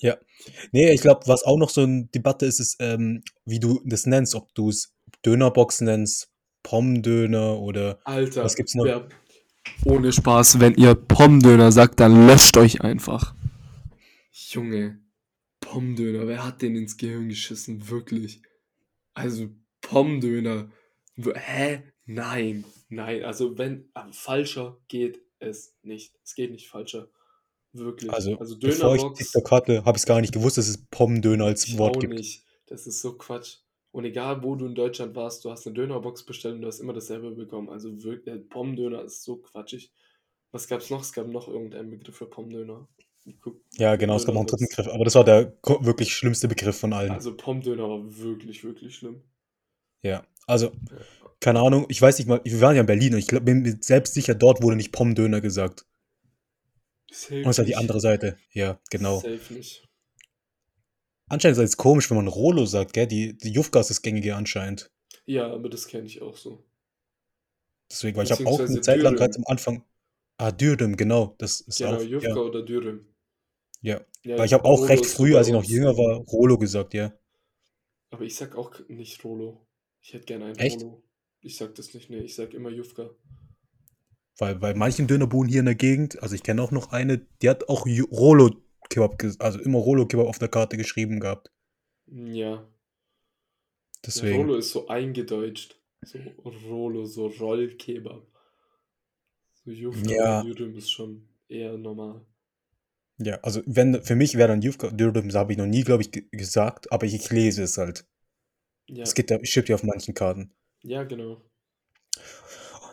Ja. 0.00 0.16
Ne, 0.72 0.92
ich 0.92 1.00
glaube, 1.00 1.22
was 1.26 1.42
auch 1.42 1.58
noch 1.58 1.70
so 1.70 1.82
'n 1.82 2.08
Debatte 2.14 2.46
ist, 2.46 2.60
ist, 2.60 2.76
ähm, 2.80 3.22
wie 3.44 3.60
du 3.60 3.80
das 3.84 4.06
nennst, 4.06 4.34
ob 4.34 4.54
du's 4.54 4.92
Dönerbox 5.24 5.80
nennst, 5.80 6.28
Pommdöner 6.62 7.58
oder 7.58 7.98
Alter, 8.04 8.44
was 8.44 8.54
gibt's 8.54 8.74
noch? 8.74 8.84
wer 8.84 9.08
ohne 9.84 10.12
Spaß, 10.12 10.60
wenn 10.60 10.74
ihr 10.74 10.94
Pommdöner 10.94 11.72
sagt, 11.72 12.00
dann 12.00 12.26
löscht 12.26 12.56
euch 12.56 12.80
einfach. 12.80 13.34
Junge, 14.46 15.00
Pommdöner, 15.60 16.28
wer 16.28 16.44
hat 16.44 16.62
den 16.62 16.76
ins 16.76 16.96
Gehirn 16.96 17.28
geschissen? 17.28 17.88
Wirklich. 17.88 18.40
Also, 19.14 19.48
Pommdöner. 19.80 20.70
Hä? 21.16 21.82
Nein, 22.04 22.64
nein. 22.88 23.24
Also, 23.24 23.58
wenn 23.58 23.90
ah, 23.94 24.08
falscher 24.12 24.78
geht 24.88 25.20
es 25.40 25.76
nicht. 25.82 26.14
Es 26.22 26.34
geht 26.34 26.52
nicht 26.52 26.68
falscher. 26.68 27.10
Wirklich. 27.72 28.10
Also, 28.12 28.36
Also, 28.38 28.56
bevor 28.58 28.94
ich 28.94 29.00
Dönerbox 29.02 29.18
TikTok 29.18 29.50
hatte, 29.50 29.84
habe 29.84 29.96
ich's 29.96 30.06
gar 30.06 30.20
nicht 30.20 30.32
gewusst, 30.32 30.56
dass 30.56 30.68
es 30.68 30.86
Pommdöner 30.86 31.46
als 31.46 31.66
Ich 31.66 31.76
Wort 31.78 32.00
gibt. 32.00 32.14
nicht. 32.14 32.44
Das 32.66 32.86
ist 32.86 33.00
so 33.00 33.14
Quatsch. 33.18 33.58
Und 33.90 34.04
egal, 34.04 34.42
wo 34.44 34.54
du 34.54 34.66
in 34.66 34.74
Deutschland 34.74 35.16
warst, 35.16 35.44
du 35.44 35.50
hast 35.50 35.66
'ne 35.66 35.72
Dönerbox 35.72 36.24
bestellt 36.24 36.54
und 36.54 36.62
du 36.62 36.68
hast 36.68 36.78
immer 36.80 36.92
dasselbe 36.92 37.32
bekommen. 37.32 37.68
Also, 37.70 38.02
wirk 38.04 38.26
äh, 38.28 38.38
Pommdöner 38.38 39.02
ist 39.02 39.24
so 39.24 39.38
quatschig. 39.38 39.92
Was 40.52 40.68
gab's 40.68 40.90
noch? 40.90 41.02
Es 41.02 41.12
gab 41.12 41.26
noch 41.26 41.48
irgendeinen 41.48 41.90
Begriff 41.90 42.16
für 42.16 42.26
Pommdöner. 42.26 42.88
Ja, 43.76 43.96
genau, 43.96 44.16
es 44.16 44.24
gab 44.24 44.34
noch 44.34 44.42
'n 44.42 44.46
dritten. 44.46 44.66
Begriff, 44.68 44.88
aber 44.88 45.04
das 45.04 45.14
war 45.14 45.24
der 45.24 45.52
wirklich 45.80 46.12
schlimmste 46.14 46.48
Begriff 46.48 46.78
von 46.78 46.92
allen. 46.92 47.12
Also, 47.12 47.36
Pommdöner 47.36 47.88
war 47.88 48.00
wirklich, 48.18 48.64
wirklich 48.64 48.96
schlimm. 48.96 49.22
Ja, 50.04 50.22
also, 50.46 50.72
keine 51.40 51.60
Ahnung, 51.60 51.86
ich 51.88 52.00
weiß 52.02 52.18
nicht 52.18 52.28
mal 52.28 52.40
wir 52.44 52.60
waren 52.60 52.74
ja 52.76 52.80
in 52.82 52.86
Berlin 52.86 53.14
und 53.14 53.20
ich 53.20 53.28
bin 53.28 53.62
mir 53.62 53.78
selbst 53.80 54.14
sicher, 54.14 54.34
dort 54.34 54.62
wurde 54.62 54.76
nicht 54.76 54.92
Pommdöner 54.92 55.40
gesagt. 55.40 55.84
Safe 57.10 57.44
Und 57.44 57.50
es 57.50 57.58
war 57.58 57.64
die 57.64 57.76
nicht. 57.76 57.78
andere 57.78 58.00
Seite. 58.00 58.36
Ja, 58.52 58.78
genau. 58.90 59.20
Safe 59.20 59.52
nicht. 59.54 59.88
Anscheinend 61.30 61.58
ist 61.58 61.64
es 61.70 61.76
komisch, 61.76 62.08
wenn 62.10 62.16
man 62.16 62.26
Rolo 62.28 62.64
sagt, 62.64 62.94
gell? 62.94 63.06
Die 63.06 63.36
die 63.36 63.50
Jufka 63.50 63.80
ist 63.80 63.90
das 63.90 64.02
Gängige 64.02 64.34
anscheinend. 64.34 64.90
Ja, 65.28 65.52
aber 65.52 65.68
das 65.68 65.86
kenne 65.88 66.06
ich 66.06 66.22
auch 66.22 66.36
so. 66.38 66.64
Deswegen, 67.90 68.16
weil 68.16 68.24
ich 68.24 68.32
habe 68.32 68.44
auch 68.46 68.68
'ne 68.68 68.80
Beziehungsweise 68.80 68.80
Zeit 68.80 69.02
lang 69.02 69.16
ganz 69.16 69.36
Dürüm. 69.36 69.44
am 69.44 69.44
Anfang 69.46 69.84
ah, 70.38 70.50
Dürüm, 70.52 70.96
genau, 70.96 71.34
das 71.38 71.60
ist 71.62 71.78
Genau, 71.78 71.96
auch 71.96 72.02
Jufka 72.02 72.28
ja. 72.28 72.36
oder 72.40 72.62
Dürüm. 72.62 73.06
Ja, 73.80 74.00
Ja, 74.24 74.38
weil 74.38 74.46
ich 74.46 74.52
habe 74.52 74.64
auch 74.64 74.78
Rolo 74.78 74.88
recht 74.88 75.06
früh, 75.06 75.36
als 75.36 75.46
ich 75.46 75.52
noch 75.52 75.64
jünger 75.64 75.96
war, 75.96 76.18
Rolo 76.26 76.58
gesagt, 76.58 76.94
ja. 76.94 77.12
Aber 78.10 78.22
ich 78.22 78.34
sage 78.34 78.56
auch 78.56 78.72
nicht 78.88 79.22
Rolo. 79.24 79.66
Ich 80.00 80.14
hätte 80.14 80.24
gerne 80.24 80.46
einen 80.46 80.58
Echt? 80.58 80.82
Rolo. 80.82 81.02
Ich 81.40 81.56
sage 81.56 81.72
das 81.74 81.94
nicht, 81.94 82.10
ne, 82.10 82.22
ich 82.22 82.34
sage 82.34 82.56
immer 82.56 82.70
Jufka. 82.70 83.10
Weil 84.38 84.56
bei 84.56 84.74
manchen 84.74 85.06
Dönerbuden 85.06 85.48
hier 85.48 85.60
in 85.60 85.66
der 85.66 85.74
Gegend 85.74 86.20
also, 86.22 86.34
ich 86.34 86.42
kenne 86.42 86.62
auch 86.62 86.70
noch 86.70 86.92
eine, 86.92 87.18
die 87.42 87.48
hat 87.48 87.68
auch 87.68 87.86
Ju 87.86 88.06
Rolo 88.06 88.50
Kebab 88.88 89.18
ges 89.18 89.38
also, 89.40 89.58
immer 89.60 89.78
Rolo 89.78 90.06
Kebab 90.06 90.26
auf 90.26 90.38
der 90.38 90.48
Karte 90.48 90.76
geschrieben 90.76 91.20
gehabt. 91.20 91.52
Hm, 92.08 92.34
ja. 92.34 92.50
Ja, 92.50 92.68
Deswegen. 94.06 94.36
Rolo 94.36 94.56
ist 94.56 94.70
so 94.70 94.88
eingedeutscht. 94.88 95.78
So 96.02 96.18
Rolo, 96.44 97.04
so 97.04 97.26
Rollkebab. 97.26 98.26
So 99.52 99.70
Jufka 99.70 100.10
Ja. 100.10 100.42
Dürüm 100.42 100.76
ist 100.76 100.90
schon 100.90 101.28
eher 101.48 101.76
normal. 101.76 102.24
Ja, 103.18 103.38
also, 103.42 103.62
wenn 103.66 104.02
für 104.02 104.14
mich 104.14 104.36
wäre 104.36 104.48
dann 104.48 104.62
Jufka 104.62 104.90
Dürüm, 104.90 105.28
das 105.28 105.34
habe 105.34 105.52
ich 105.52 105.58
noch 105.58 105.66
nie, 105.66 105.82
glaube 105.82 106.02
ich, 106.02 106.12
ge 106.12 106.24
gesagt, 106.30 106.92
aber 106.92 107.06
ich 107.06 107.14
ich 107.14 107.30
lese 107.30 107.62
es 107.64 107.76
halt. 107.76 108.06
Ja. 108.86 109.02
Es 109.02 109.14
geht 109.14 109.30
ja 109.30 109.38
steht 109.42 109.68
ja 109.68 109.74
auf 109.74 109.82
manchen 109.82 110.14
Karten. 110.14 110.54
Ja, 110.82 111.02
genau. 111.02 111.42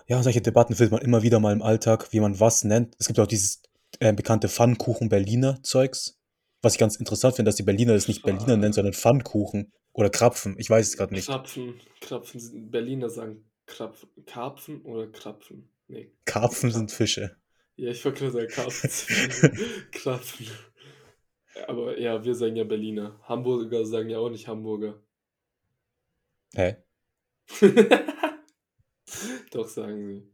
Ja, 0.08 0.22
solche 0.22 0.42
Debatten 0.42 0.76
findet 0.76 0.92
man 0.92 1.02
immer 1.02 1.24
wieder 1.24 1.40
mal 1.40 1.54
im 1.54 1.62
Alltag, 1.62 2.12
wie 2.12 2.20
man 2.20 2.40
was 2.40 2.64
nennt. 2.64 2.96
Es 3.00 3.08
gibt 3.08 3.20
auch 3.20 3.28
dieses, 3.28 3.62
äh, 4.00 4.14
bekannte 4.14 4.50
Pfannkuchen-Berliner 4.50 5.62
Zeugs, 5.64 6.20
was 6.62 6.74
ich 6.74 6.80
ganz 6.80 6.96
interessant 6.96 7.36
finde, 7.36 7.50
dass 7.50 7.56
die 7.56 7.64
Berliner 7.64 7.94
das 7.94 8.08
nicht 8.08 8.24
Berliner 8.24 8.58
nennen, 8.58 8.74
Pfa 8.74 8.78
sondern 8.78 8.94
Pfannkuchen 8.94 9.72
oder 9.94 10.10
Krapfen. 10.10 10.56
Ich 10.58 10.70
weiß 10.70 10.88
es 10.88 10.98
grad 10.98 11.12
nicht. 11.12 11.28
Krapfen. 11.28 11.80
Krapfen 12.02 12.40
sind 12.40 12.72
Berliner 12.72 13.10
sagen 13.10 13.46
Krapf 13.66 14.06
Karpfen 14.26 14.82
oder 14.82 15.08
Krapfen? 15.08 15.70
Ne, 15.88 16.12
Karpfen 16.26 16.72
sind 16.72 16.88
Krapfen. 16.88 16.98
Fische. 16.98 17.38
Ja, 17.78 17.92
ich 17.92 18.04
wollte 18.06 18.32
grad 18.32 18.34
sagen, 18.34 18.72
Fische. 18.72 19.52
Krapfen. 19.92 20.48
Aber 21.68 21.98
ja, 22.00 22.24
wir 22.24 22.36
sagen 22.36 22.56
ja 22.56 22.64
Berliner. 22.64 23.20
Hamburger 23.24 23.86
sagen 23.86 24.10
ja 24.10 24.20
auch 24.20 24.30
nicht 24.30 24.48
Hamburger. 24.48 25.02
Hä? 26.54 26.78
Doch, 29.52 29.68
sagen 29.68 30.06
sie. 30.08 30.32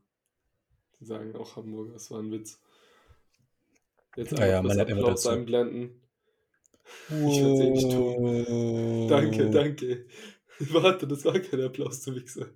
Die 1.00 1.06
sagen 1.06 1.36
auch 1.36 1.56
Hamburger, 1.56 1.94
das 1.94 2.10
war 2.12 2.20
ein 2.20 2.32
Witz. 2.32 2.62
Jetzt 4.16 4.32
Ja, 4.38 4.46
ja, 4.46 4.58
einfach 4.58 4.68
man 4.68 4.78
lernt 4.78 4.90
immer 4.90 5.04
dazu. 5.04 5.30
einblenden. 5.30 6.02
Ich 7.10 7.42
werde 7.42 7.54
es 7.54 7.60
eh 7.60 7.70
nicht 7.70 7.92
tun. 7.92 9.08
Danke, 9.08 9.46
Wow. 9.46 9.52
danke. 9.52 10.06
Warte, 10.60 11.08
das 11.08 11.26
war 11.26 11.40
kein 11.40 11.62
Applaus, 11.62 12.02
du 12.04 12.16
Wichser. 12.16 12.50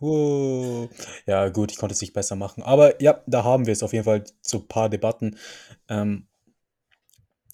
Wow. 0.00 0.88
Ja, 1.26 1.48
gut, 1.50 1.70
ich 1.70 1.78
konnte 1.78 1.92
es 1.92 2.00
nicht 2.00 2.14
besser 2.14 2.34
machen. 2.34 2.62
Aber 2.62 3.00
ja, 3.02 3.22
da 3.26 3.44
haben 3.44 3.66
wir 3.66 3.72
es 3.72 3.82
auf 3.82 3.92
jeden 3.92 4.04
Fall 4.04 4.24
so 4.40 4.58
ein 4.58 4.68
paar 4.68 4.88
Debatten. 4.88 5.36
Ähm, 5.88 6.26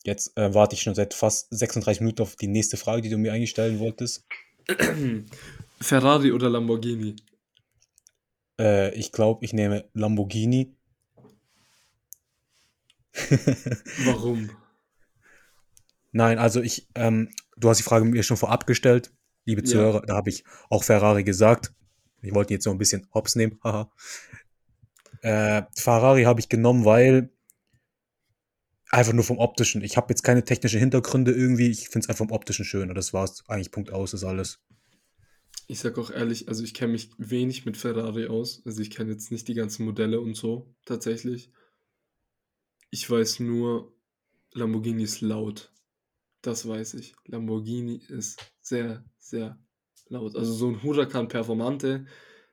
jetzt 0.05 0.37
äh, 0.39 0.55
warte 0.55 0.75
ich 0.75 0.83
schon 0.83 0.95
seit 0.95 1.13
fast 1.13 1.49
36 1.51 2.01
Minuten 2.01 2.23
auf 2.23 2.37
die 2.37 2.47
nächste 2.47 2.77
Frage, 2.77 3.03
die 3.03 3.11
du 3.11 3.19
mir 3.19 3.33
eigentlich 3.33 3.51
stellen 3.51 3.81
wolltest. 3.81 4.25
Ferrari 5.81 6.33
oder 6.33 6.49
Lamborghini? 6.49 7.17
Äh, 8.61 8.95
ich 8.95 9.11
glaube, 9.13 9.45
ich 9.45 9.53
nehme 9.53 9.89
Lamborghini. 9.93 10.73
Warum? 14.05 14.51
Nein, 16.13 16.39
also 16.39 16.63
ich, 16.63 16.89
ähm, 16.95 17.31
du 17.57 17.69
hast 17.69 17.79
die 17.79 17.83
Frage 17.83 18.05
mir 18.05 18.23
schon 18.23 18.37
vorab 18.37 18.67
gestellt, 18.67 19.13
liebe 19.45 19.63
Ja. 19.63 19.67
Zuhörer, 19.67 20.03
da 20.03 20.15
habe 20.15 20.31
ich 20.31 20.45
auch 20.71 20.85
Ferrari 20.85 21.25
gesagt. 21.25 21.73
Ich 22.23 22.35
wollte 22.35 22.55
jetzt 22.55 22.67
noch 22.67 22.73
ein 22.73 22.79
bisschen 22.79 23.07
hops 23.15 23.37
nehmen, 23.37 23.59
haha. 23.65 23.91
Äh, 25.23 25.63
Ferrari 25.75 26.25
habe 26.25 26.41
ich 26.41 26.49
genommen, 26.49 26.85
weil 26.85 27.31
einfach 28.91 29.13
nur 29.13 29.25
vom 29.25 29.39
optischen. 29.39 29.83
Ich 29.83 29.97
habe 29.97 30.09
jetzt 30.11 30.23
keine 30.23 30.45
technischen 30.45 30.81
Hintergründe 30.81 31.33
irgendwie, 31.33 31.69
ich 31.69 31.89
finde 31.89 32.05
es 32.05 32.09
einfach 32.09 32.27
vom 32.27 32.33
optischen 32.33 32.65
schön 32.65 32.89
und 32.89 32.95
das 32.95 33.13
war's 33.13 33.45
eigentlich 33.49 33.73
Punkt 33.73 33.93
aus, 33.93 34.15
ist 34.15 34.25
alles. 34.25 34.61
Ich 35.69 35.81
sag 35.81 35.99
auch 35.99 36.11
ehrlich, 36.11 36.49
also 36.49 36.63
ich 36.63 36.75
kenne 36.75 36.93
mich 36.93 37.11
wenig 37.19 37.65
mit 37.67 37.77
Ferrari 37.77 38.29
aus. 38.29 38.63
Also 38.65 38.81
ich 38.83 38.91
kenne 38.91 39.11
jetzt 39.11 39.33
nicht 39.33 39.49
die 39.49 39.55
ganzen 39.55 39.85
Modelle 39.85 40.21
und 40.21 40.37
so, 40.37 40.73
tatsächlich. 40.85 41.51
Ich 42.91 43.11
weiß 43.11 43.41
nur, 43.41 43.93
Lamborghini 44.53 45.03
ist 45.03 45.21
laut. 45.21 45.73
Das 46.41 46.69
weiß 46.69 46.95
ich. 46.95 47.17
Lamborghini 47.25 47.97
ist 47.97 48.53
sehr, 48.61 49.05
sehr 49.19 49.59
laut. 50.09 50.37
Also 50.37 50.53
so 50.53 50.69
ein 50.69 50.83
Huracan 50.83 51.29
Performante, 51.29 52.07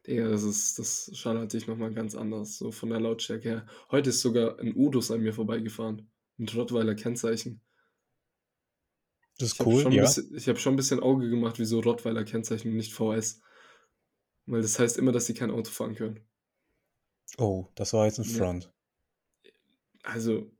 Digga, 0.06 0.28
das 0.30 0.43
ist, 0.43 0.80
das 0.80 1.12
schallert 1.14 1.51
sich 1.51 1.68
nochmal 1.68 1.93
ganz 1.93 2.14
anders, 2.16 2.58
so 2.58 2.72
von 2.72 2.89
der 2.89 2.99
Lautstärke 2.99 3.49
her. 3.49 3.68
Heute 3.91 4.10
ist 4.10 4.22
sogar 4.22 4.60
ein 4.60 4.76
Udus 4.76 5.12
an 5.12 5.22
mir 5.22 5.34
vorbeigefahren. 5.34 6.10
Mit 6.38 6.54
Rottweiler 6.56 6.95
Kennzeichen. 6.95 7.62
Das 9.38 9.49
Ich 9.49 9.54
ist 9.54 9.60
habe 9.60 9.70
cool, 9.70 9.93
ja. 9.93 10.01
bisschen- 10.04 10.36
ich 10.36 10.47
hab 10.49 10.60
schon 10.60 10.74
ein 10.74 10.78
bisschen 10.78 10.99
Auge 10.99 11.30
gemacht, 11.30 11.58
wieso 11.60 11.80
Rottweiler 11.80 12.24
Kennzeichen 12.24 12.70
und 12.72 12.78
nicht 12.78 12.93
VS. 12.93 13.41
Weil 14.45 14.62
das 14.62 14.78
heißt 14.78 14.97
immer, 14.97 15.12
dass 15.12 15.26
sie 15.26 15.34
kein 15.34 15.51
Auto 15.51 15.70
fahren 15.72 15.95
können. 15.95 16.20
Oh, 17.38 17.68
das 17.76 17.93
war 17.93 18.06
jetzt 18.06 18.20
ein 18.20 18.26
Ja. 18.30 18.38
Front. 18.38 18.72
Also 20.04 20.51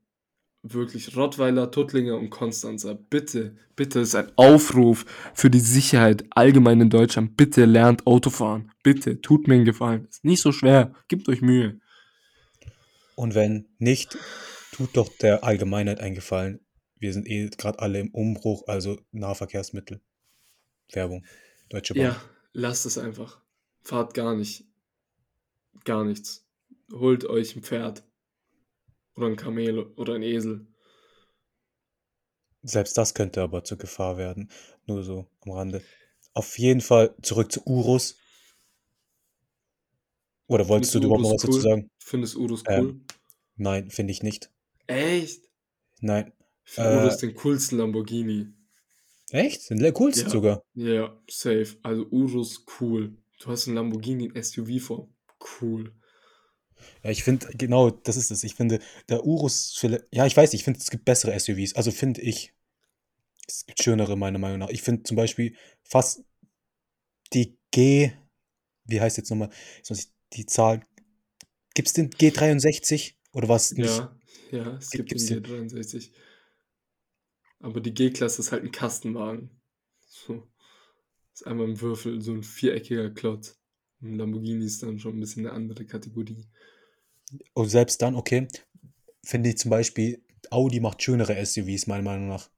wirklich 0.64 1.16
Rottweiler, 1.16 1.70
Tuttlinger 1.70 2.16
und 2.16 2.30
Konstanzer. 2.30 2.94
Bitte, 2.94 3.56
bitte, 3.76 4.00
ist 4.00 4.14
ein 4.14 4.32
Aufruf 4.36 5.04
für 5.34 5.50
die 5.50 5.60
Sicherheit 5.60 6.24
allgemein 6.30 6.80
in 6.80 6.90
Deutschland. 6.90 7.36
Bitte 7.36 7.66
lernt 7.66 8.06
Autofahren. 8.06 8.72
Bitte, 8.82 9.20
tut 9.20 9.46
mir 9.46 9.54
einen 9.54 9.64
Gefallen. 9.64 10.06
Ist 10.08 10.24
nicht 10.24 10.40
so 10.40 10.52
schwer. 10.52 10.94
Gebt 11.08 11.28
euch 11.28 11.42
Mühe. 11.42 11.80
Und 13.14 13.34
wenn 13.34 13.68
nicht, 13.78 14.16
tut 14.72 14.96
doch 14.96 15.08
der 15.18 15.44
Allgemeinheit 15.44 16.00
einen 16.00 16.14
Gefallen. 16.14 16.60
Wir 16.98 17.12
sind 17.12 17.28
eh 17.28 17.48
gerade 17.48 17.80
alle 17.80 18.00
im 18.00 18.08
Umbruch, 18.10 18.66
also 18.66 18.98
Nahverkehrsmittel. 19.12 20.00
Werbung. 20.92 21.24
Deutsche 21.68 21.94
Bahn. 21.94 22.02
Ja, 22.02 22.22
lasst 22.52 22.86
es 22.86 22.98
einfach. 22.98 23.40
Fahrt 23.82 24.14
gar 24.14 24.34
nicht. 24.34 24.64
Gar 25.84 26.04
nichts. 26.04 26.46
Holt 26.90 27.26
euch 27.26 27.54
ein 27.54 27.62
Pferd. 27.62 28.02
Oder 29.16 29.26
ein 29.28 29.36
Kamel 29.36 29.78
oder 29.96 30.14
ein 30.14 30.22
Esel. 30.22 30.66
Selbst 32.62 32.96
das 32.96 33.14
könnte 33.14 33.42
aber 33.42 33.62
zur 33.64 33.78
Gefahr 33.78 34.16
werden. 34.16 34.50
Nur 34.86 35.02
so 35.04 35.26
am 35.42 35.52
Rande. 35.52 35.82
Auf 36.32 36.58
jeden 36.58 36.80
Fall 36.80 37.14
zurück 37.22 37.52
zu 37.52 37.62
Urus. 37.66 38.16
Oder 40.46 40.68
wolltest 40.68 40.92
Findest 40.92 40.94
du 40.94 41.06
überhaupt 41.06 41.22
noch 41.22 41.32
was 41.34 41.42
dazu 41.42 41.52
cool? 41.52 41.60
sagen? 41.62 41.90
Findest 41.98 42.36
Urus 42.36 42.64
cool? 42.68 42.74
Ähm, 42.76 43.04
nein, 43.56 43.90
finde 43.90 44.12
ich 44.12 44.22
nicht. 44.22 44.50
Echt? 44.86 45.42
Nein. 46.00 46.32
Ich 46.66 46.72
finde 46.72 46.90
Äh, 46.90 47.02
Urus 47.02 47.16
den 47.18 47.34
coolsten 47.34 47.78
Lamborghini. 47.78 48.48
Echt? 49.30 49.70
Den 49.70 49.94
coolsten 49.94 50.24
Ja. 50.26 50.30
sogar. 50.30 50.62
Ja, 50.74 51.22
safe. 51.30 51.76
Also 51.82 52.06
Urus 52.10 52.64
cool. 52.80 53.16
Du 53.40 53.46
hast 53.50 53.66
einen 53.66 53.76
Lamborghini 53.76 54.26
in 54.26 54.36
SUV-Form. 54.36 55.14
Cool. 55.60 55.92
Ja, 57.02 57.10
ich 57.10 57.24
finde, 57.24 57.48
genau, 57.54 57.90
das 57.90 58.16
ist 58.16 58.30
es. 58.30 58.44
Ich 58.44 58.54
finde, 58.54 58.80
der 59.08 59.24
Urus, 59.24 59.80
ja, 60.12 60.26
ich 60.26 60.36
weiß 60.36 60.52
nicht, 60.52 60.60
ich 60.60 60.64
finde, 60.64 60.80
es 60.80 60.90
gibt 60.90 61.04
bessere 61.04 61.34
SUVs. 61.34 61.74
Also 61.74 61.90
finde 61.90 62.20
ich, 62.22 62.52
es 63.46 63.66
gibt 63.66 63.82
schönere, 63.82 64.16
meiner 64.16 64.38
Meinung 64.38 64.58
nach. 64.58 64.70
Ich 64.70 64.82
finde 64.82 65.02
zum 65.02 65.16
Beispiel 65.16 65.54
fast 65.82 66.24
die 67.32 67.56
G, 67.70 68.12
wie 68.84 69.00
heißt 69.00 69.16
jetzt 69.16 69.30
nochmal, 69.30 69.50
die 70.32 70.46
Zahl, 70.46 70.82
gibt 71.74 71.88
es 71.88 71.94
den 71.94 72.10
G63 72.10 73.14
oder 73.32 73.48
was 73.48 73.72
nicht? 73.72 73.88
Ja, 73.88 74.16
ja, 74.52 74.76
es 74.76 74.90
Gibt- 74.90 75.08
gibt 75.08 75.20
gibt's 75.20 75.26
den 75.26 75.42
G63. 75.42 76.12
Aber 77.60 77.80
die 77.80 77.94
G-Klasse 77.94 78.42
ist 78.42 78.52
halt 78.52 78.62
ein 78.62 78.72
Kastenwagen. 78.72 79.50
So. 80.06 80.46
Ist 81.32 81.46
einmal 81.46 81.66
ein 81.66 81.80
Würfel, 81.80 82.20
so 82.20 82.32
ein 82.32 82.42
viereckiger 82.42 83.10
Klotz. 83.10 83.58
Ein 84.02 84.16
Lamborghini 84.16 84.64
ist 84.64 84.82
dann 84.82 84.98
schon 84.98 85.16
ein 85.16 85.20
bisschen 85.20 85.46
eine 85.46 85.54
andere 85.54 85.84
Kategorie. 85.86 86.46
Und 87.54 87.68
selbst 87.68 88.02
dann, 88.02 88.14
okay, 88.14 88.48
finde 89.24 89.50
ich 89.50 89.58
zum 89.58 89.70
Beispiel, 89.70 90.22
Audi 90.50 90.80
macht 90.80 91.02
schönere 91.02 91.44
SUVs, 91.44 91.86
meiner 91.86 92.02
Meinung 92.02 92.28
nach. 92.28 92.50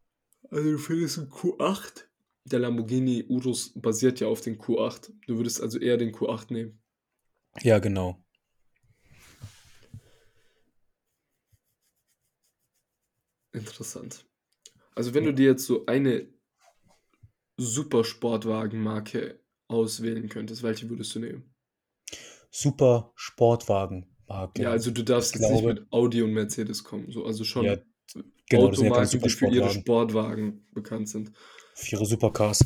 Also 0.50 0.72
du 0.72 0.78
findest 0.78 1.18
einen 1.18 1.30
Q8? 1.30 2.04
Der 2.44 2.60
Lamborghini 2.60 3.24
Urus 3.28 3.72
basiert 3.74 4.20
ja 4.20 4.28
auf 4.28 4.40
den 4.40 4.58
Q8. 4.58 5.10
Du 5.26 5.36
würdest 5.36 5.60
also 5.60 5.78
eher 5.78 5.96
den 5.96 6.12
Q8 6.12 6.52
nehmen. 6.52 6.80
Ja, 7.62 7.78
genau. 7.80 8.22
Interessant. 13.52 14.26
Also 14.94 15.14
wenn 15.14 15.24
du 15.24 15.34
dir 15.34 15.46
jetzt 15.46 15.64
so 15.64 15.86
eine 15.86 16.28
Supersportwagenmarke 17.56 19.40
auswählen 19.68 20.28
könntest, 20.28 20.62
welche 20.62 20.88
würdest 20.88 21.14
du 21.14 21.20
nehmen? 21.20 21.54
Super 22.50 23.12
Sportwagenmarke. 24.26 24.62
Ja, 24.62 24.70
also 24.70 24.90
du 24.90 25.02
darfst 25.02 25.34
jetzt 25.34 25.42
nicht 25.50 25.60
glaube- 25.62 25.80
mit 25.80 25.92
Audi 25.92 26.22
und 26.22 26.32
Mercedes 26.32 26.84
kommen. 26.84 27.10
So, 27.10 27.24
also 27.24 27.44
schon 27.44 27.64
Ja, 27.64 27.76
genau, 28.48 28.66
Automarken, 28.66 29.20
die 29.20 29.30
für 29.30 29.48
ihre. 29.48 29.70
Sportwagen 29.70 30.66
bekannt 30.72 31.08
sind. 31.08 31.32
Für 31.74 31.96
ihre 31.96 32.06
Supercars. 32.06 32.64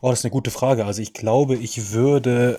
Oh, 0.00 0.10
das 0.10 0.20
ist 0.20 0.24
eine 0.24 0.32
gute 0.32 0.50
Frage. 0.50 0.84
Also 0.84 1.02
ich 1.02 1.12
glaube, 1.12 1.56
ich 1.56 1.92
würde. 1.92 2.58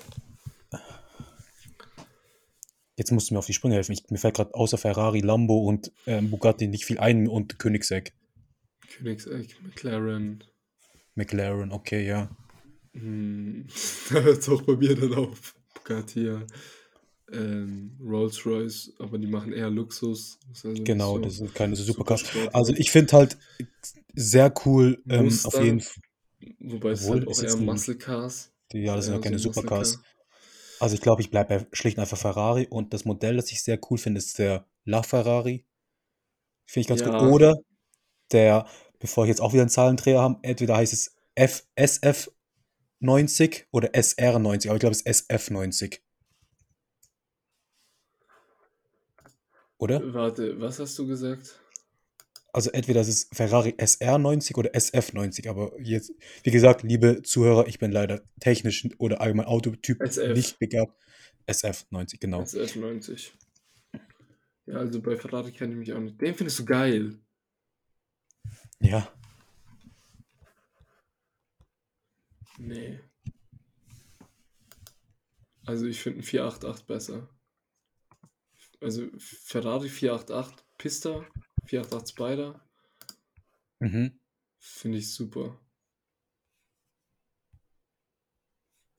Jetzt 2.97 3.11
musst 3.11 3.29
du 3.29 3.33
mir 3.33 3.39
auf 3.39 3.45
die 3.45 3.53
Sprünge 3.53 3.75
helfen. 3.75 3.91
Ich, 3.91 4.09
mir 4.09 4.17
fällt 4.17 4.35
gerade 4.35 4.53
außer 4.53 4.77
Ferrari, 4.77 5.19
Lambo 5.19 5.57
und 5.67 5.91
ähm, 6.07 6.29
Bugatti 6.29 6.67
nicht 6.67 6.85
viel 6.85 6.97
ein 6.97 7.27
und 7.27 7.59
Koenigsegg. 7.59 8.13
Königsegg, 8.89 9.53
McLaren. 9.61 10.43
McLaren, 11.15 11.73
okay, 11.73 12.07
ja. 12.07 12.29
Hm, 12.93 13.67
da 14.09 14.21
hört 14.21 14.37
es 14.37 14.47
auch 14.47 14.61
bei 14.61 14.77
mir 14.77 14.95
dann 14.95 15.13
auf. 15.13 15.55
Bugatti, 15.73 16.25
ja. 16.25 16.41
Ähm, 17.31 17.91
Rolls-Royce, 17.99 18.93
aber 18.99 19.17
die 19.17 19.27
machen 19.27 19.51
eher 19.51 19.69
Luxus. 19.69 20.37
Ist 20.51 20.65
also 20.65 20.83
Genau, 20.83 21.15
so 21.15 21.21
das 21.21 21.37
sind 21.37 21.55
keine 21.55 21.75
Supercars. 21.75 22.23
Also 22.53 22.73
ich 22.73 22.91
finde 22.91 23.13
halt 23.13 23.37
sehr 24.15 24.53
cool, 24.65 25.01
ähm, 25.09 25.37
auf 25.43 25.59
jeden 25.59 25.81
Fall. 25.81 26.03
Wobei 26.59 26.91
es 26.91 27.03
Obwohl, 27.03 27.19
halt 27.19 27.27
auch 27.27 27.43
eher 27.43 27.57
Muscle 27.57 27.95
Cars. 27.95 28.51
Ja, 28.73 28.95
das 28.95 29.05
sind 29.05 29.15
ja 29.15 29.21
keine 29.21 29.39
so 29.39 29.51
Supercars. 29.51 29.95
Car. 29.95 30.03
Also 30.79 30.95
ich 30.95 31.01
glaube, 31.01 31.21
ich 31.21 31.31
bleibe 31.31 31.59
bei 31.59 31.67
schlicht 31.71 31.97
und 31.97 32.01
einfach 32.01 32.17
Ferrari 32.17 32.67
und 32.69 32.93
das 32.93 33.05
Modell, 33.05 33.37
das 33.37 33.51
ich 33.51 33.63
sehr 33.63 33.79
cool 33.89 33.97
finde, 33.97 34.19
ist 34.19 34.37
der 34.37 34.65
LaFerrari. 34.83 35.65
Finde 36.65 36.81
ich 36.81 36.87
ganz 36.87 37.01
Ja. 37.01 37.19
gut. 37.19 37.31
Oder 37.31 37.55
der, 38.31 38.67
bevor 38.99 39.25
ich 39.25 39.29
jetzt 39.29 39.41
auch 39.41 39.53
wieder 39.53 39.63
einen 39.63 39.69
Zahlendreher 39.69 40.21
habe, 40.21 40.39
entweder 40.41 40.77
heißt 40.77 40.93
es 40.93 41.15
F, 41.35 41.63
SF90 41.75 43.65
oder 43.71 43.95
SR90, 43.95 44.67
aber 44.67 44.75
ich 44.75 44.81
glaube, 44.81 44.95
es 44.95 45.01
ist 45.01 45.29
SF90. 45.29 46.01
Oder? 49.77 50.13
Warte, 50.13 50.59
was 50.59 50.79
hast 50.79 50.97
du 50.97 51.07
gesagt? 51.07 51.59
Also 52.53 52.69
entweder 52.71 53.01
es 53.01 53.09
ist 53.09 53.35
Ferrari 53.35 53.71
SR90 53.77 54.55
oder 54.55 54.71
SF90, 54.71 55.49
aber 55.49 55.73
jetzt, 55.81 56.13
wie 56.43 56.51
gesagt, 56.51 56.83
liebe 56.83 57.21
Zuhörer, 57.21 57.67
ich 57.67 57.79
bin 57.79 57.91
leider 57.91 58.21
technisch 58.39 58.87
oder 58.97 59.19
allgemein 59.19 59.45
Autotyp 59.47 60.01
SF. 60.01 60.33
nicht 60.33 60.59
begabt. 60.59 60.97
SF90, 61.47 62.19
genau. 62.19 62.41
SF90. 62.43 63.31
Ja, 64.67 64.77
also 64.77 65.01
bei 65.01 65.17
Ferrari 65.17 65.51
kenne 65.51 65.73
ich 65.73 65.79
mich 65.79 65.93
auch 65.93 65.99
nicht. 65.99 66.19
Den 66.21 66.33
findest 66.33 66.59
du 66.59 66.65
geil. 66.65 67.19
Ja. 68.79 69.13
Ne. 72.57 73.01
Also, 75.65 75.87
ich 75.87 75.99
finde 75.99 76.19
'n 76.19 76.23
488 76.23 76.85
besser. 76.85 77.34
Also, 78.85 79.07
Ferrari 79.17 79.89
488 79.89 80.63
Pista, 80.77 81.25
488 81.65 82.07
Spider 82.13 82.61
Mhm. 83.79 84.19
finde 84.59 84.99
ich 84.99 85.11
super. 85.11 85.59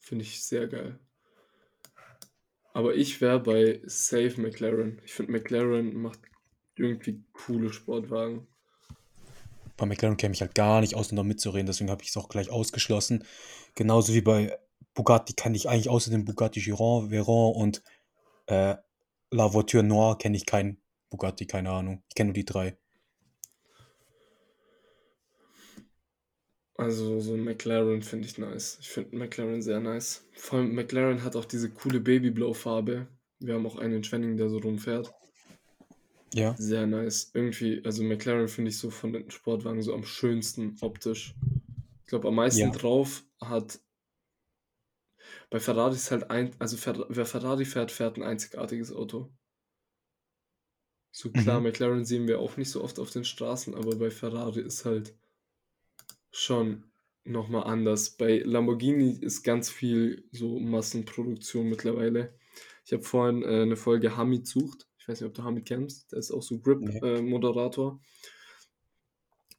Finde 0.00 0.24
ich 0.24 0.44
sehr 0.44 0.66
geil. 0.66 0.98
Aber 2.72 2.96
ich 2.96 3.20
wäre 3.20 3.38
bei 3.38 3.80
safe 3.86 4.40
McLaren. 4.40 5.00
Ich 5.04 5.14
finde, 5.14 5.30
McLaren 5.30 5.94
macht 5.94 6.18
irgendwie 6.74 7.22
coole 7.32 7.72
Sportwagen. 7.72 8.48
Bei 9.76 9.86
McLaren 9.86 10.16
käme 10.16 10.34
ich 10.34 10.40
halt 10.40 10.56
gar 10.56 10.80
nicht 10.80 10.96
aus, 10.96 11.12
um 11.12 11.16
da 11.16 11.22
mitzureden, 11.22 11.66
deswegen 11.66 11.90
habe 11.90 12.02
ich's 12.02 12.16
auch 12.16 12.28
gleich 12.28 12.50
ausgeschlossen. 12.50 13.22
Genauso 13.76 14.14
wie 14.14 14.20
bei 14.20 14.58
Bugatti 14.94 15.34
kenne 15.34 15.54
ich 15.54 15.68
eigentlich 15.68 15.90
außer 15.90 16.10
dem 16.10 16.24
Bugatti 16.24 16.60
Chiron, 16.60 17.12
Veyron 17.12 17.54
und, 17.54 17.84
äh, 18.46 18.74
La 19.32 19.52
Voiture 19.52 19.82
Noire 19.82 20.16
kenne 20.18 20.36
ich 20.36 20.46
keinen 20.46 20.80
Bugatti, 21.10 21.46
keine 21.46 21.70
Ahnung. 21.70 22.02
Ich 22.08 22.14
kenne 22.14 22.28
nur 22.28 22.34
die 22.34 22.44
3. 22.44 22.76
Also, 26.76 27.20
so 27.20 27.34
'n 27.34 27.42
McLaren 27.42 28.02
finde 28.02 28.28
ich 28.28 28.38
nice. 28.38 28.78
Ich 28.80 28.88
finde 28.90 29.16
McLaren 29.16 29.62
sehr 29.62 29.80
nice. 29.80 30.24
Vor 30.34 30.58
allem 30.58 30.74
McLaren 30.74 31.24
hat 31.24 31.34
auch 31.34 31.46
diese 31.46 31.70
coole 31.70 32.00
Babyblau-Farbe. 32.00 33.06
Wir 33.40 33.54
haben 33.54 33.66
auch 33.66 33.76
einen 33.76 33.94
in 33.94 34.04
Schwenningen, 34.04 34.36
der 34.36 34.50
so 34.50 34.58
rumfährt. 34.58 35.12
Ja. 36.34 36.54
Sehr 36.58 36.86
nice. 36.86 37.30
Irgendwie 37.34 37.82
also, 37.84 38.02
McLaren 38.04 38.48
finde 38.48 38.70
ich 38.70 38.78
so 38.78 38.90
von 38.90 39.12
den 39.12 39.30
Sportwagen 39.30 39.82
so 39.82 39.94
am 39.94 40.04
schönsten 40.04 40.76
optisch. 40.82 41.34
Ich 42.02 42.08
glaube, 42.08 42.28
am 42.28 42.34
meisten 42.36 42.60
Ja. 42.60 42.70
drauf 42.70 43.24
hat 43.40 43.80
bei 45.50 45.60
Ferrari 45.60 45.94
ist 45.94 46.10
halt 46.10 46.30
ein 46.30 46.52
also, 46.60 46.76
Fer 46.76 47.06
wer 47.08 47.26
Ferrari 47.26 47.64
fährt, 47.64 47.92
fährt 47.92 48.16
'n 48.18 48.22
einzigartiges 48.24 48.92
Auto. 48.92 49.36
So 51.14 51.32
klar, 51.32 51.60
Mhm. 51.60 51.60
McLaren 51.60 52.04
sehen 52.04 52.26
wir 52.26 52.40
auch 52.40 52.56
nicht 52.56 52.70
so 52.70 52.82
oft 52.82 52.98
auf 52.98 53.10
den 53.10 53.24
Straßen, 53.24 53.74
aber 53.74 53.96
bei 53.96 54.10
Ferrari 54.10 54.60
ist 54.60 54.84
halt 54.84 55.16
schon 56.32 56.84
noch 57.24 57.48
mal 57.48 57.62
anders. 57.62 58.10
Bei 58.16 58.38
Lamborghini 58.38 59.18
ist 59.20 59.42
ganz 59.42 59.70
viel 59.70 60.28
so 60.32 60.58
Massenproduktion 60.60 61.68
mittlerweile. 61.68 62.38
Ich 62.84 62.92
habe 62.92 63.02
vorhin, 63.02 63.42
äh, 63.42 63.66
'ne 63.66 63.76
Folge 63.76 64.16
Hamid 64.16 64.46
sucht. 64.46 64.86
Ich 64.98 65.08
weiß 65.08 65.20
nicht, 65.20 65.28
ob 65.28 65.34
du 65.34 65.42
Hamid 65.44 65.66
kennst. 65.66 66.12
Der 66.12 66.18
ist 66.20 66.30
auch 66.30 66.42
so 66.42 66.60
Grip 66.60 66.88
Ne. 66.88 67.00
äh, 67.02 67.20
Moderator. 67.22 68.00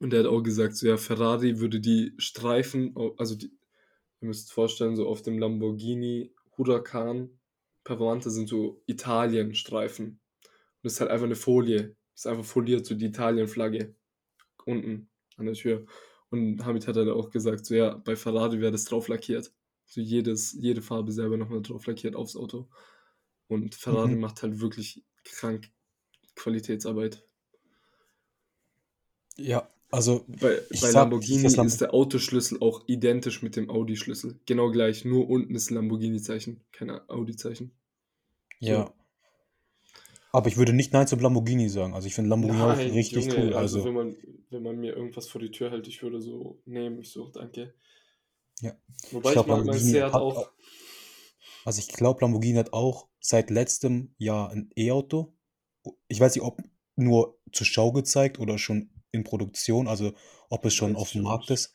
Und 0.01 0.11
der 0.13 0.19
hat 0.21 0.27
auch 0.27 0.41
gesagt, 0.41 0.75
so, 0.75 0.87
ja, 0.87 0.97
Ferrari 0.97 1.59
würde 1.59 1.79
die 1.79 2.13
Streifen 2.17 2.95
also, 3.17 3.35
die 3.35 3.56
ihr 4.21 4.27
müsst 4.27 4.51
vorstellen, 4.53 4.95
so 4.95 5.07
auf 5.07 5.21
dem 5.21 5.39
Lamborghini 5.39 6.33
Huracan 6.57 7.39
Performante 7.83 8.29
sind 8.31 8.49
so 8.49 8.83
Italien-Streifen. 8.87 10.05
Und 10.07 10.19
das 10.83 10.93
ist 10.95 11.01
halt 11.01 11.11
einfach 11.11 11.27
'ne 11.27 11.35
Folie. 11.35 11.95
Ist 12.15 12.27
einfach 12.27 12.45
foliert, 12.45 12.85
so 12.85 12.95
die 12.95 13.05
Italien-Flagge 13.07 13.95
unten 14.65 15.09
an 15.37 15.45
der 15.47 15.55
Tür. 15.55 15.85
Und 16.29 16.65
Hamid 16.65 16.87
hat 16.87 16.97
halt 16.97 17.09
auch 17.09 17.31
gesagt, 17.31 17.65
so, 17.65 17.75
ja, 17.75 17.95
bei 17.97 18.15
Ferrari 18.15 18.59
wäre 18.61 18.71
das 18.73 18.85
drauf 18.85 19.07
lackiert. 19.07 19.53
So 19.85 20.01
jedes 20.01 20.53
jede 20.53 20.81
Farbe 20.81 21.11
selber 21.11 21.37
noch 21.37 21.49
mal 21.49 21.61
drauf 21.61 21.85
lackiert 21.87 22.15
aufs 22.15 22.35
Auto. 22.37 22.69
Und 23.47 23.75
Ferrari 23.75 24.15
Mhm. 24.15 24.17
macht 24.17 24.43
halt 24.43 24.61
wirklich 24.61 25.05
krank 25.25 25.71
Qualitätsarbeit. 26.35 27.25
Ja, 29.37 29.69
also, 29.91 30.25
Bei 30.27 30.61
bei 30.81 30.91
Lamborghini 30.91 31.65
ist 31.65 31.81
der 31.81 31.93
Autoschlüssel 31.93 32.59
auch 32.61 32.83
identisch 32.87 33.41
mit 33.41 33.55
dem 33.55 33.69
Audi-Schlüssel. 33.69 34.39
Genau 34.45 34.71
gleich, 34.71 35.05
nur 35.05 35.29
unten 35.29 35.55
ist 35.55 35.69
Lamborghini-Zeichen, 35.71 36.61
kein 36.71 36.89
Audi-Zeichen. 37.09 37.71
Ja. 38.59 38.93
Aber 40.33 40.47
ich 40.47 40.57
würde 40.57 40.73
nicht 40.73 40.93
nein 40.93 41.07
zum 41.07 41.19
Lamborghini 41.19 41.69
sagen. 41.69 41.93
Also, 41.93 42.07
ich 42.07 42.15
finde 42.15 42.29
Lamborghini 42.29 42.61
auch 42.63 42.77
Nein, 42.77 42.91
richtig 42.93 43.25
Junge, 43.25 43.37
cool, 43.37 43.53
also, 43.53 43.79
also 43.79 43.85
wenn 43.85 43.93
man 43.93 44.17
wenn 44.49 44.63
man 44.63 44.77
mir 44.79 44.95
irgendwas 44.95 45.27
vor 45.27 45.41
die 45.41 45.51
Tür 45.51 45.71
hält, 45.71 45.87
ich 45.87 46.01
würde 46.03 46.21
so 46.21 46.61
nehmen. 46.65 46.99
Ich 46.99 47.09
so: 47.11 47.29
„Danke.“ 47.29 47.73
Ja. 48.61 48.73
Wobei 49.11 49.31
Ich 49.31 49.35
mag 49.35 49.47
meinen 49.47 49.73
Lamborghini 49.73 49.91
Seat 49.91 50.13
auch. 50.13 50.51
also, 51.65 51.79
ich 51.79 51.89
glaube, 51.89 52.21
Lamborghini 52.21 52.57
hat 52.57 52.73
auch 52.73 53.09
seit 53.19 53.49
letztem 53.49 54.13
Jahr 54.17 54.51
'n 54.51 54.69
E-Auto. 54.75 55.33
Ich 56.07 56.19
weiß 56.19 56.35
nicht, 56.35 56.43
ob 56.43 56.61
nur 56.95 57.39
zur 57.51 57.65
Schau 57.65 57.91
gezeigt 57.91 58.39
oder 58.39 58.57
schon 58.57 58.89
in 59.11 59.23
Produktion, 59.23 59.87
also, 59.87 60.13
ob 60.49 60.65
es 60.65 60.73
schon 60.73 60.91
ich 60.91 60.97
auch 60.97 61.13
Markt 61.15 61.49
ist. 61.49 61.73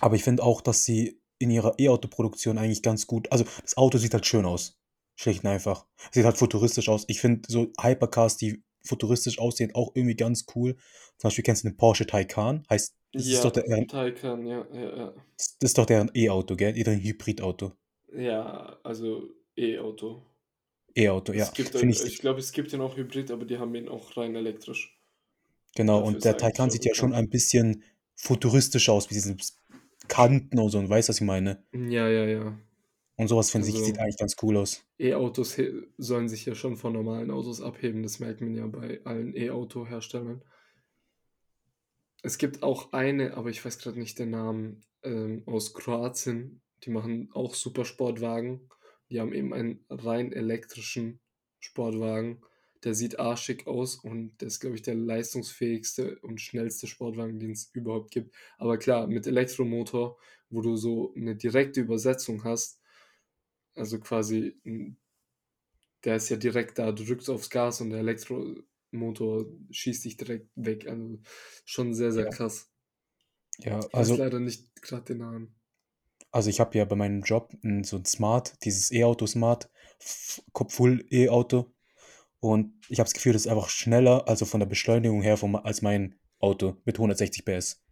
Aber 0.00 0.16
ich 0.16 0.24
finde 0.24 0.42
auch, 0.42 0.60
dass 0.60 0.84
sie 0.84 1.20
in 1.38 1.50
ihrer 1.50 1.74
E-Auto-Produktion 1.78 2.58
eigentlich 2.58 2.82
ganz 2.82 3.06
gut 3.06 3.30
also, 3.32 3.44
das 3.62 3.76
Auto 3.76 3.98
sieht 3.98 4.14
halt 4.14 4.26
schön 4.26 4.44
aus, 4.44 4.78
schlicht 5.16 5.44
und 5.44 5.50
einfach. 5.50 5.86
Sieht 6.10 6.24
halt 6.24 6.36
futuristisch 6.36 6.88
aus. 6.88 7.04
Ich 7.08 7.20
finde 7.20 7.42
so 7.48 7.72
Hypercars, 7.80 8.36
die 8.36 8.62
futuristisch 8.84 9.38
aussehen, 9.38 9.74
auch 9.74 9.92
irgendwie 9.94 10.16
ganz 10.16 10.46
cool. 10.54 10.74
Zum 11.18 11.28
Beispiel 11.28 11.44
kennst 11.44 11.64
du 11.64 11.68
den 11.68 11.76
Porsche 11.76 12.06
Taycan? 12.06 12.64
Heißt 12.68 12.94
das 13.12 13.26
ist 13.26 13.44
doch 13.44 13.54
Ja, 13.54 13.62
der 13.62 13.86
Taycan, 13.86 14.46
ja, 14.46 14.66
ja, 14.72 14.96
ja. 14.96 15.14
das 15.36 15.56
ist 15.60 15.78
doch 15.78 15.86
deren 15.86 16.10
E-Auto, 16.14 16.56
gell? 16.56 16.72
Deren 16.72 17.00
Hybridauto. 17.00 17.72
Ja, 18.12 18.78
also, 18.82 19.30
E-Auto. 19.56 20.26
E-Auto, 20.96 21.32
ja. 21.32 21.44
Es 21.44 21.54
gibt, 21.54 21.74
ich 21.74 22.04
ich 22.04 22.18
glaube, 22.18 22.40
es 22.40 22.52
gibt 22.52 22.72
den 22.72 22.80
auch 22.80 22.96
Hybrid, 22.96 23.30
aber 23.30 23.44
die 23.44 23.58
haben 23.58 23.74
ihn 23.74 23.88
auch 23.88 24.16
rein 24.16 24.34
elektrisch. 24.34 24.98
Genau, 25.74 26.00
Dafür 26.00 26.06
und 26.06 26.24
der 26.24 26.34
er 26.34 26.36
Taycan 26.36 26.70
sieht 26.70 26.84
ja 26.84 26.94
schon 26.94 27.10
bekannt. 27.10 27.28
ein 27.28 27.30
bisschen 27.30 27.82
futuristischer 28.16 28.92
aus 28.92 29.06
mit 29.06 29.16
diesen 29.16 29.38
s 29.38 29.60
Kanten 30.08 30.58
und 30.58 30.68
so 30.70 30.78
und 30.78 30.88
weißt, 30.90 31.08
was 31.08 31.16
ich 31.16 31.22
meine? 31.26 31.64
Ja, 31.72 32.08
ja, 32.08 32.26
ja. 32.26 32.58
Und 33.16 33.28
so 33.28 33.36
was 33.36 33.50
finde 33.50 33.68
ich, 33.68 33.82
sieht 33.82 33.98
Also 33.98 34.00
eigentlich 34.00 34.18
ganz 34.18 34.36
cool 34.42 34.56
aus. 34.56 34.84
E-Autos 34.98 35.56
sollen 35.98 36.28
sich 36.28 36.44
ja 36.46 36.54
schon 36.54 36.76
von 36.76 36.92
normalen 36.92 37.30
Autos 37.30 37.60
abheben. 37.60 38.02
Das 38.02 38.20
merkt 38.20 38.40
man 38.40 38.54
ja 38.54 38.66
bei 38.66 39.00
allen 39.04 39.34
E-Auto-Herstellern. 39.36 40.42
Es 42.22 42.38
gibt 42.38 42.62
auch 42.62 42.92
eine, 42.92 43.34
aber 43.34 43.50
ich 43.50 43.64
weiß 43.64 43.78
grad 43.78 43.96
nicht 43.96 44.18
den 44.18 44.30
Namen, 44.30 44.84
ähm, 45.02 45.42
aus 45.46 45.74
Kroatien. 45.74 46.62
Die 46.84 46.90
machen 46.90 47.30
auch 47.32 47.54
Supersportwagen. 47.54 48.68
Die 49.10 49.20
haben 49.20 49.32
eben 49.32 49.52
einen 49.52 49.84
rein 49.88 50.32
elektrischen 50.32 51.20
Sportwagen. 51.60 52.42
Der 52.84 52.94
sieht 52.94 53.18
arschig 53.18 53.66
aus 53.66 53.96
und 53.96 54.40
der 54.40 54.48
ist, 54.48 54.60
glaube 54.60 54.76
ich, 54.76 54.82
der 54.82 54.94
leistungsfähigste 54.94 56.18
und 56.20 56.40
schnellste 56.40 56.86
Sportwagen, 56.86 57.40
den's 57.40 57.70
überhaupt 57.72 58.10
gibt. 58.12 58.34
Aber 58.58 58.78
klar, 58.78 59.06
mit 59.08 59.26
Elektromotor, 59.26 60.18
wo 60.50 60.60
du 60.62 60.76
so 60.76 61.12
'ne 61.16 61.34
direkte 61.36 61.80
Übersetzung 61.80 62.44
hast, 62.44 62.80
also, 63.76 64.00
quasi 64.00 64.60
der 66.04 66.16
ist 66.16 66.28
ja 66.28 66.36
direkt 66.36 66.78
da. 66.78 66.92
Du 66.92 67.04
drückst 67.04 67.30
aufs 67.30 67.50
Gas 67.50 67.80
und 67.80 67.90
der 67.90 68.00
Elektromotor 68.00 69.46
schießt 69.70 70.04
dich 70.04 70.16
direkt 70.16 70.50
weg. 70.54 70.86
Also, 70.88 71.20
schon 71.64 71.94
sehr, 71.94 72.12
sehr 72.12 72.26
Ja. 72.26 72.28
krass. 72.28 72.70
Ja, 73.58 73.88
Ich 73.88 73.92
weiß 73.92 74.16
also 74.16 74.18
leider 74.18 74.40
nicht 74.40 74.82
grad 74.82 75.08
den 75.08 75.18
Namen. 75.18 75.54
Also, 76.34 76.50
ich 76.50 76.58
habe 76.58 76.76
ja 76.76 76.84
bei 76.84 76.96
meinem 76.96 77.22
Job 77.22 77.52
so 77.82 77.96
'n 77.96 78.04
Smart, 78.04 78.54
dieses 78.64 78.90
E-Auto 78.90 79.24
Smart, 79.26 79.70
Full 80.68 81.06
E-Auto. 81.10 81.73
Und 82.44 82.74
ich 82.90 82.98
habe 82.98 83.06
das 83.06 83.14
Gefühl, 83.14 83.32
das 83.32 83.46
ist 83.46 83.50
einfach 83.50 83.70
schneller, 83.70 84.28
also, 84.28 84.44
von 84.44 84.60
der 84.60 84.66
Beschleunigung 84.66 85.22
her 85.22 85.38
vom 85.38 85.56
als 85.56 85.80
mein 85.80 86.16
Auto 86.38 86.76
mit 86.84 86.96
160 86.96 87.42
PS. 87.42 87.82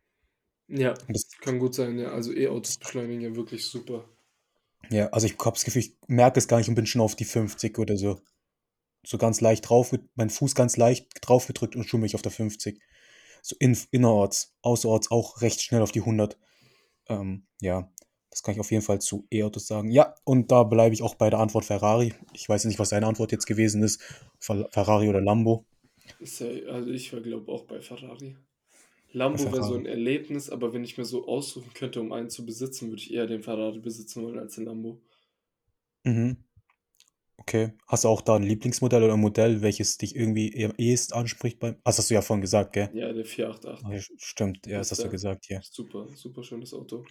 Ja, 0.69 0.93
das 1.09 1.27
kann 1.41 1.59
gut 1.59 1.75
sein, 1.75 1.99
ja. 1.99 2.11
Also, 2.11 2.35
E-Autos 2.35 2.77
beschleunigen 2.77 3.23
ja 3.23 3.35
wirklich 3.35 3.65
super. 3.65 4.05
Ja, 4.91 5.09
also, 5.09 5.27
ich 5.27 5.39
habe 5.39 5.53
das 5.53 5.65
Gefühl, 5.65 5.81
ich 5.81 5.97
merke 6.07 6.39
es 6.39 6.49
gar 6.49 6.59
nicht 6.59 6.69
und 6.69 6.75
bin 6.75 6.85
schon 6.85 7.01
auf 7.01 7.17
die 7.17 7.25
50 7.25 7.79
oder 7.79 7.97
so. 7.97 8.21
So 9.07 9.17
ganz 9.17 9.41
leicht 9.41 9.71
drauf 9.71 9.91
ge 9.91 10.01
meinen 10.17 10.29
Fuß 10.29 10.55
ganz 10.55 10.77
leicht 10.77 11.09
drauf 11.23 11.47
gedrückt 11.47 11.75
und 11.75 11.89
schon 11.89 12.01
bin 12.01 12.09
ich 12.09 12.15
auf 12.15 12.21
der 12.21 12.31
50. 12.31 12.79
So 13.41 13.57
inf 13.59 13.89
innerorts, 13.91 14.55
außerorts 14.61 15.11
auch 15.11 15.41
recht 15.41 15.63
schnell 15.63 15.81
auf 15.81 15.93
die 15.93 16.01
100. 16.01 16.39
Ähm, 17.09 17.47
ja, 17.63 17.91
das 18.29 18.43
kann 18.43 18.53
ich 18.55 18.61
auf 18.61 18.71
jeden 18.71 18.85
Fall 18.85 19.01
zu 19.01 19.27
E-Autos 19.31 19.67
sagen. 19.67 19.91
Ja, 19.91 20.15
und 20.25 20.53
da 20.53 20.63
bleibe 20.63 20.95
ich 20.95 21.03
auch 21.03 21.15
bei 21.15 21.31
der 21.31 21.39
Antwort 21.39 21.65
Ferrari. 21.65 22.15
Ich 22.35 22.47
weiß 22.47 22.67
nicht, 22.67 22.79
was 22.79 22.91
deine 22.91 23.07
Antwort 23.07 23.33
jetzt 23.33 23.47
gewesen 23.47 23.83
ist, 23.83 24.01
Ferrari 24.43 25.09
oder 25.09 25.21
Lambo. 25.21 25.65
Sei 26.21 26.67
also, 26.69 26.91
ich 26.91 27.13
wäre, 27.13 27.23
glaube 27.23 27.51
auch 27.53 27.65
bei 27.65 27.81
Ferrari. 27.81 28.37
Lambo 29.13 29.53
wäre 29.53 29.63
so 29.65 29.75
Ferrari. 29.75 29.77
'n 29.77 29.87
Erlebnis, 29.87 30.51
aber 30.51 30.73
wenn 30.75 30.85
ich 30.85 30.99
mir 30.99 31.05
so 31.07 31.27
aussuchen 31.29 31.73
könnte, 31.75 32.01
um 32.01 32.13
einen 32.13 32.31
zu 32.31 32.47
besitzen, 32.47 32.91
würde 32.91 33.03
ich 33.03 33.13
eher 33.15 33.27
den 33.29 33.43
Ferrari 33.45 33.81
besitzen 33.81 34.23
wollen 34.25 34.39
als 34.41 34.57
den 34.57 34.67
Lambo. 34.67 35.03
Mhm. 36.05 36.37
Okay. 37.39 37.73
Hast 37.89 38.05
du 38.05 38.09
auch 38.09 38.23
da 38.23 38.37
'n 38.37 38.43
Lieblingsmodell 38.45 39.03
oder 39.05 39.15
'n 39.15 39.21
Modell, 39.21 39.63
welches 39.63 39.99
dich 39.99 40.17
irgendwie 40.17 40.65
am 40.65 40.75
ehesten 40.79 41.15
anspricht 41.15 41.61
beim 41.61 41.77
das 41.85 41.99
hast 41.99 42.11
du 42.11 42.15
ja 42.15 42.23
vorhin 42.23 42.43
gesagt, 42.43 42.73
gell? 42.75 42.91
Ja, 42.93 43.13
der 43.13 43.25
488. 43.25 43.85
Ah 43.85 43.93
ja, 43.93 44.01
st 44.03 44.13
stimmt, 44.19 44.67
ja, 44.67 44.79
das 44.79 44.93
hast 44.93 45.05
du 45.05 45.11
gesagt, 45.11 45.49
ja. 45.49 45.63
super, 45.73 46.09
super 46.15 46.45
schönes 46.45 46.75
Auto. 46.75 47.05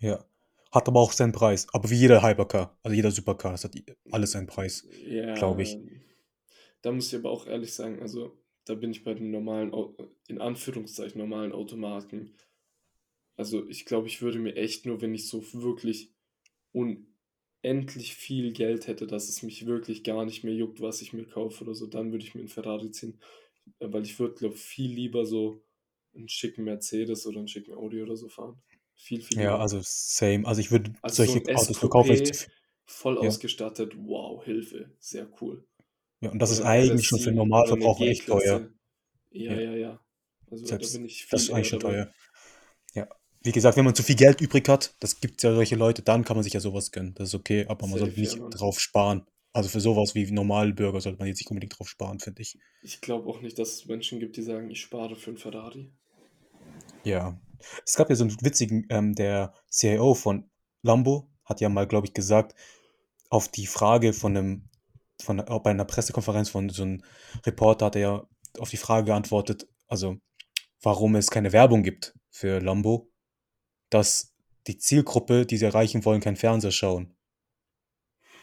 Ja. 0.00 0.24
Hat 0.72 0.86
aber 0.88 1.00
auch 1.00 1.12
seinen 1.12 1.32
Preis. 1.32 1.66
Aber 1.72 1.90
wie 1.90 1.96
jeder 1.96 2.22
Hypercar, 2.22 2.78
also, 2.82 2.94
jeder 2.94 3.10
Supercar, 3.10 3.54
es 3.54 3.64
hat 3.64 3.74
alles 4.10 4.32
seinen 4.32 4.46
Preis, 4.46 4.86
Ja, 4.92 5.34
glaube 5.34 5.62
ich. 5.62 5.80
Da 6.82 6.92
muss 6.92 7.08
ich 7.12 7.18
aber 7.18 7.30
auch 7.30 7.46
ehrlich 7.46 7.72
sagen, 7.74 8.00
also, 8.00 8.38
da 8.64 8.74
bin 8.74 8.90
ich 8.92 9.04
bei 9.04 9.14
den 9.14 9.30
normalen, 9.30 9.72
in 10.28 10.40
Anführungszeichen 10.40 11.18
normalen 11.20 11.52
Automarken. 11.52 12.34
Also, 13.38 13.68
ich 13.68 13.86
glaube, 13.86 14.08
ich 14.08 14.20
würde 14.22 14.40
mir 14.40 14.56
echt 14.56 14.84
nur, 14.86 15.00
wenn 15.00 15.14
ich 15.14 15.28
so 15.28 15.42
wirklich 15.54 16.12
unendlich 16.72 18.14
viel 18.16 18.52
Geld 18.52 18.88
hätte, 18.88 19.06
dass 19.06 19.28
es 19.28 19.42
mich 19.44 19.66
wirklich 19.66 20.04
gar 20.04 20.24
nicht 20.26 20.44
mehr 20.44 20.54
juckt, 20.54 20.80
was 20.82 21.02
ich 21.02 21.12
mir 21.14 21.26
kaufe 21.26 21.64
oder 21.64 21.74
so, 21.74 21.86
dann 21.86 22.12
würde 22.12 22.24
ich 22.24 22.34
mir 22.34 22.42
'n 22.42 22.48
Ferrari 22.48 22.90
ziehen. 22.92 23.20
Weil 23.80 24.04
ich 24.04 24.18
würde, 24.20 24.34
glaube, 24.36 24.56
viel 24.56 24.92
lieber 24.92 25.26
so 25.26 25.64
'n 26.14 26.28
schicken 26.28 26.64
Mercedes 26.64 27.26
oder 27.26 27.40
'n 27.40 27.48
schicken 27.48 27.74
Audi 27.74 28.02
oder 28.02 28.16
so 28.16 28.28
fahren. 28.28 28.62
Viel, 28.96 29.22
viel 29.22 29.36
Ja, 29.36 29.56
lieber. 29.56 29.58
also 29.58 29.80
same. 29.82 30.46
Also, 30.46 30.60
ich 30.60 30.70
würde 30.70 30.92
Also, 31.04 31.20
so 31.22 31.32
solche 31.32 31.40
'n 31.40 31.48
Autos 31.52 31.82
nur 31.82 31.90
kaufen, 31.90 32.08
wenn 32.08 32.14
ich 32.14 32.24
zu 32.24 32.32
S-Coupé, 32.32 32.46
v 32.46 32.46
voll 32.86 33.18
ja. 33.20 33.38
ausgestattet, 33.38 33.94
wow, 33.96 34.42
Hilfe, 34.44 34.96
sehr 34.98 35.30
cool. 35.40 35.64
Ja, 36.22 36.30
und 36.30 36.40
das 36.40 36.50
ist 36.50 36.62
eigentlich 36.62 37.06
schon 37.06 37.20
für 37.20 37.30
'n 37.30 37.34
RS7 37.34 37.60
oder 37.60 37.76
Normalverbraucher 37.76 38.08
echt 38.08 38.26
teuer. 38.26 38.66
Ja, 39.32 39.48
Ja. 39.48 39.60
ja, 39.60 39.74
ja. 39.76 40.00
Also, 40.50 40.76
da 40.76 40.88
bin 40.88 40.88
Selbst 40.88 41.04
ich 41.04 41.28
das 41.30 41.44
ist 41.44 41.50
eigentlich 41.50 41.68
schon 41.68 41.80
teuer. 41.80 42.12
Ja. 42.94 43.08
Wie 43.42 43.52
gesagt, 43.52 43.76
wenn 43.78 43.84
man 43.86 43.94
zu 43.96 44.02
viel 44.04 44.16
Geld 44.16 44.40
übrig 44.40 44.68
hat, 44.68 44.94
das 45.00 45.20
gibt's 45.20 45.42
ja 45.44 45.54
solche 45.54 45.76
Leute, 45.76 46.02
dann 46.02 46.24
kann 46.24 46.36
man 46.36 46.44
sich 46.44 46.54
ja 46.54 46.60
so 46.60 46.74
was 46.74 46.92
gönnen. 46.92 47.14
Das 47.16 47.30
ist 47.30 47.34
okay, 47.36 47.66
aber 47.68 47.86
man 47.88 47.98
sollte 47.98 48.14
Safe, 48.14 48.24
ja, 48.24 48.34
nicht 48.34 48.36
Mann. 48.36 48.58
drauf 48.58 48.80
sparen. 48.80 49.26
Also, 49.54 49.68
für 49.70 49.80
so 49.80 49.96
was 49.96 50.14
wie 50.14 50.30
Normalbürger 50.32 51.00
sollte 51.00 51.18
man 51.20 51.28
jetzt 51.28 51.40
nicht 51.40 51.50
unbedingt 51.50 51.78
drauf 51.78 51.88
sparen, 51.90 52.20
finde 52.20 52.42
ich. 52.42 52.56
Ich 52.82 53.00
glaube 53.00 53.28
auch 53.28 53.40
nicht, 53.40 53.58
dass 53.58 53.72
es 53.74 53.86
Menschen 53.86 54.20
gibt, 54.20 54.36
die 54.36 54.42
sagen: 54.42 54.70
„Ich 54.70 54.80
spare 54.82 55.16
für 55.16 55.30
'n 55.32 55.36
Ferrari.“ 55.36 55.90
Ja. 57.04 57.40
Es 57.86 57.96
gab 57.96 58.08
ja 58.10 58.16
so 58.16 58.24
'n 58.24 58.36
witzigen 58.42 58.86
ähm, 58.90 59.14
der 59.14 59.52
CIO 59.70 60.14
von 60.14 60.50
Lambo 60.82 61.28
hat 61.44 61.60
ja 61.60 61.68
mal, 61.68 61.86
glaube 61.86 62.06
ich, 62.06 62.14
gesagt, 62.14 62.54
auf 63.30 63.48
die 63.48 63.66
Frage 63.66 64.12
von 64.12 64.32
'nem 64.32 64.67
von 65.22 65.38
bei 65.62 65.72
'ner 65.72 65.84
Pressekonferenz 65.84 66.50
von 66.50 66.68
so 66.70 66.82
'n 66.84 67.02
Reporter 67.46 67.86
hat 67.86 67.96
er 67.96 68.02
ja 68.02 68.28
auf 68.58 68.70
die 68.70 68.76
Frage 68.78 69.06
geantwortet, 69.06 69.68
also, 69.88 70.16
warum 70.82 71.16
es 71.16 71.30
keine 71.30 71.52
Werbung 71.52 71.82
gibt 71.84 72.14
für 72.30 72.60
Lambo, 72.60 73.10
dass 73.90 74.34
die 74.68 74.78
Zielgruppe, 74.78 75.46
die 75.46 75.58
sie 75.58 75.66
erreichen 75.66 76.04
wollen, 76.04 76.20
keinen 76.22 76.36
Fernseher 76.36 76.72
schauen. 76.72 77.14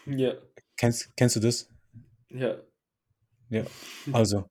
Ja. 0.07 0.35
Kennst 0.77 1.15
kennst 1.15 1.35
du 1.35 1.39
das? 1.39 1.69
Ja. 2.31 2.57
Ja, 3.49 3.65
also, 4.13 4.45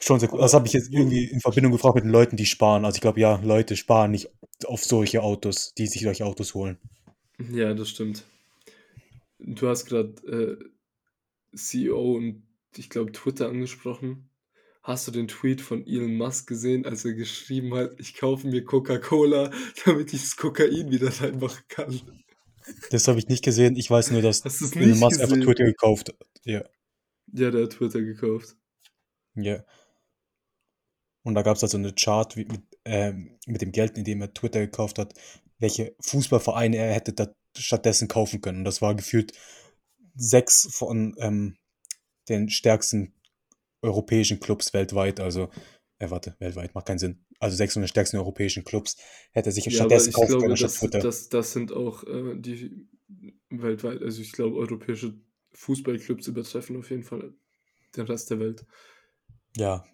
schon 0.00 0.20
sehr 0.20 0.32
cool. 0.32 0.40
Das 0.40 0.54
habe 0.54 0.66
ich 0.68 0.74
jetzt 0.74 0.92
irgendwie 0.92 1.26
in 1.26 1.40
Verbindung 1.40 1.72
gebracht 1.72 1.96
mit 1.96 2.04
den 2.04 2.10
Leuten, 2.12 2.36
die 2.36 2.46
sparen. 2.46 2.84
Also, 2.84 2.96
ich 2.96 3.02
glaube, 3.02 3.20
ja, 3.20 3.36
Leute 3.42 3.76
sparen 3.76 4.12
nicht 4.12 4.30
auf 4.66 4.84
solche 4.84 5.22
Autos, 5.22 5.74
die 5.78 5.86
sich 5.88 6.02
solche 6.02 6.26
Autos 6.26 6.54
holen. 6.54 6.78
Ja, 7.52 7.72
das 7.74 7.90
stimmt. 7.90 8.24
Du 9.40 9.68
hast 9.68 9.86
grad, 9.86 10.22
äh, 10.24 10.56
CEO 11.58 12.16
und 12.16 12.42
ich 12.76 12.90
glaube, 12.90 13.12
Twitter 13.12 13.48
angesprochen. 13.48 14.30
Hast 14.82 15.06
du 15.06 15.12
den 15.12 15.28
Tweet 15.28 15.60
von 15.60 15.86
Elon 15.86 16.16
Musk 16.16 16.48
gesehen, 16.48 16.86
als 16.86 17.04
er 17.04 17.12
geschrieben 17.14 17.74
hat: 17.74 17.92
„Ich 17.98 18.14
kaufe 18.14 18.46
mir 18.46 18.64
Coca-Cola, 18.64 19.50
damit 19.84 20.12
ich 20.14 20.22
das 20.22 20.36
Kokain 20.36 20.90
wieder 20.90 21.10
reinmachen 21.20 21.64
kann?“ 21.68 22.00
Das 22.90 23.08
habe 23.08 23.18
ich 23.18 23.28
nicht 23.28 23.44
gesehen. 23.44 23.76
Ich 23.76 23.90
weiß 23.90 24.10
nur, 24.12 24.22
dass 24.22 24.42
Elon 24.74 24.98
Musk 24.98 25.20
einfach 25.20 25.36
gesehen? 25.36 25.42
Twitter 25.46 25.64
gekauft 25.64 26.08
hat. 26.10 26.16
Ja. 26.44 26.64
Ja, 27.32 27.50
der 27.50 27.64
hat 27.64 27.70
Twitter 27.72 28.00
gekauft. 28.02 28.56
Ja. 29.34 29.64
Und 31.24 31.34
da 31.34 31.42
gab's 31.42 31.62
halt 31.62 31.72
so 31.72 31.78
'ne 31.78 31.92
Chart 31.94 32.36
wie 32.36 32.44
mit 32.44 32.62
ähm, 32.84 33.38
mit 33.46 33.60
dem 33.62 33.72
Geld, 33.72 33.98
in 33.98 34.04
dem 34.04 34.20
er 34.22 34.32
Twitter 34.32 34.60
gekauft 34.60 34.98
hat, 34.98 35.14
welche 35.58 35.94
Fußballvereine 36.00 36.76
er 36.76 36.94
hätte 36.94 37.12
da 37.12 37.28
stattdessen 37.56 38.08
kaufen 38.08 38.40
können. 38.40 38.58
Und 38.58 38.64
das 38.64 38.80
war 38.82 38.94
gefühlt 38.94 39.32
6 40.18 40.68
von, 40.72 41.16
ähm, 41.20 41.58
den 42.28 42.50
stärksten 42.50 43.14
europäischen 43.82 44.40
Klubs 44.40 44.74
weltweit. 44.74 45.20
Also 45.20 45.50
äh, 46.00 46.10
warte, 46.10 46.36
weltweit, 46.40 46.74
macht 46.74 46.86
keinen 46.86 46.98
Sinn. 47.00 47.24
Also 47.40 47.56
6 47.56 47.74
von 47.74 47.82
den 47.82 47.88
stärksten 47.88 48.18
europäischen 48.18 48.64
Klubs 48.64 48.98
hätte 49.32 49.50
er 49.50 49.52
sich 49.52 49.64
Ja, 49.66 49.74
stattdessen 49.74 50.12
kaufen 50.12 50.36
können 50.38 50.52
glaube, 50.52 50.52
anstatt 50.52 50.74
das 50.74 50.74
Twitter. 50.74 50.98
das 50.98 51.28
das 51.28 51.52
sind 51.52 51.72
auch, 51.72 52.04
äh, 52.04 52.34
die 52.36 52.88
weltweit 53.50 54.02
also, 54.02 54.22
ich 54.22 54.32
glaube, 54.32 54.56
europäische 54.56 55.14
Fußballclubs 55.52 56.26
übertreffen 56.28 56.76
auf 56.76 56.90
jeden 56.90 57.02
Fall 57.02 57.34
den 57.96 58.06
Rest 58.06 58.30
der 58.30 58.40
Welt. 58.40 58.66
Ja. 59.56 59.84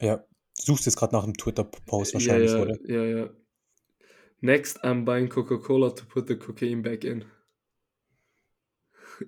Ja. 0.00 0.16
Du 0.58 0.62
suchst 0.72 0.86
jetzt 0.86 0.96
grad 0.96 1.12
nach 1.12 1.24
'nem 1.26 1.36
Twitter-Post 1.36 2.14
Äh, 2.14 2.18
ja, 2.20 2.38
wahrscheinlich, 2.38 2.38
ja, 2.38 2.58
oder? 2.58 2.78
ja, 2.84 3.04
ja. 3.04 3.30
„Next, 4.40 4.82
I'm 4.82 5.04
buying 5.04 5.28
Coca-Cola 5.28 5.90
to 5.90 6.06
put 6.06 6.26
the 6.26 6.36
cocaine 6.36 6.80
back 6.82 7.04
in.“ 7.04 7.26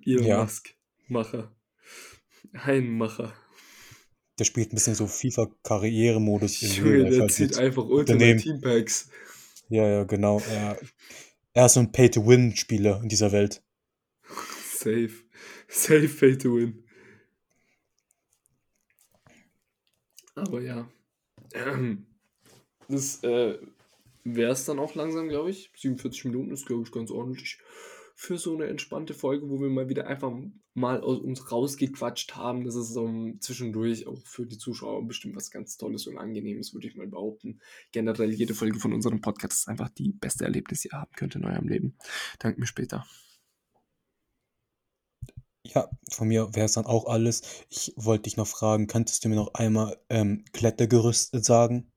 Elon 0.05 0.26
Ja. 0.26 0.43
Musk, 0.43 0.74
Macher. 1.09 1.55
Ein 2.53 2.91
Macher. 2.97 3.34
Der 4.39 4.45
spielt 4.45 4.72
'n 4.72 4.76
bisschen 4.76 4.95
so 4.95 5.07
FIFA-Karrieremodus 5.07 6.61
Junge, 6.61 6.99
Life 6.99 7.11
der 7.11 7.20
halt 7.22 7.32
zieht 7.32 7.57
einfach 7.59 7.84
Ultimate 7.84 8.12
Unternehmen. 8.12 8.39
Team 8.39 8.61
Packs. 8.61 9.11
Ja, 9.68 9.86
ja, 9.89 10.05
genau. 10.05 10.41
Er 10.41 10.78
er 11.55 11.66
ist 11.66 11.74
so 11.74 11.80
'n 11.80 11.93
Pay-to-Win-Spieler 11.93 13.01
in 13.03 13.09
dieser 13.09 13.32
Welt. 13.32 13.62
Safe. 14.78 15.24
Safe 15.68 16.09
Pay 16.09 16.36
to 16.39 16.55
Win. 16.57 16.84
Aber 20.36 20.61
ja. 20.61 20.89
Das, 22.89 23.22
äh, 23.22 23.59
wär's 24.24 24.64
dann 24.64 24.78
auch 24.78 24.95
langsam, 24.95 25.28
glaube 25.28 25.51
ich. 25.51 25.70
47 25.76 26.24
Minuten 26.26 26.51
ist, 26.53 26.66
glaube 26.66 26.82
ich, 26.84 26.93
ganz 26.93 27.11
ordentlich 27.11 27.59
für 28.20 28.36
so 28.36 28.56
'ne 28.56 28.66
entspannte 28.66 29.14
Folge, 29.14 29.48
wo 29.48 29.60
wir 29.60 29.68
mal 29.68 29.88
wieder 29.88 30.08
einfach 30.08 30.32
mal 30.74 31.00
aus 31.00 31.20
uns 31.20 31.52
rausgequatscht 31.52 32.34
haben. 32.34 32.64
Das 32.64 32.74
ist 32.74 32.92
so 32.92 33.08
zwischendurch 33.38 34.08
auch 34.08 34.18
für 34.26 34.44
die 34.44 34.58
Zuschauer 34.58 35.06
bestimmt 35.06 35.36
was 35.36 35.52
ganz 35.52 35.76
Tolles 35.76 36.08
und 36.08 36.18
Angenehmes, 36.18 36.74
würde 36.74 36.88
ich 36.88 36.96
mal 36.96 37.06
behaupten. 37.06 37.60
Generell 37.92 38.32
jede 38.32 38.54
Folge 38.54 38.80
von 38.80 38.92
unserem 38.92 39.20
Podcast 39.20 39.60
ist 39.60 39.68
einfach 39.68 39.88
die 39.90 40.12
beste 40.12 40.44
Erlebnis, 40.44 40.80
die 40.80 40.88
ihr 40.88 40.98
haben 40.98 41.12
könnt 41.14 41.36
in 41.36 41.44
eurem 41.44 41.68
Leben. 41.68 41.96
Danke, 42.40 42.58
bis 42.58 42.68
später. 42.70 43.06
Ja, 45.64 45.88
von 46.10 46.26
mir 46.26 46.54
wär's 46.56 46.72
dann 46.72 46.86
auch 46.86 47.06
alles. 47.06 47.42
Ich 47.68 47.92
wollte 47.96 48.22
dich 48.24 48.36
noch 48.36 48.48
fragen, 48.48 48.88
könntest 48.88 49.24
du 49.24 49.28
mir 49.28 49.36
noch 49.36 49.54
einmal, 49.54 49.96
ähm, 50.08 50.44
Klettergerüst 50.52 51.44
sagen? 51.44 51.92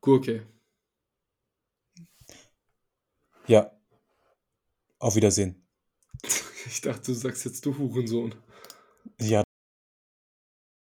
Gurke. 0.00 0.46
Ja. 3.46 3.77
Auf 5.00 5.16
Wiedersehen. 5.16 5.66
Ich 6.66 6.82
dachte, 6.82 7.06
du 7.06 7.14
sagst 7.14 7.44
jetzt: 7.46 7.64
„Du 7.64 7.76
Hurensohn.“ 7.78 8.34
Ja. 9.20 9.42